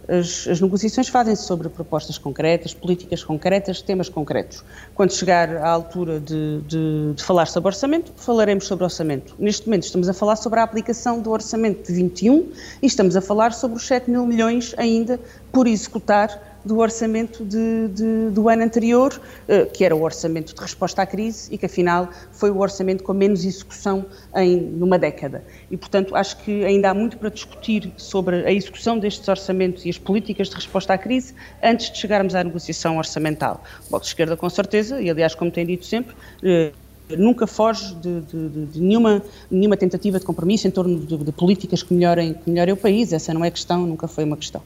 as, 0.09 0.47
as 0.49 0.61
negociações 0.61 1.09
fazem-se 1.09 1.45
sobre 1.45 1.69
propostas 1.69 2.19
concretas, 2.19 2.75
políticas 2.75 3.23
concretas, 3.23 3.81
temas 3.81 4.09
concretos. 4.09 4.65
Quando 4.95 5.13
chegar 5.13 5.57
à 5.57 5.69
altura 5.69 6.21
de, 6.21 6.61
de, 6.63 7.13
de, 7.15 7.23
falar 7.23 7.47
sobre 7.47 7.69
orçamento, 7.69 8.13
falaremos 8.17 8.67
sobre 8.67 8.85
orçamento. 8.85 9.35
Neste 9.39 9.67
momento 9.67 9.85
estamos 9.85 10.09
a 10.09 10.15
falar 10.15 10.37
sobre 10.37 10.61
a 10.61 10.63
aplicação 10.63 11.21
do 11.21 11.31
orçamento 11.31 11.87
de 11.87 11.93
21 11.93 12.53
e 12.83 12.87
estamos 12.87 13.17
a 13.17 13.21
falar 13.21 13.53
sobre 13.53 13.77
os 13.77 13.87
7 13.87 14.11
mil 14.11 14.27
milhões 14.27 14.75
ainda 14.77 15.19
por 15.53 15.67
executar 15.67 16.52
do 16.65 16.79
orçamento 16.79 17.45
de, 17.45 17.89
de, 17.89 18.31
do 18.31 18.49
ano 18.49 18.63
anterior, 18.63 19.21
uh, 19.49 19.71
que 19.73 19.85
era 19.85 19.95
o 19.95 20.03
orçamento 20.03 20.55
de 20.55 20.61
resposta 20.61 21.03
à 21.03 21.07
crise 21.07 21.53
e 21.53 21.59
que 21.59 21.67
afinal 21.67 22.09
foi 22.33 22.51
o 22.51 22.59
orçamento 22.59 23.03
com 23.03 23.13
menos 23.13 23.45
execução 23.45 24.05
em 24.37 24.57
numa 24.57 24.99
década. 24.99 25.45
E 25.71 25.77
portanto 25.77 26.15
acho 26.15 26.37
que 26.39 26.65
ainda 26.65 26.91
há 26.91 26.95
muito 26.95 27.17
para 27.17 27.29
discutir 27.29 27.93
sobre 27.97 28.47
a 28.47 28.53
execução 28.53 28.99
destes 28.99 29.27
orçamentos 29.29 29.85
e 29.85 29.91
as 29.91 29.99
políticas 29.99 30.49
de 30.49 30.55
resposta 30.55 30.95
à 30.95 30.99
crise 30.99 31.35
antes 31.63 31.91
de 31.91 31.99
chegarmos 31.99 32.35
à 32.35 32.45
negociação 32.45 32.99
orçamental. 32.99 33.63
O 33.87 33.91
Bloco 33.91 34.05
de 34.05 34.11
Esquerda 34.11 34.37
com 34.37 34.49
certeza, 34.49 35.01
e 35.01 35.11
aliás 35.11 35.35
como 35.35 35.51
tem 35.51 35.67
dito 35.67 35.85
sempre, 35.85 36.15
uh, 36.15 36.73
nunca 37.17 37.47
foge 37.47 37.95
de, 37.97 38.21
de, 38.21 38.67
de, 38.67 38.81
nenhuma, 38.81 39.23
nenhuma 39.51 39.77
tentativa 39.77 40.19
de 40.19 40.25
compromisso 40.25 40.67
em 40.67 40.71
torno 40.71 40.99
de, 40.99 41.17
de 41.17 41.33
políticas 41.33 41.83
que 41.83 41.93
melhorem, 41.93 42.35
que 42.35 42.49
melhorem 42.49 42.75
o 42.75 42.77
país. 42.77 43.13
Essa 43.13 43.35
não 43.35 43.45
é 43.45 43.51
questão, 43.51 43.87
nunca 43.87 44.07
foi 44.07 44.25
uma 44.25 44.37
questão. 44.37 44.63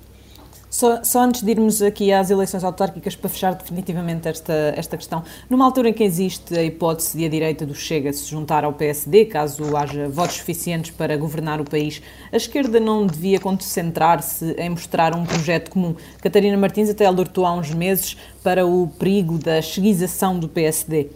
Só, 0.68 1.02
só, 1.04 1.20
antes 1.20 1.42
de 1.42 1.50
irmos 1.50 1.80
aqui 1.80 2.12
às 2.12 2.28
eleições 2.28 2.64
autárquicas 2.64 3.14
para 3.14 3.30
fechar 3.30 3.54
definitivamente 3.54 4.28
esta, 4.28 4.52
esta 4.76 4.96
questão, 4.96 5.22
numa 5.48 5.64
altura 5.64 5.90
em 5.90 5.92
que 5.92 6.02
existe 6.02 6.56
a 6.58 6.62
hipótese 6.62 7.16
de 7.16 7.24
a 7.24 7.28
direita 7.28 7.64
do 7.64 7.74
Chega 7.74 8.12
se 8.12 8.28
juntar 8.28 8.64
ao 8.64 8.72
PSD, 8.72 9.26
caso 9.26 9.76
haja 9.76 10.08
votos 10.08 10.36
suficientes 10.36 10.90
para 10.90 11.16
governar 11.16 11.60
o 11.60 11.64
país, 11.64 12.02
a 12.32 12.36
esquerda 12.36 12.80
não 12.80 13.06
devia 13.06 13.38
concentrar-se 13.38 14.52
em 14.58 14.70
mostrar 14.70 15.14
um 15.14 15.24
projeto 15.24 15.70
comum. 15.70 15.94
Catarina 16.20 16.56
Martins 16.56 16.90
até 16.90 17.06
alertou 17.06 17.46
há 17.46 17.52
uns 17.52 17.70
meses 17.70 18.16
para 18.42 18.66
o 18.66 18.88
perigo 18.98 19.38
da 19.38 19.62
cheguização 19.62 20.38
do 20.38 20.48
PSD 20.48 21.10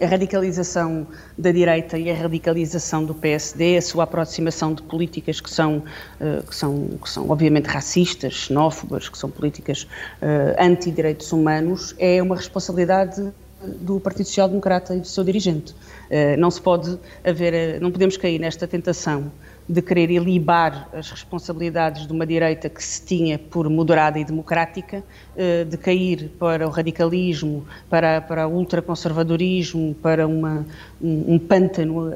a 0.00 0.06
radicalização 0.06 1.06
da 1.36 1.52
direita 1.52 1.98
e 1.98 2.10
a 2.10 2.14
radicalização 2.14 3.04
do 3.04 3.14
PSD, 3.14 3.76
a 3.76 3.82
sua 3.82 4.04
aproximação 4.04 4.72
de 4.72 4.82
políticas 4.82 5.40
que 5.40 5.50
são, 5.50 5.82
eh, 6.18 6.42
que 6.48 6.56
são, 6.56 6.88
que 7.02 7.10
são 7.10 7.28
obviamente 7.28 7.66
racistas, 7.66 8.32
xenófobas, 8.34 9.08
que 9.08 9.18
são 9.18 9.30
políticas 9.30 9.86
eh, 10.22 10.56
anti-direitos 10.58 11.30
humanos, 11.30 11.94
é 11.98 12.22
uma 12.22 12.36
responsabilidade 12.36 13.32
do 13.80 14.00
Partido 14.00 14.26
Social 14.26 14.48
Democrata 14.48 14.94
e 14.94 15.00
do 15.00 15.06
seu 15.06 15.22
dirigente. 15.22 15.74
Eh, 16.08 16.36
não 16.36 16.50
se 16.50 16.60
pode 16.60 16.98
haver, 17.22 17.80
não 17.80 17.90
podemos 17.90 18.16
cair 18.16 18.38
nesta 18.38 18.66
tentação 18.66 19.30
de 19.68 19.80
querer 19.80 20.10
ilibar 20.10 20.88
as 20.92 21.10
responsabilidades 21.10 22.06
de 22.06 22.12
uma 22.12 22.26
direita 22.26 22.68
que 22.68 22.84
se 22.84 23.02
tinha 23.02 23.38
por 23.38 23.68
moderada 23.70 24.18
e 24.18 24.24
democrática, 24.24 25.02
eh, 25.36 25.64
de 25.64 25.76
cair 25.78 26.30
para 26.38 26.66
o 26.66 26.70
radicalismo, 26.70 27.64
para, 27.88 28.20
para 28.20 28.46
o 28.46 28.52
ultraconservadorismo, 28.52 29.94
para 30.02 30.26
uma, 30.26 30.66
um, 31.00 31.34
um 31.34 31.38
pântano 31.38 32.08
uh, 32.08 32.12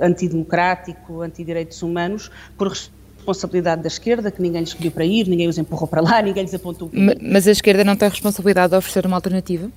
antidemocrático, 0.00 1.20
antidireitos 1.20 1.82
humanos, 1.82 2.30
por 2.56 2.68
responsabilidade 2.68 3.82
da 3.82 3.88
esquerda, 3.88 4.30
que 4.30 4.40
ninguém 4.40 4.60
lhes 4.60 4.72
pediu 4.72 4.90
para 4.90 5.04
ir, 5.04 5.28
ninguém 5.28 5.48
os 5.48 5.58
empurrou 5.58 5.86
para 5.86 6.00
lá, 6.00 6.20
ninguém 6.22 6.44
lhes 6.44 6.54
apontou 6.54 6.90
Mas 7.20 7.46
a 7.46 7.50
esquerda 7.50 7.84
não 7.84 7.94
tem 7.94 8.08
responsabilidade 8.08 8.70
de 8.70 8.76
oferecer 8.76 9.04
uma 9.04 9.16
alternativa? 9.16 9.70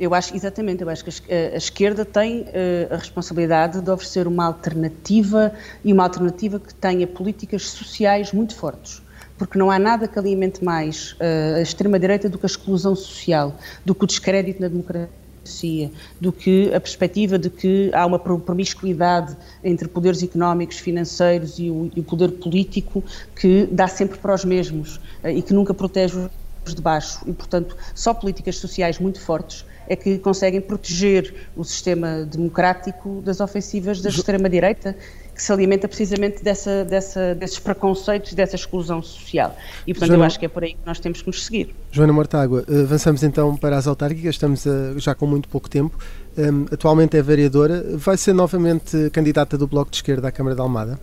Eu 0.00 0.14
acho, 0.14 0.34
exatamente, 0.34 0.82
eu 0.82 0.88
acho 0.88 1.04
que 1.04 1.10
a, 1.10 1.54
a 1.54 1.58
esquerda 1.58 2.06
tem 2.06 2.40
uh, 2.40 2.94
a 2.94 2.96
responsabilidade 2.96 3.82
de 3.82 3.90
oferecer 3.90 4.26
uma 4.26 4.46
alternativa 4.46 5.52
e 5.84 5.92
uma 5.92 6.04
alternativa 6.04 6.58
que 6.58 6.74
tenha 6.74 7.06
políticas 7.06 7.68
sociais 7.68 8.32
muito 8.32 8.56
fortes. 8.56 9.02
Porque 9.36 9.58
não 9.58 9.70
há 9.70 9.78
nada 9.78 10.08
que 10.08 10.18
alimente 10.18 10.64
mais 10.64 11.12
uh, 11.12 11.56
a 11.58 11.60
extrema-direita 11.60 12.30
do 12.30 12.38
que 12.38 12.46
a 12.46 12.48
exclusão 12.48 12.96
social, 12.96 13.54
do 13.84 13.94
que 13.94 14.04
o 14.04 14.06
descrédito 14.06 14.62
na 14.62 14.68
democracia, 14.68 15.90
do 16.18 16.32
que 16.32 16.72
a 16.72 16.80
perspectiva 16.80 17.38
de 17.38 17.50
que 17.50 17.90
há 17.92 18.06
uma 18.06 18.18
promiscuidade 18.18 19.36
entre 19.62 19.86
poderes 19.86 20.22
económicos, 20.22 20.78
financeiros 20.78 21.58
e 21.58 21.70
o, 21.70 21.90
e 21.94 22.00
o 22.00 22.02
poder 22.02 22.30
político 22.32 23.04
que 23.36 23.68
dá 23.70 23.86
sempre 23.86 24.18
para 24.18 24.32
os 24.34 24.46
mesmos 24.46 24.96
uh, 25.22 25.28
e 25.28 25.42
que 25.42 25.52
nunca 25.52 25.74
protege 25.74 26.16
os 26.16 26.39
de 26.74 26.82
baixo. 26.82 27.20
E, 27.26 27.32
portanto, 27.32 27.76
só 27.94 28.12
políticas 28.14 28.56
sociais 28.56 28.98
muito 28.98 29.20
fortes 29.20 29.64
é 29.90 29.96
que 29.96 30.18
conseguem 30.18 30.60
proteger 30.60 31.34
o 31.56 31.64
sistema 31.64 32.24
democrático 32.24 33.20
das 33.24 33.40
ofensivas 33.40 34.00
da 34.00 34.08
extrema-direita, 34.08 34.96
que 35.34 35.42
se 35.42 35.52
alimenta 35.52 35.88
precisamente 35.88 36.44
dessa, 36.44 36.84
dessa, 36.84 37.34
desses 37.34 37.58
preconceitos, 37.58 38.32
dessa 38.32 38.54
exclusão 38.54 39.02
social. 39.02 39.56
E, 39.84 39.92
portanto, 39.92 40.10
Joana, 40.10 40.22
eu 40.22 40.26
acho 40.26 40.38
que 40.38 40.46
é 40.46 40.48
por 40.48 40.62
aí 40.62 40.74
que 40.74 40.86
nós 40.86 41.00
temos 41.00 41.22
que 41.22 41.26
nos 41.26 41.44
seguir. 41.44 41.74
Joana 41.90 42.12
Mortágua, 42.12 42.64
avançamos 42.68 43.24
então 43.24 43.56
para 43.56 43.76
as 43.76 43.88
autárquicas, 43.88 44.36
estamos 44.36 44.64
a, 44.64 44.96
já 44.96 45.12
com 45.12 45.26
muito 45.26 45.48
pouco 45.48 45.68
tempo. 45.68 45.98
Um, 46.38 46.66
atualmente 46.70 47.16
é 47.16 47.22
vereadora, 47.22 47.84
vai 47.96 48.16
ser 48.16 48.32
novamente 48.32 49.10
candidata 49.10 49.58
do 49.58 49.66
Bloco 49.66 49.90
de 49.90 49.96
Esquerda 49.96 50.28
à 50.28 50.30
Câmara 50.30 50.54
de 50.54 50.62
Almada? 50.62 51.00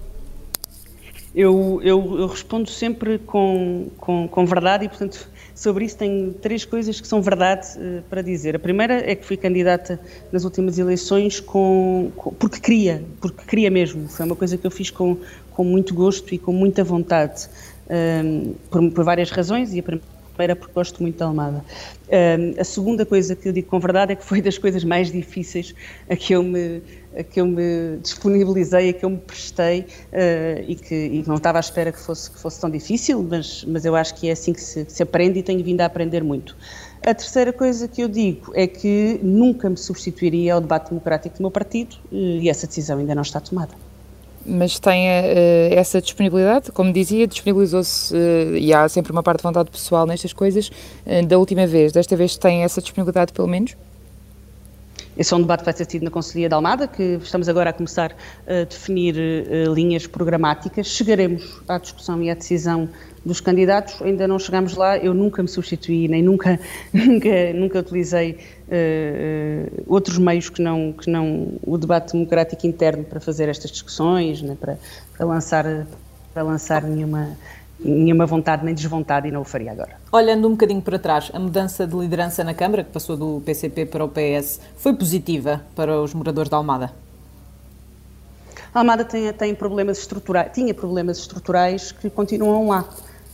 Eu, 1.36 1.82
eu, 1.84 2.20
eu 2.20 2.28
respondo 2.28 2.70
sempre 2.70 3.20
com, 3.20 3.89
com, 3.97 4.28
com 4.28 4.45
verdade 4.45 4.86
e, 4.86 4.89
portanto, 4.89 5.30
sobre 5.58 5.86
isso 5.86 5.97
tenho 5.97 6.34
três 6.34 6.64
coisas 6.64 7.01
que 7.01 7.08
são 7.08 7.20
verdade 7.20 7.68
uh, 7.78 8.03
para 8.08 8.22
dizer. 8.22 8.55
A 8.55 8.60
primeira 8.60 9.10
é 9.10 9.16
que 9.16 9.26
fui 9.26 9.36
candidata 9.36 9.99
nas 10.32 10.43
últimas 10.43 10.78
eleições 10.78 11.39
com, 11.39 12.12
com, 12.16 12.32
porque 12.32 12.60
queria, 12.60 13.03
porque 13.20 13.43
queria 13.43 13.72
mesmo. 13.72 14.08
Foi 14.08 14.24
uma 14.28 14.36
coisa 14.36 14.55
que 14.55 14.68
eu 14.68 14.70
fiz 14.70 14.91
com, 14.91 15.18
com 15.51 15.64
muito 15.64 15.95
gosto 15.95 16.32
e 16.32 16.38
com 16.38 16.53
muita 16.53 16.84
vontade, 16.84 17.49
um, 17.89 17.93
ehm, 17.93 18.53
por, 18.70 18.91
por, 18.91 19.03
várias 19.03 19.32
razões 19.32 19.74
e 19.74 19.80
a 19.80 19.84
primeira 19.84 20.55
porque 20.55 20.74
gosto 20.76 21.01
muito 21.01 21.18
da 21.18 21.26
Almada. 21.26 21.66
A 22.60 22.64
segunda 22.64 23.05
coisa 23.05 23.36
que 23.36 23.49
eu 23.49 23.53
digo 23.53 23.68
com 23.68 23.80
verdade 23.80 24.14
é 24.14 24.16
que 24.16 24.24
foi 24.24 24.41
das 24.41 24.58
coisas 24.58 24.84
mais 24.84 25.12
difíceis 25.12 25.76
a 26.10 26.16
que 26.16 26.34
eu 26.34 26.41
me 26.41 26.82
que 27.24 27.41
eu 27.41 27.47
me 27.47 27.97
disponibilizei, 28.01 28.89
a 28.89 28.93
que 28.93 29.03
eu 29.03 29.10
me 29.10 29.18
prestei 29.18 29.82
uh, 29.82 30.64
e, 30.68 30.76
que, 30.76 30.93
e 30.93 31.24
não 31.26 31.36
estava 31.36 31.58
à 31.58 31.62
espera 31.62 31.91
que 31.91 31.99
fosse, 31.99 32.30
que 32.30 32.38
fosse 32.38 32.62
tão 32.62 32.70
difícil, 32.70 33.24
mas, 33.24 33.64
mas 33.66 33.86
eu 33.86 33.95
acho 33.95 34.14
que 34.16 34.30
é 34.30 34.34
assim 34.34 34.53
que 34.53 34.62
se, 34.62 34.86
que 34.86 34.93
se 34.93 35.01
aprende 35.01 35.39
e 35.39 35.43
tenho 35.43 35.64
vindo 35.64 35.82
a 35.82 35.86
aprender 35.86 36.24
muito. 36.24 36.55
A 37.05 37.14
terceira 37.14 37.51
coisa 37.53 37.88
que 37.88 38.01
eu 38.01 38.08
digo 38.08 38.51
é 38.53 38.68
que 38.68 39.20
nunca 39.24 39.70
me 39.70 39.78
substituiria 39.78 40.53
ao 40.53 40.62
debate 40.62 40.89
democrático 40.89 41.38
do 41.38 41.41
meu 41.41 41.51
partido 41.51 41.95
e 42.12 42.49
essa 42.49 42.68
decisão 42.68 42.99
ainda 42.99 43.16
não 43.16 43.22
está 43.22 43.39
tomada 43.39 43.86
mas 44.48 44.80
tem 44.80 45.08
uh, 45.08 45.74
essa 45.74 46.02
disponibilidade, 46.02 46.72
como 46.72 46.91
dizia, 46.93 47.28
disponibilizou-se 47.28 48.16
uh, 48.16 48.56
e 48.56 48.74
há 48.74 48.88
sempre 48.88 49.12
uma 49.12 49.22
parte 49.22 49.39
de 49.39 49.43
vontade 49.43 49.70
pessoal 49.70 50.06
nestas 50.06 50.34
coisas 50.34 50.70
uh, 51.06 51.26
da 51.26 51.38
última 51.38 51.68
vez. 51.68 51.91
Desta 51.91 52.16
vez 52.16 52.38
tem 52.38 52.64
essa 52.64 52.82
disponibilidade, 52.82 53.34
pelo 53.34 53.48
menos? 53.48 53.76
Esse 55.18 55.34
é 55.34 55.38
um 55.38 55.41
debate 55.41 55.61
que 55.61 55.65
vai 55.65 55.74
ser 55.74 55.86
tido 55.88 56.03
na 56.03 56.11
Conselhia 56.11 56.47
de 56.47 56.53
Almada, 56.53 56.88
que 56.88 57.18
estamos 57.24 57.49
agora 57.49 57.72
a 57.72 57.74
começar 57.74 58.15
a 58.45 58.65
definir 58.65 59.15
uh, 59.15 59.74
linhas 59.74 60.05
programáticas. 60.05 60.86
Chegaremos 60.86 61.59
à 61.68 61.80
discussão 61.80 62.22
e 62.22 62.30
à 62.30 62.36
decisão 62.36 62.88
dos 63.26 63.41
candidatos, 63.41 63.99
ainda 64.01 64.28
não 64.28 64.38
chegamos 64.38 64.76
lá, 64.76 64.95
eu 64.97 65.13
nunca 65.15 65.41
me 65.41 65.49
substituí, 65.49 66.07
nem 66.07 66.22
nunca, 66.22 66.59
nunca, 66.93 67.53
nunca 67.53 67.80
utilizei 67.80 68.38
uh, 68.68 69.84
outros 69.88 70.20
meios 70.20 70.49
que 70.49 70.61
não, 70.61 70.93
que 70.93 71.09
não 71.09 71.53
o 71.63 71.78
debate 71.80 72.13
democrático 72.13 72.68
interno 72.68 73.03
para 73.03 73.20
fazer 73.20 73.49
estas 73.49 73.72
discussões, 73.72 74.43
né, 74.43 74.55
para, 74.59 74.78
para, 75.18 75.26
lançar, 75.26 75.65
para 76.32 76.43
lançar 76.43 76.84
nenhuma 76.84 77.36
nenhuma 77.80 78.25
vontade 78.25 78.65
nem 78.65 78.73
desvontade 78.73 79.28
e 79.28 79.32
não 79.32 79.41
o 79.41 79.45
faria 79.45 79.71
agora. 79.71 79.97
Olhando 80.11 80.47
um 80.47 80.51
bocadinho 80.51 80.82
para 80.82 80.97
trás, 80.97 81.30
a 81.34 81.39
mudança 81.39 81.86
de 81.86 81.95
liderança 81.95 82.43
na 82.43 82.53
Câmara, 82.53 82.84
que 82.84 82.91
passou 82.91 83.15
do 83.15 83.41
PCP 83.45 83.86
para 83.86 84.03
o 84.03 84.09
PS, 84.09 84.59
foi 84.78 84.93
positiva 84.93 85.61
para 85.75 86.01
os 86.01 86.13
moradores 86.13 86.49
da 86.49 86.57
Almada? 86.57 86.91
A 88.73 88.80
Almada 88.80 89.05
tem, 89.05 89.32
tem 89.34 89.55
problemas 89.55 89.99
estruturais, 89.99 90.51
tinha 90.53 90.73
problemas 90.73 91.17
estruturais 91.19 91.91
que 91.91 92.09
continuam 92.09 92.69
lá. 92.69 92.86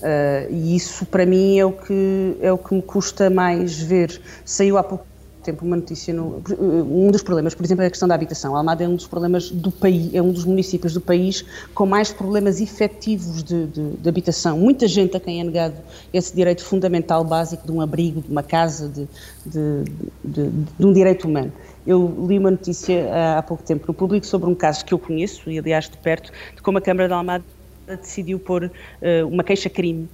Uh, 0.02 0.52
e 0.52 0.76
isso 0.76 1.06
para 1.06 1.26
mim 1.26 1.58
é 1.58 1.66
o, 1.66 1.72
que, 1.72 2.38
é 2.42 2.52
o 2.52 2.58
que 2.58 2.76
me 2.76 2.82
custa 2.82 3.30
mais 3.30 3.80
ver. 3.82 4.22
Saiu 4.44 4.78
há 4.78 4.84
pouco 4.84 5.06
tempo 5.44 5.66
uma 5.66 5.76
notícia, 5.76 6.14
no, 6.14 6.42
um 6.60 7.12
dos 7.12 7.22
problemas, 7.22 7.54
por 7.54 7.64
exemplo, 7.64 7.84
é 7.84 7.88
a 7.88 7.90
questão 7.90 8.08
da 8.08 8.16
habitação. 8.16 8.56
A 8.56 8.60
Almada 8.60 8.84
é 8.84 8.88
um 8.88 8.96
dos 8.96 9.08
problemas 9.08 9.50
do 9.52 9.72
país, 9.72 10.14
é 10.14 10.22
um 10.22 10.32
dos 10.32 10.46
municípios 10.46 10.94
do 10.94 11.02
país 11.02 11.46
com 11.74 11.86
mais 11.86 12.12
problemas 12.12 12.62
efetivos 12.62 13.44
de, 13.44 13.68
de, 13.68 13.92
de 13.92 14.10
habitação. 14.10 14.58
Muita 14.58 14.88
gente 14.88 15.18
a 15.18 15.20
quem 15.20 15.42
é 15.42 15.44
negado 15.44 15.76
esse 16.14 16.36
direito 16.36 16.64
fundamental 16.64 17.24
básico 17.24 17.66
de 17.66 17.72
um 17.72 17.82
abrigo, 17.82 18.22
de 18.22 18.32
uma 18.32 18.44
casa, 18.44 18.90
de, 18.90 19.08
de 20.24 20.86
um 20.86 20.94
direito 20.94 21.28
humano. 21.28 21.52
Eu 21.86 22.26
li 22.28 22.40
uma 22.40 22.52
notícia 22.52 23.38
há 23.38 23.42
pouco 23.44 23.62
tempo 23.64 23.86
no 23.88 23.94
público 23.94 24.26
sobre 24.26 24.50
um 24.50 24.56
caso 24.56 24.86
que 24.86 24.94
eu 24.94 25.00
conheço, 25.00 25.50
e 25.50 25.60
aliás 25.60 25.90
de 25.90 25.98
perto, 25.98 26.32
de 26.56 26.62
como 26.62 26.78
a 26.78 26.82
Câmara 26.82 27.08
de 27.08 27.14
Almada 27.14 27.44
decidiu 27.86 28.40
pôr 28.40 28.66
uh, 28.66 29.28
uma 29.28 29.44
queixa-crime 29.44 30.08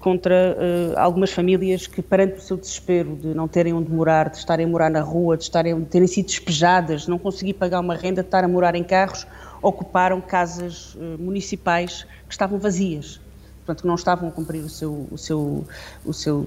contra 0.00 0.34
uh, 0.34 0.98
algumas 0.98 1.32
famílias 1.32 1.86
que, 1.86 2.02
perante 2.02 2.38
o 2.38 2.40
seu 2.40 2.56
desespero 2.56 3.16
de 3.16 3.28
não 3.28 3.48
terem 3.48 3.72
onde 3.72 3.90
morar, 3.90 4.28
de 4.28 4.36
estarem 4.36 4.66
a 4.66 4.68
morar 4.68 4.90
na 4.90 5.00
rua, 5.00 5.36
de, 5.36 5.44
estarem, 5.44 5.78
de 5.80 5.86
terem 5.86 6.06
sido 6.06 6.26
despejadas, 6.26 7.02
de 7.02 7.10
não 7.10 7.18
conseguir 7.18 7.54
pagar 7.54 7.80
uma 7.80 7.94
renda, 7.94 8.22
de 8.22 8.28
estar 8.28 8.44
a 8.44 8.48
morar 8.48 8.74
em 8.74 8.84
carros, 8.84 9.26
ocuparam 9.62 10.20
casas 10.20 10.96
municipais 11.18 12.04
que 12.26 12.32
estavam 12.34 12.58
vazias. 12.58 13.20
Portanto, 13.58 13.82
que 13.82 13.86
não 13.86 13.94
estavam 13.94 14.28
a 14.28 14.32
cumprir 14.32 14.58
o 14.58 14.68
seu, 14.68 15.06
o 15.10 15.16
seu, 15.16 15.64
o 16.04 16.12
seu, 16.12 16.46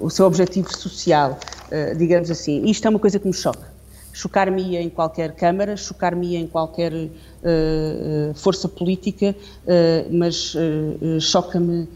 o 0.00 0.10
seu 0.10 0.26
objetivo 0.26 0.76
social, 0.76 1.38
digamos 1.96 2.30
assim. 2.30 2.64
Isto 2.66 2.86
é 2.86 2.90
uma 2.90 2.98
coisa 2.98 3.18
que 3.18 3.26
me 3.28 3.32
choca 3.32 3.77
chocar-me-ia 4.18 4.82
em 4.82 4.90
qualquer 4.90 5.32
Câmara, 5.36 5.76
chocar-me-ia 5.76 6.40
em 6.40 6.46
qualquer 6.48 6.92
uh, 6.92 8.34
força 8.34 8.68
política, 8.68 9.32
uh, 9.32 10.12
mas 10.12 10.54
uh, 10.54 11.20
choca-me 11.20 11.88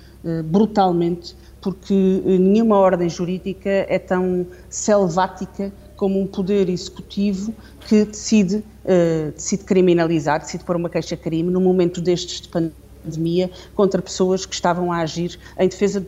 brutalmente 0.44 1.34
porque 1.60 1.92
nenhuma 2.24 2.78
ordem 2.78 3.08
jurídica 3.08 3.68
é 3.68 3.98
tão 3.98 4.46
selvática 4.70 5.72
como 5.96 6.20
um 6.20 6.28
poder 6.28 6.68
executivo 6.68 7.52
que 7.88 8.04
decide, 8.04 8.62
decide 9.34 9.64
criminalizar, 9.64 10.38
decide 10.38 10.62
pôr 10.62 10.76
uma 10.76 10.88
queixa-crime 10.88 11.50
no 11.50 11.60
momento 11.60 12.00
destes 12.00 12.40
de 12.40 12.48
pandemia 12.48 13.50
contra 13.74 14.00
pessoas 14.00 14.46
que 14.46 14.54
estavam 14.54 14.92
a 14.92 14.98
agir 14.98 15.36
em 15.58 15.68
defesa 15.68 16.06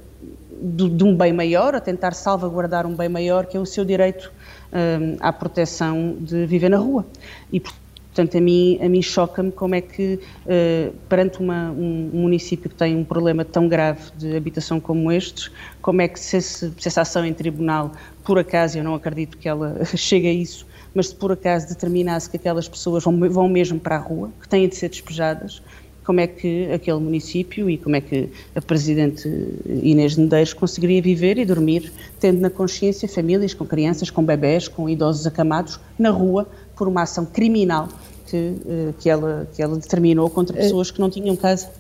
de, 0.62 0.89
de 0.89 1.05
um 1.05 1.17
bem 1.17 1.33
maior, 1.33 1.75
a 1.75 1.81
tentar 1.81 2.15
salvaguardar 2.15 2.87
um 2.87 2.95
bem 2.95 3.09
maior 3.09 3.47
que 3.47 3.57
é 3.57 3.61
o 3.61 3.67
seu 3.67 3.85
direito 3.85 4.33
um, 4.75 5.16
à 5.20 5.33
proteção 5.33 6.16
de 6.20 6.47
viver 6.47 6.68
na 6.68 6.79
rua. 6.79 7.07
E, 7.53 7.61
portanto, 7.61 8.37
a 8.37 8.41
mim, 8.41 8.79
a 8.83 8.89
mim 8.89 9.01
choca-me 9.01 9.53
como 9.53 9.75
é 9.75 9.81
que, 9.81 10.18
uh, 10.47 10.95
perante 11.09 11.41
uma, 11.41 11.70
um 11.70 12.11
município 12.12 12.68
que 12.68 12.77
tem 12.77 12.97
um 12.97 13.05
problema 13.05 13.45
tão 13.45 13.68
grave 13.68 14.11
de 14.16 14.37
habitação 14.37 14.81
como 14.81 15.11
estes, 15.11 15.51
como 15.81 16.03
é 16.03 16.09
que 16.09 16.18
se, 16.18 16.41
se 16.41 16.72
essa 16.85 17.03
ação 17.03 17.25
em 17.25 17.33
tribunal, 17.33 17.93
por 18.25 18.39
acaso, 18.39 18.79
eu 18.79 18.85
não 18.85 18.95
acredito 18.95 19.39
que 19.39 19.49
ela 19.49 19.85
chegue 19.97 20.29
a 20.29 20.33
isso, 20.33 20.66
mas 20.95 21.09
se 21.09 21.14
por 21.14 21.33
acaso 21.33 21.68
determinasse 21.68 22.29
que 22.29 22.37
aquelas 22.37 22.68
pessoas 22.68 23.05
vão, 23.05 23.18
vão 23.31 23.49
mesmo 23.49 23.79
para 23.79 23.97
a 23.97 23.99
rua, 23.99 24.31
que 24.41 24.49
têm 24.49 24.68
de 24.68 24.77
ser 24.77 24.89
despejadas, 24.89 25.62
como 26.05 26.21
é 26.21 26.27
que 26.27 26.71
aquele 26.71 26.99
município 26.99 27.69
e 27.69 27.79
como 27.79 27.97
é 27.97 28.01
que 28.01 28.29
a 28.55 28.61
Presidente 28.61 29.29
Inês 29.67 30.15
de 30.15 30.21
Medeiros 30.21 30.53
conseguiria 30.53 31.01
viver 31.01 31.39
e 31.39 31.45
dormir, 31.45 31.93
tendo 32.21 32.41
na 32.41 32.51
consciência 32.51 33.09
famílias 33.09 33.55
com 33.55 33.65
crianças, 33.67 34.11
com 34.11 34.23
bebés, 34.23 34.69
com 34.69 34.89
idosos 34.89 35.27
acamados, 35.27 35.81
na 35.99 36.11
rua, 36.11 36.47
por 36.77 36.89
uma 36.89 37.03
ação 37.03 37.25
criminal 37.25 37.89
que, 38.27 38.37
eh, 38.37 38.95
que, 38.99 39.09
ela, 39.09 39.49
que 39.55 39.63
ela 39.63 39.77
determinou 39.77 40.29
contra 40.29 40.57
pessoas 40.57 40.91
que 40.91 41.01
não 41.01 41.09
tinham 41.09 41.37
casa. 41.37 41.71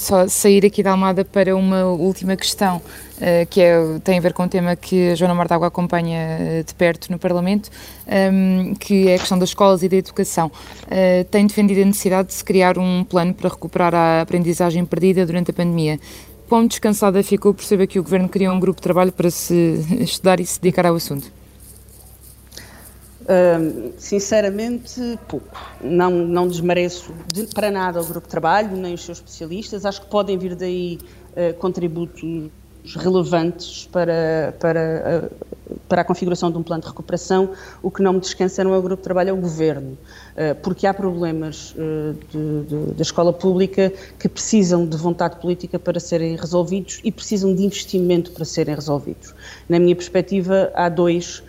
Só 0.00 0.28
sair 0.28 0.64
aqui 0.64 0.82
da 0.84 0.92
Almada 0.92 1.24
para 1.24 1.56
uma 1.56 1.84
última 1.84 2.36
questão, 2.36 2.76
uh, 2.76 3.46
que 3.50 3.60
é, 3.60 3.76
tem 4.04 4.18
a 4.18 4.20
ver 4.20 4.32
com 4.32 4.44
um 4.44 4.48
tema 4.48 4.76
que 4.76 5.10
a 5.10 5.14
Joana 5.16 5.34
Mortágua 5.34 5.66
acompanha 5.66 6.38
uh, 6.38 6.64
de 6.64 6.72
perto 6.74 7.10
no 7.10 7.18
Parlamento, 7.18 7.70
ehm, 8.06 8.74
que 8.74 9.08
é 9.08 9.16
a 9.16 9.18
questão 9.18 9.36
das 9.36 9.48
escolas 9.48 9.82
e 9.82 9.88
da 9.88 9.96
educação. 9.96 10.46
Uh, 10.84 11.24
tem 11.28 11.44
defendido 11.44 11.82
a 11.82 11.84
necessidade 11.86 12.28
de 12.28 12.34
se 12.34 12.44
criar 12.44 12.78
um 12.78 13.02
plano 13.02 13.34
para 13.34 13.48
recuperar 13.48 13.94
a 13.94 14.20
aprendizagem 14.20 14.84
perdida 14.84 15.26
durante 15.26 15.50
a 15.50 15.54
pandemia. 15.54 15.98
Quão 16.48 16.66
descansada 16.66 17.20
ficou 17.22 17.52
por 17.52 17.64
saber 17.64 17.88
que 17.88 17.98
o 17.98 18.02
Governo 18.02 18.28
criou 18.28 18.54
um 18.54 18.60
grupo 18.60 18.76
de 18.76 18.82
trabalho 18.82 19.10
para 19.10 19.30
se 19.30 19.84
estudar 19.98 20.38
e 20.38 20.46
se 20.46 20.60
dedicar 20.60 20.86
ao 20.86 20.94
assunto? 20.94 21.43
Sinceramente, 23.98 25.00
pouco. 25.28 25.58
Não, 25.80 26.10
não 26.10 26.46
desmereço 26.46 27.12
de, 27.32 27.46
para 27.46 27.70
nada 27.70 28.00
o 28.00 28.04
grupo 28.04 28.26
de 28.26 28.30
trabalho, 28.30 28.76
nem 28.76 28.94
os 28.94 29.04
seus 29.04 29.18
especialistas. 29.18 29.86
Acho 29.86 30.02
que 30.02 30.08
podem 30.08 30.36
vir 30.36 30.54
daí 30.54 30.98
uh, 31.30 31.54
contributos 31.54 32.50
relevantes 32.96 33.88
para, 33.90 34.54
para, 34.60 35.30
uh, 35.32 35.76
para 35.88 36.02
a 36.02 36.04
configuração 36.04 36.50
de 36.50 36.58
um 36.58 36.62
plano 36.62 36.82
de 36.82 36.88
recuperação. 36.88 37.50
O 37.82 37.90
que 37.90 38.02
não 38.02 38.12
me 38.12 38.20
descansa 38.20 38.62
não 38.62 38.74
é 38.74 38.78
o 38.78 38.82
grupo 38.82 39.00
de 39.00 39.04
trabalho, 39.04 39.30
é 39.30 39.32
o 39.32 39.36
governo. 39.36 39.96
porque 40.62 40.86
há 40.86 40.92
problemas 40.92 41.74
da 42.94 43.02
escola 43.02 43.32
pública 43.32 43.90
que 44.18 44.28
precisam 44.28 44.84
de 44.84 44.96
vontade 44.96 45.36
política 45.36 45.78
para 45.78 45.98
serem 45.98 46.36
resolvidos 46.36 47.00
e 47.04 47.10
precisam 47.10 47.54
de 47.54 47.62
investimento 47.62 48.32
para 48.32 48.44
serem 48.44 48.74
resolvidos. 48.74 49.32
Na 49.68 49.78
minha 49.78 49.94
perspectiva, 49.94 50.72
há 50.74 50.88
dois 50.88 51.42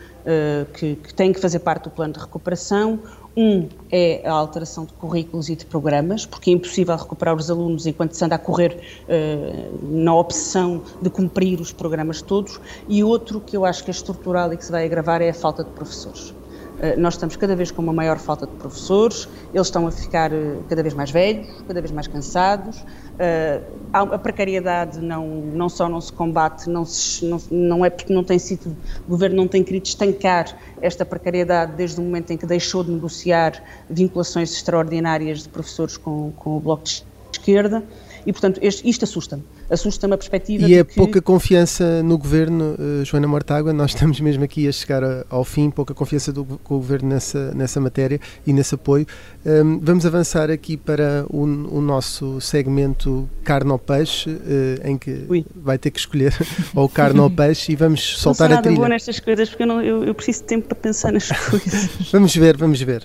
que, 0.74 0.96
que 0.96 1.14
têm 1.14 1.32
que 1.32 1.40
fazer 1.40 1.60
parte 1.60 1.84
do 1.84 1.90
plano 1.90 2.14
de 2.14 2.20
recuperação. 2.20 3.00
Um 3.38 3.68
é 3.92 4.22
a 4.26 4.32
alteração 4.32 4.86
de 4.86 4.94
currículos 4.94 5.50
e 5.50 5.58
de 5.58 5.66
programas, 5.66 6.26
porque 6.26 6.50
é 6.50 6.54
impossível 6.54 6.96
recuperar 6.96 7.36
os 7.36 7.52
alunos 7.52 7.86
enquanto 7.86 8.14
se 8.14 8.24
anda 8.24 8.36
a 8.36 8.40
correr 8.40 8.80
uh, 9.10 9.86
na 9.92 10.16
opção 10.16 10.82
de 11.02 11.10
cumprir 11.10 11.60
os 11.60 11.74
programas 11.74 12.22
todos. 12.22 12.62
E 12.88 13.04
outro 13.04 13.42
que 13.42 13.58
eu 13.58 13.66
acho 13.66 13.84
que 13.84 13.90
é 13.90 13.94
estrutural 13.94 14.54
e 14.54 14.58
que 14.58 14.64
se 14.64 14.72
vai 14.72 14.86
agravar 14.86 15.22
é 15.22 15.30
a 15.30 15.34
falta 15.34 15.66
de 15.66 15.70
professores. 15.72 16.34
Eh, 16.80 16.96
nós 16.98 17.14
estamos 17.14 17.36
cada 17.36 17.56
vez 17.56 17.72
com 17.72 17.82
uma 17.82 17.94
maior 17.94 18.18
falta 18.18 18.46
de 18.46 18.54
professores, 18.54 19.28
eles 19.54 19.68
estão 19.68 19.88
a 19.88 19.92
ficar 19.92 20.32
eh, 20.34 20.58
cada 20.68 20.82
vez 20.82 20.94
mais 20.94 21.10
velhos, 21.10 21.48
cada 21.68 21.80
vez 21.80 21.92
mais 21.92 22.08
cansados. 22.08 22.84
Eh, 23.18 23.62
a 23.94 24.18
precariedade 24.18 25.00
não, 25.00 25.26
não 25.26 25.70
só 25.70 25.88
não 25.88 26.02
se 26.02 26.12
combate, 26.12 26.70
não, 26.70 26.84
se, 26.84 27.24
não, 27.24 27.42
não 27.50 27.86
é 27.86 27.90
porque 27.90 28.14
não 28.14 28.26
tem 28.26 28.38
sido, 28.38 28.76
o 29.08 29.12
governo 29.12 29.38
não 29.38 29.48
tem 29.48 29.64
querido 29.64 29.88
estancar 29.88 30.54
esta 30.82 31.06
precariedade 31.06 31.78
desde 31.78 32.02
o 32.02 32.04
momento 32.04 32.32
em 32.32 32.38
que 32.38 32.46
deixou 32.46 32.84
de 32.84 32.92
negociar 32.92 33.64
vinculações 33.90 34.52
extraordinárias 34.52 35.44
de 35.44 35.50
professores 35.50 35.96
com, 35.96 36.34
com 36.34 36.58
o 36.58 36.60
Bloco 36.60 36.84
de 36.84 37.06
Esquerda. 37.32 37.82
E, 38.26 38.34
portanto, 38.34 38.60
este, 38.62 38.90
isto 38.90 39.06
assusta-me. 39.06 39.44
Assusta-me 39.70 40.14
a 40.14 40.18
perspectiva. 40.18 40.68
E 40.68 40.76
é 40.76 40.84
que... 40.84 40.96
pouca 40.96 41.22
confiança 41.22 42.04
no 42.04 42.18
governo, 42.18 42.76
uh, 42.78 43.04
Joana 43.04 43.28
Mortágua. 43.28 43.74
Nós 43.74 43.92
estamos 43.92 44.20
mesmo 44.20 44.44
aqui 44.44 44.68
a 44.68 44.72
chegar 44.72 45.04
a, 45.04 45.26
ao 45.30 45.44
fim, 45.44 45.70
pouca 45.70 45.94
confiança 45.94 46.32
do, 46.32 46.46
com 46.46 46.76
o 46.76 46.78
governo 46.78 47.10
nessa, 47.10 47.52
nessa 47.54 47.80
matéria 47.80 48.20
e 48.46 48.54
nesse 48.54 48.76
apoio. 48.76 49.08
Um, 49.46 49.80
vamos 49.80 50.06
avançar 50.06 50.52
aqui 50.52 50.78
para 50.78 51.26
o, 51.30 51.44
o 51.44 51.82
nosso 51.82 52.40
segmento 52.40 53.28
carne 53.44 53.72
ou 53.72 53.80
peixe, 53.80 54.30
uh, 54.30 54.88
em 54.88 54.98
que 54.98 55.26
Ui. 55.28 55.46
vai 55.56 55.78
ter 55.78 55.92
que 55.92 56.00
escolher 56.00 56.34
ou 56.76 56.88
carne 56.88 57.20
ou 57.20 57.30
peixe 57.30 57.72
e 57.72 57.76
vamos 57.76 58.02
soltar 58.18 58.50
não 58.50 58.58
a 58.58 58.62
trilha. 58.62 58.80
Não 58.80 58.88
nestas 58.88 59.20
coisas 59.20 59.50
porque 59.50 59.64
eu, 59.64 59.68
não, 59.68 59.82
eu, 59.82 60.04
eu 60.04 60.14
preciso 60.14 60.42
de 60.42 60.46
tempo 60.46 60.68
para 60.68 60.76
pensar 60.76 61.12
nas 61.12 61.28
coisas. 61.50 61.90
vamos 62.12 62.36
ver, 62.36 62.56
vamos 62.56 62.82
ver. 62.82 63.04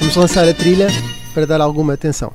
vamos 0.00 0.16
lançar 0.16 0.48
a 0.48 0.54
trilha 0.54 0.88
para 1.32 1.46
dar 1.46 1.60
alguma 1.60 1.94
atenção. 1.94 2.32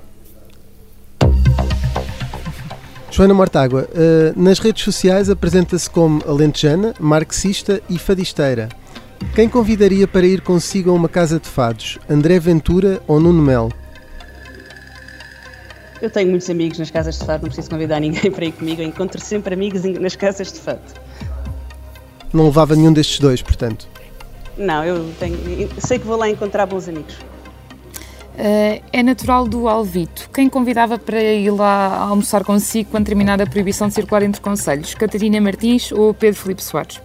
Joana 3.13 3.35
Mortágua, 3.35 3.87
uh, 3.91 4.33
nas 4.35 4.57
redes 4.57 4.83
sociais 4.83 5.29
apresenta-se 5.29 5.87
como 5.87 6.23
alentejana, 6.27 6.95
marxista 6.99 7.79
e 7.87 7.99
fadisteira. 7.99 8.69
Quem 9.35 9.47
convidaria 9.47 10.07
para 10.07 10.25
ir 10.25 10.41
consigo 10.41 10.89
a 10.89 10.93
uma 10.93 11.07
casa 11.07 11.39
de 11.39 11.47
fados? 11.47 11.99
André 12.09 12.39
Ventura 12.39 13.03
ou 13.05 13.19
Nuno 13.19 13.39
Mel? 13.39 13.69
Eu 16.01 16.09
tenho 16.09 16.31
muitos 16.31 16.49
amigos 16.49 16.79
nas 16.79 16.89
casas 16.89 17.19
de 17.19 17.23
fado, 17.23 17.43
não 17.43 17.49
preciso 17.49 17.69
convidar 17.69 17.99
ninguém 17.99 18.31
para 18.31 18.45
ir 18.45 18.51
comigo. 18.51 18.81
Eu 18.81 18.87
encontro 18.87 19.21
sempre 19.21 19.53
amigos 19.53 19.83
nas 19.83 20.15
casas 20.15 20.51
de 20.51 20.59
fado. 20.59 20.81
Não 22.33 22.45
levava 22.45 22.75
nenhum 22.75 22.91
destes 22.91 23.19
dois, 23.19 23.43
portanto? 23.43 23.87
Não, 24.57 24.83
eu 24.83 25.13
tenho, 25.19 25.37
sei 25.77 25.99
que 25.99 26.07
vou 26.07 26.17
lá 26.17 26.27
encontrar 26.27 26.65
bons 26.65 26.89
amigos. 26.89 27.15
Uh, 28.33 28.81
é 28.91 29.03
natural 29.03 29.47
do 29.47 29.67
Alvito. 29.67 30.27
Quem 30.33 30.49
convidava 30.49 30.97
para 30.97 31.21
ir 31.21 31.51
lá 31.51 31.97
almoçar 31.97 32.43
consigo 32.43 32.89
quando 32.89 33.05
terminar 33.05 33.39
a 33.39 33.45
proibição 33.45 33.87
de 33.87 33.93
circular 33.93 34.23
entre 34.23 34.41
conselhos? 34.41 34.95
Catarina 34.95 35.39
Martins 35.39 35.91
ou 35.91 36.13
Pedro 36.15 36.41
Filipe 36.41 36.63
Soares? 36.63 36.99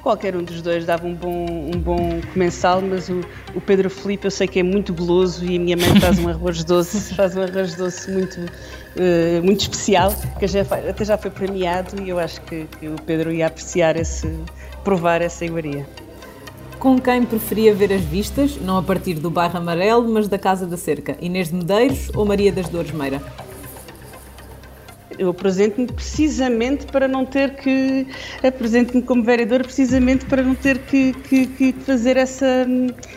Qualquer 0.00 0.36
um 0.36 0.44
dos 0.44 0.62
dois 0.62 0.86
dava 0.86 1.06
um 1.06 1.14
bom, 1.14 1.70
um 1.74 1.78
bom 1.78 2.20
comensal, 2.32 2.80
mas 2.80 3.08
o, 3.08 3.20
o 3.54 3.60
Pedro 3.60 3.90
Filipe 3.90 4.26
eu 4.26 4.30
sei 4.30 4.46
que 4.46 4.60
é 4.60 4.62
muito 4.62 4.94
goloso 4.94 5.44
e 5.44 5.56
a 5.56 5.60
minha 5.60 5.76
mãe 5.76 6.00
faz 6.00 6.18
um 6.18 6.28
arroz 6.28 6.62
doce, 6.64 7.14
faz 7.14 7.36
um 7.36 7.42
arroz 7.42 7.74
doce 7.74 8.10
muito, 8.10 8.40
uh, 8.40 9.42
muito 9.42 9.60
especial, 9.60 10.14
que 10.38 10.46
já, 10.46 10.60
até 10.60 11.04
já 11.04 11.18
foi 11.18 11.30
premiado 11.30 12.00
e 12.00 12.08
eu 12.08 12.18
acho 12.18 12.40
que, 12.42 12.64
que 12.78 12.88
o 12.88 12.94
Pedro 13.04 13.32
ia 13.32 13.48
apreciar 13.48 13.96
esse, 13.96 14.32
provar 14.84 15.20
essa 15.20 15.44
iguaria. 15.44 15.84
Com 16.80 16.98
quem 16.98 17.24
preferia 17.24 17.74
ver 17.74 17.92
as 17.92 18.00
vistas, 18.00 18.56
não 18.56 18.78
a 18.78 18.82
partir 18.82 19.12
do 19.14 19.30
bairro 19.30 19.58
Amarelo, 19.58 20.10
mas 20.10 20.28
da 20.28 20.38
Casa 20.38 20.66
da 20.66 20.78
Cerca? 20.78 21.14
Inês 21.20 21.48
de 21.48 21.56
Medeiros 21.56 22.10
ou 22.14 22.24
Maria 22.24 22.50
das 22.50 22.70
Dores 22.70 22.90
Meira? 22.90 23.20
eu 25.20 25.28
apresento-me 25.28 25.86
precisamente 25.86 26.86
para 26.86 27.06
não 27.06 27.26
ter 27.26 27.54
que 27.56 28.06
apresento-me 28.42 29.02
como 29.02 29.22
vereador 29.22 29.62
precisamente 29.62 30.24
para 30.24 30.42
não 30.42 30.54
ter 30.54 30.78
que, 30.78 31.12
que, 31.12 31.46
que, 31.46 31.72
fazer 31.74 32.16
essa, 32.16 32.66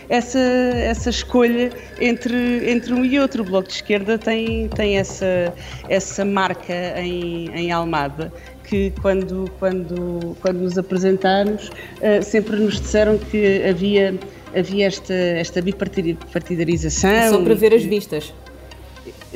essa, 0.09 0.39
essa 0.39 1.09
escolha 1.09 1.72
entre, 2.01 2.70
entre 2.70 2.93
um 2.93 3.05
e 3.05 3.18
outro. 3.18 3.41
O 3.41 3.45
Bloco 3.45 3.70
de 3.70 3.76
Esquerda 3.76 4.18
tem, 4.18 4.68
tem 4.68 4.97
essa, 4.97 5.53
essa 5.88 6.26
marca 6.26 6.74
em, 6.99 7.49
em 7.55 7.72
Almada 7.72 8.34
que 8.64 8.91
quando, 9.01 9.49
quando, 9.59 10.36
quando 10.41 10.59
nos 10.61 10.78
apresentámos 10.78 11.70
uh, 11.70 12.24
sempre 12.24 12.57
nos 12.57 12.80
disseram 12.80 13.18
que 13.18 13.64
havia, 13.64 14.18
havia 14.55 14.88
esta, 14.88 15.14
esta 15.14 15.61
bipartidarização. 15.61 17.32
Só 17.32 17.43
para 17.43 17.55
ver 17.55 17.74
as 17.74 17.84
vistas 17.84 18.34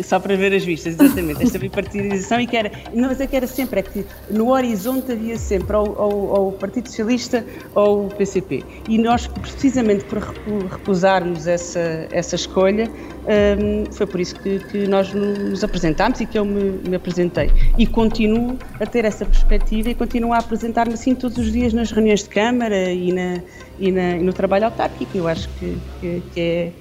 só 0.03 0.20
para 0.20 0.36
ver 0.36 0.53
as 0.53 0.63
vistas, 0.63 0.93
exatamente, 0.93 1.43
esta 1.43 1.57
bipartidização 1.59 2.39
e 2.39 2.47
que 2.47 2.55
era, 2.55 2.72
não, 2.93 3.09
é 3.09 3.28
que 3.28 3.36
era 3.36 3.47
sempre, 3.47 3.80
é 3.80 3.84
que 3.84 4.05
no 4.30 4.51
horizonte 4.51 5.11
havia 5.11 5.38
sempre 5.38 5.76
ou, 5.76 6.49
o 6.49 6.51
Partido 6.53 6.88
Socialista 6.88 7.43
ou 7.74 8.05
o 8.05 8.09
PCP 8.09 8.63
e 8.88 8.97
nós 8.97 9.28
precisamente 9.28 10.05
por 10.05 10.20
recusarmos 10.20 11.47
essa, 11.47 12.07
essa 12.11 12.36
escolha 12.36 12.89
um, 13.28 13.91
foi 13.91 14.07
por 14.07 14.20
isso 14.22 14.36
que, 14.36 14.59
que, 14.59 14.88
nós 14.88 15.13
nos 15.13 15.63
apresentámos 15.63 16.22
e 16.22 16.26
que 16.26 16.39
eu 16.39 16.45
me, 16.45 16.80
me, 16.88 16.95
apresentei. 16.95 17.51
E 17.78 17.86
continuo 17.86 18.57
a 18.80 18.86
ter 18.86 19.03
essa 19.03 19.26
perspectiva 19.26 19.89
e 19.89 19.95
continuo 19.95 20.32
a 20.32 20.38
apresentar-me 20.38 20.93
assim 20.93 21.13
todos 21.13 21.38
os 21.38 21.51
dias 21.51 21.74
nas 21.74 21.91
reuniões 21.91 22.24
de 22.24 22.30
Câmara 22.30 22.89
e, 22.89 23.11
na, 23.11 23.41
e, 23.78 23.91
na, 23.91 24.15
e 24.15 24.24
no 24.24 24.32
trabalho 24.32 24.65
autárquico, 24.65 25.18
eu 25.18 25.28
acho 25.28 25.49
que, 25.59 25.78
que, 25.99 26.24
que 26.34 26.39
é 26.39 26.72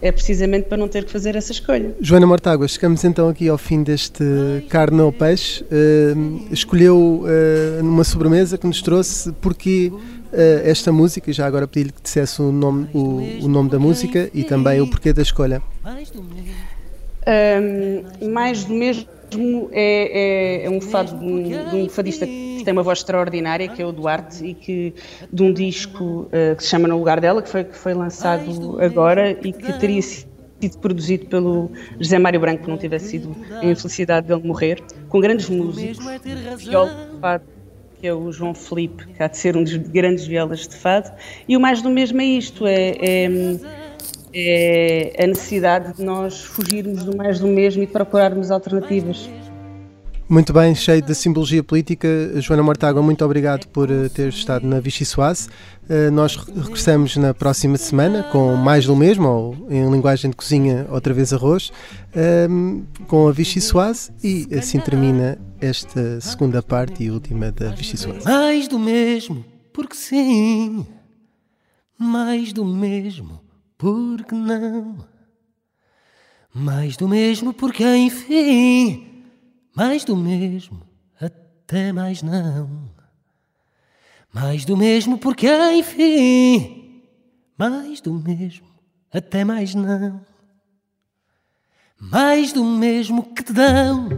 é 0.00 0.12
precisamente 0.12 0.68
para 0.68 0.76
não 0.76 0.88
ter 0.88 1.04
que 1.04 1.10
fazer 1.10 1.36
essa 1.36 1.52
escolha. 1.52 1.94
Joana 2.00 2.26
Mortágua, 2.26 2.68
chegamos 2.68 3.02
então 3.04 3.28
aqui 3.28 3.48
ao 3.48 3.56
fim 3.56 3.82
deste 3.82 4.24
carne 4.68 5.00
ou 5.00 5.12
peixe. 5.12 5.64
Uh, 5.64 6.46
escolheu 6.50 7.24
uh, 7.24 7.82
numa 7.82 8.04
sobremesa 8.04 8.58
que 8.58 8.66
nos 8.66 8.82
trouxe 8.82 9.32
porque 9.40 9.90
uh, 9.90 10.00
esta 10.64 10.92
música, 10.92 11.32
já 11.32 11.46
agora 11.46 11.66
pedi-lhe 11.66 11.92
que 11.92 12.02
dissesse 12.02 12.42
o 12.42 12.52
nome, 12.52 12.88
o, 12.92 13.44
o, 13.44 13.48
nome 13.48 13.70
da 13.70 13.78
música 13.78 14.30
e 14.34 14.44
também 14.44 14.80
o 14.80 14.86
porquê 14.88 15.12
da 15.12 15.22
escolha. 15.22 15.62
Um, 17.28 18.28
mais 18.30 18.64
do 18.64 18.74
mesmo 18.74 19.08
é, 19.72 20.62
é, 20.62 20.66
é 20.66 20.70
um 20.70 20.80
fado 20.80 21.18
de 21.18 21.24
um, 21.24 21.42
de 21.42 21.76
um 21.76 21.88
fadista 21.88 22.26
tem 22.66 22.72
uma 22.72 22.82
voz 22.82 22.98
extraordinária, 22.98 23.68
que 23.68 23.80
é 23.80 23.86
o 23.86 23.92
Duarte, 23.92 24.44
e 24.44 24.52
que 24.52 24.92
de 25.32 25.42
um 25.42 25.52
disco 25.52 26.04
uh, 26.04 26.56
que 26.56 26.62
se 26.62 26.68
chama 26.68 26.88
No 26.88 26.98
Lugar 26.98 27.20
Dela, 27.20 27.40
que 27.40 27.48
foi, 27.48 27.62
que 27.62 27.76
foi 27.76 27.94
lançado 27.94 28.78
agora 28.82 29.30
e 29.30 29.52
que 29.52 29.72
teria 29.74 30.02
sido 30.02 30.26
produzido 30.80 31.26
pelo 31.26 31.70
José 32.00 32.18
Mário 32.18 32.40
Branco, 32.40 32.64
que 32.64 32.68
não 32.68 32.76
tivesse 32.76 33.10
sido 33.10 33.36
a 33.52 33.64
infelicidade 33.64 34.26
dele 34.26 34.42
morrer, 34.44 34.82
com 35.08 35.20
grandes 35.20 35.48
músicos, 35.48 36.04
viol 36.58 36.88
fado, 37.20 37.44
que 38.00 38.06
é 38.08 38.12
o 38.12 38.32
João 38.32 38.52
Felipe, 38.52 39.06
que 39.06 39.22
há 39.22 39.28
de 39.28 39.38
ser 39.38 39.56
um 39.56 39.62
dos 39.62 39.76
grandes 39.76 40.26
violas 40.26 40.66
de 40.66 40.74
fado, 40.74 41.12
e 41.48 41.56
o 41.56 41.60
mais 41.60 41.80
do 41.80 41.88
mesmo 41.88 42.20
é 42.20 42.24
isto, 42.24 42.66
é, 42.66 42.96
é, 43.00 43.30
é 44.34 45.24
a 45.24 45.26
necessidade 45.28 45.96
de 45.96 46.04
nós 46.04 46.42
fugirmos 46.42 47.04
do 47.04 47.16
mais 47.16 47.38
do 47.38 47.46
mesmo 47.46 47.84
e 47.84 47.86
procurarmos 47.86 48.50
alternativas. 48.50 49.30
Muito 50.28 50.52
bem, 50.52 50.74
cheio 50.74 51.00
de 51.00 51.14
simbologia 51.14 51.62
política. 51.62 52.08
Joana 52.40 52.60
Mortágua, 52.60 53.00
muito 53.00 53.24
obrigado 53.24 53.68
por 53.68 53.88
uh, 53.88 54.10
ter 54.10 54.28
estado 54.28 54.66
na 54.66 54.80
Vichy 54.80 55.04
Soase. 55.04 55.48
Uh, 55.88 56.10
nós 56.10 56.34
regressamos 56.34 57.16
na 57.16 57.32
próxima 57.32 57.76
semana 57.76 58.24
com 58.24 58.56
mais 58.56 58.86
do 58.86 58.96
mesmo, 58.96 59.28
ou 59.28 59.66
em 59.70 59.88
linguagem 59.88 60.28
de 60.28 60.36
cozinha, 60.36 60.84
outra 60.90 61.14
vez 61.14 61.32
arroz, 61.32 61.68
uh, 61.68 62.84
com 63.06 63.28
a 63.28 63.32
Vichy 63.32 63.60
Soase 63.60 64.10
e 64.22 64.48
assim 64.52 64.80
termina 64.80 65.38
esta 65.60 66.20
segunda 66.20 66.60
parte 66.60 67.04
e 67.04 67.10
última 67.10 67.52
da 67.52 67.70
Vichy 67.70 67.96
Soase. 67.96 68.24
Mais 68.24 68.66
do 68.66 68.80
mesmo, 68.80 69.44
porque 69.72 69.94
sim. 69.94 70.84
Mais 71.96 72.52
do 72.52 72.64
mesmo, 72.64 73.40
porque 73.78 74.34
não. 74.34 74.96
Mais 76.52 76.96
do 76.96 77.06
mesmo, 77.06 77.52
porque 77.52 77.84
enfim 77.84 79.15
mais 79.76 80.04
do 80.04 80.16
mesmo, 80.16 80.80
até 81.20 81.92
mais 81.92 82.22
não. 82.22 82.66
Mais 84.32 84.64
do 84.64 84.74
mesmo 84.74 85.18
porque, 85.18 85.48
enfim, 85.74 87.02
mais 87.58 88.00
do 88.00 88.14
mesmo, 88.14 88.66
até 89.12 89.44
mais 89.44 89.74
não. 89.74 90.22
Mais 92.00 92.54
do 92.54 92.64
mesmo 92.64 93.22
que 93.22 93.42
te 93.42 93.52
dão, 93.52 94.08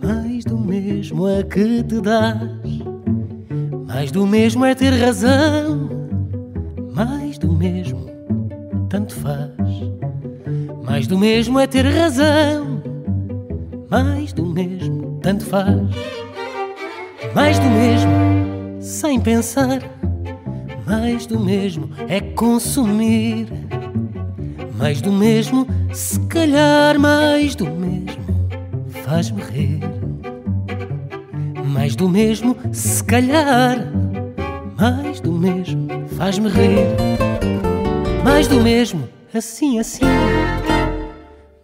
mais 0.00 0.44
do 0.44 0.56
mesmo 0.56 1.26
a 1.26 1.42
que 1.42 1.82
te 1.82 2.00
dás. 2.00 2.38
Mais 3.88 4.12
do 4.12 4.24
mesmo 4.24 4.64
é 4.64 4.74
ter 4.74 4.90
razão, 4.90 5.88
mais 6.94 7.38
do 7.38 7.52
mesmo, 7.52 8.06
tanto 8.88 9.14
faz. 9.16 9.50
Mais 10.84 11.08
do 11.08 11.18
mesmo 11.18 11.58
é 11.58 11.66
ter 11.66 11.86
razão, 11.86 12.78
mais 13.90 14.32
do 14.32 14.44
mesmo, 14.44 15.18
tanto 15.22 15.44
faz. 15.44 15.80
Mais 17.34 17.58
do 17.58 17.66
mesmo, 17.66 18.10
sem 18.80 19.20
pensar, 19.20 19.80
mais 20.86 21.26
do 21.26 21.40
mesmo 21.40 21.90
é 22.08 22.20
consumir. 22.20 23.46
Mais 24.76 25.00
do 25.00 25.10
mesmo, 25.10 25.66
se 25.92 26.20
calhar 26.26 26.98
mais 26.98 27.54
do 27.54 27.66
mesmo, 27.66 28.48
faz-me 29.04 29.42
rir. 29.42 29.80
Mais 31.64 31.96
do 31.96 32.08
mesmo, 32.08 32.56
se 32.72 33.02
calhar, 33.02 33.78
mais 34.78 35.20
do 35.20 35.32
mesmo, 35.32 35.88
faz-me 36.16 36.48
rir. 36.48 36.86
Mais 38.24 38.46
do 38.46 38.60
mesmo, 38.60 39.08
assim, 39.34 39.78
assim, 39.78 40.04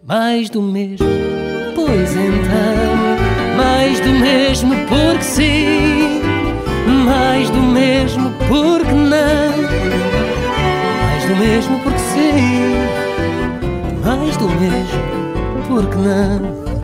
mais 0.03 0.49
do 0.49 0.61
mesmo, 0.61 1.07
pois 1.85 2.15
então, 2.15 3.55
mais 3.57 3.99
do 3.99 4.09
mesmo, 4.09 4.75
porque 4.87 5.23
sim, 5.23 6.21
mais 7.05 7.49
do 7.49 7.61
mesmo, 7.61 8.31
porque 8.47 8.91
não, 8.91 9.55
mais 11.01 11.25
do 11.25 11.35
mesmo, 11.35 11.79
porque 11.79 11.99
sim, 11.99 12.75
mais 14.03 14.37
do 14.37 14.49
mesmo, 14.49 14.99
porque 15.67 15.95
não. 15.97 16.74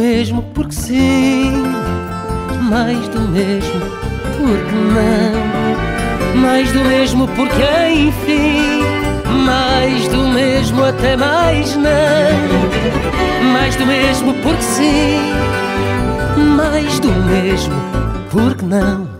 Mesmo 0.00 0.42
porque 0.54 0.72
sim, 0.72 1.62
mais 2.70 3.06
do 3.08 3.20
mesmo 3.20 3.80
porque 4.38 4.74
não, 4.74 6.40
mais 6.40 6.72
do 6.72 6.82
mesmo 6.82 7.28
porque 7.28 7.62
enfim, 7.94 8.80
mais 9.44 10.08
do 10.08 10.26
mesmo 10.28 10.84
até 10.84 11.18
mais 11.18 11.76
não, 11.76 13.52
mais 13.52 13.76
do 13.76 13.84
mesmo 13.84 14.32
porque 14.42 14.62
sim, 14.62 15.18
mais 16.56 16.98
do 17.00 17.12
mesmo 17.12 17.74
porque 18.30 18.64
não. 18.64 19.19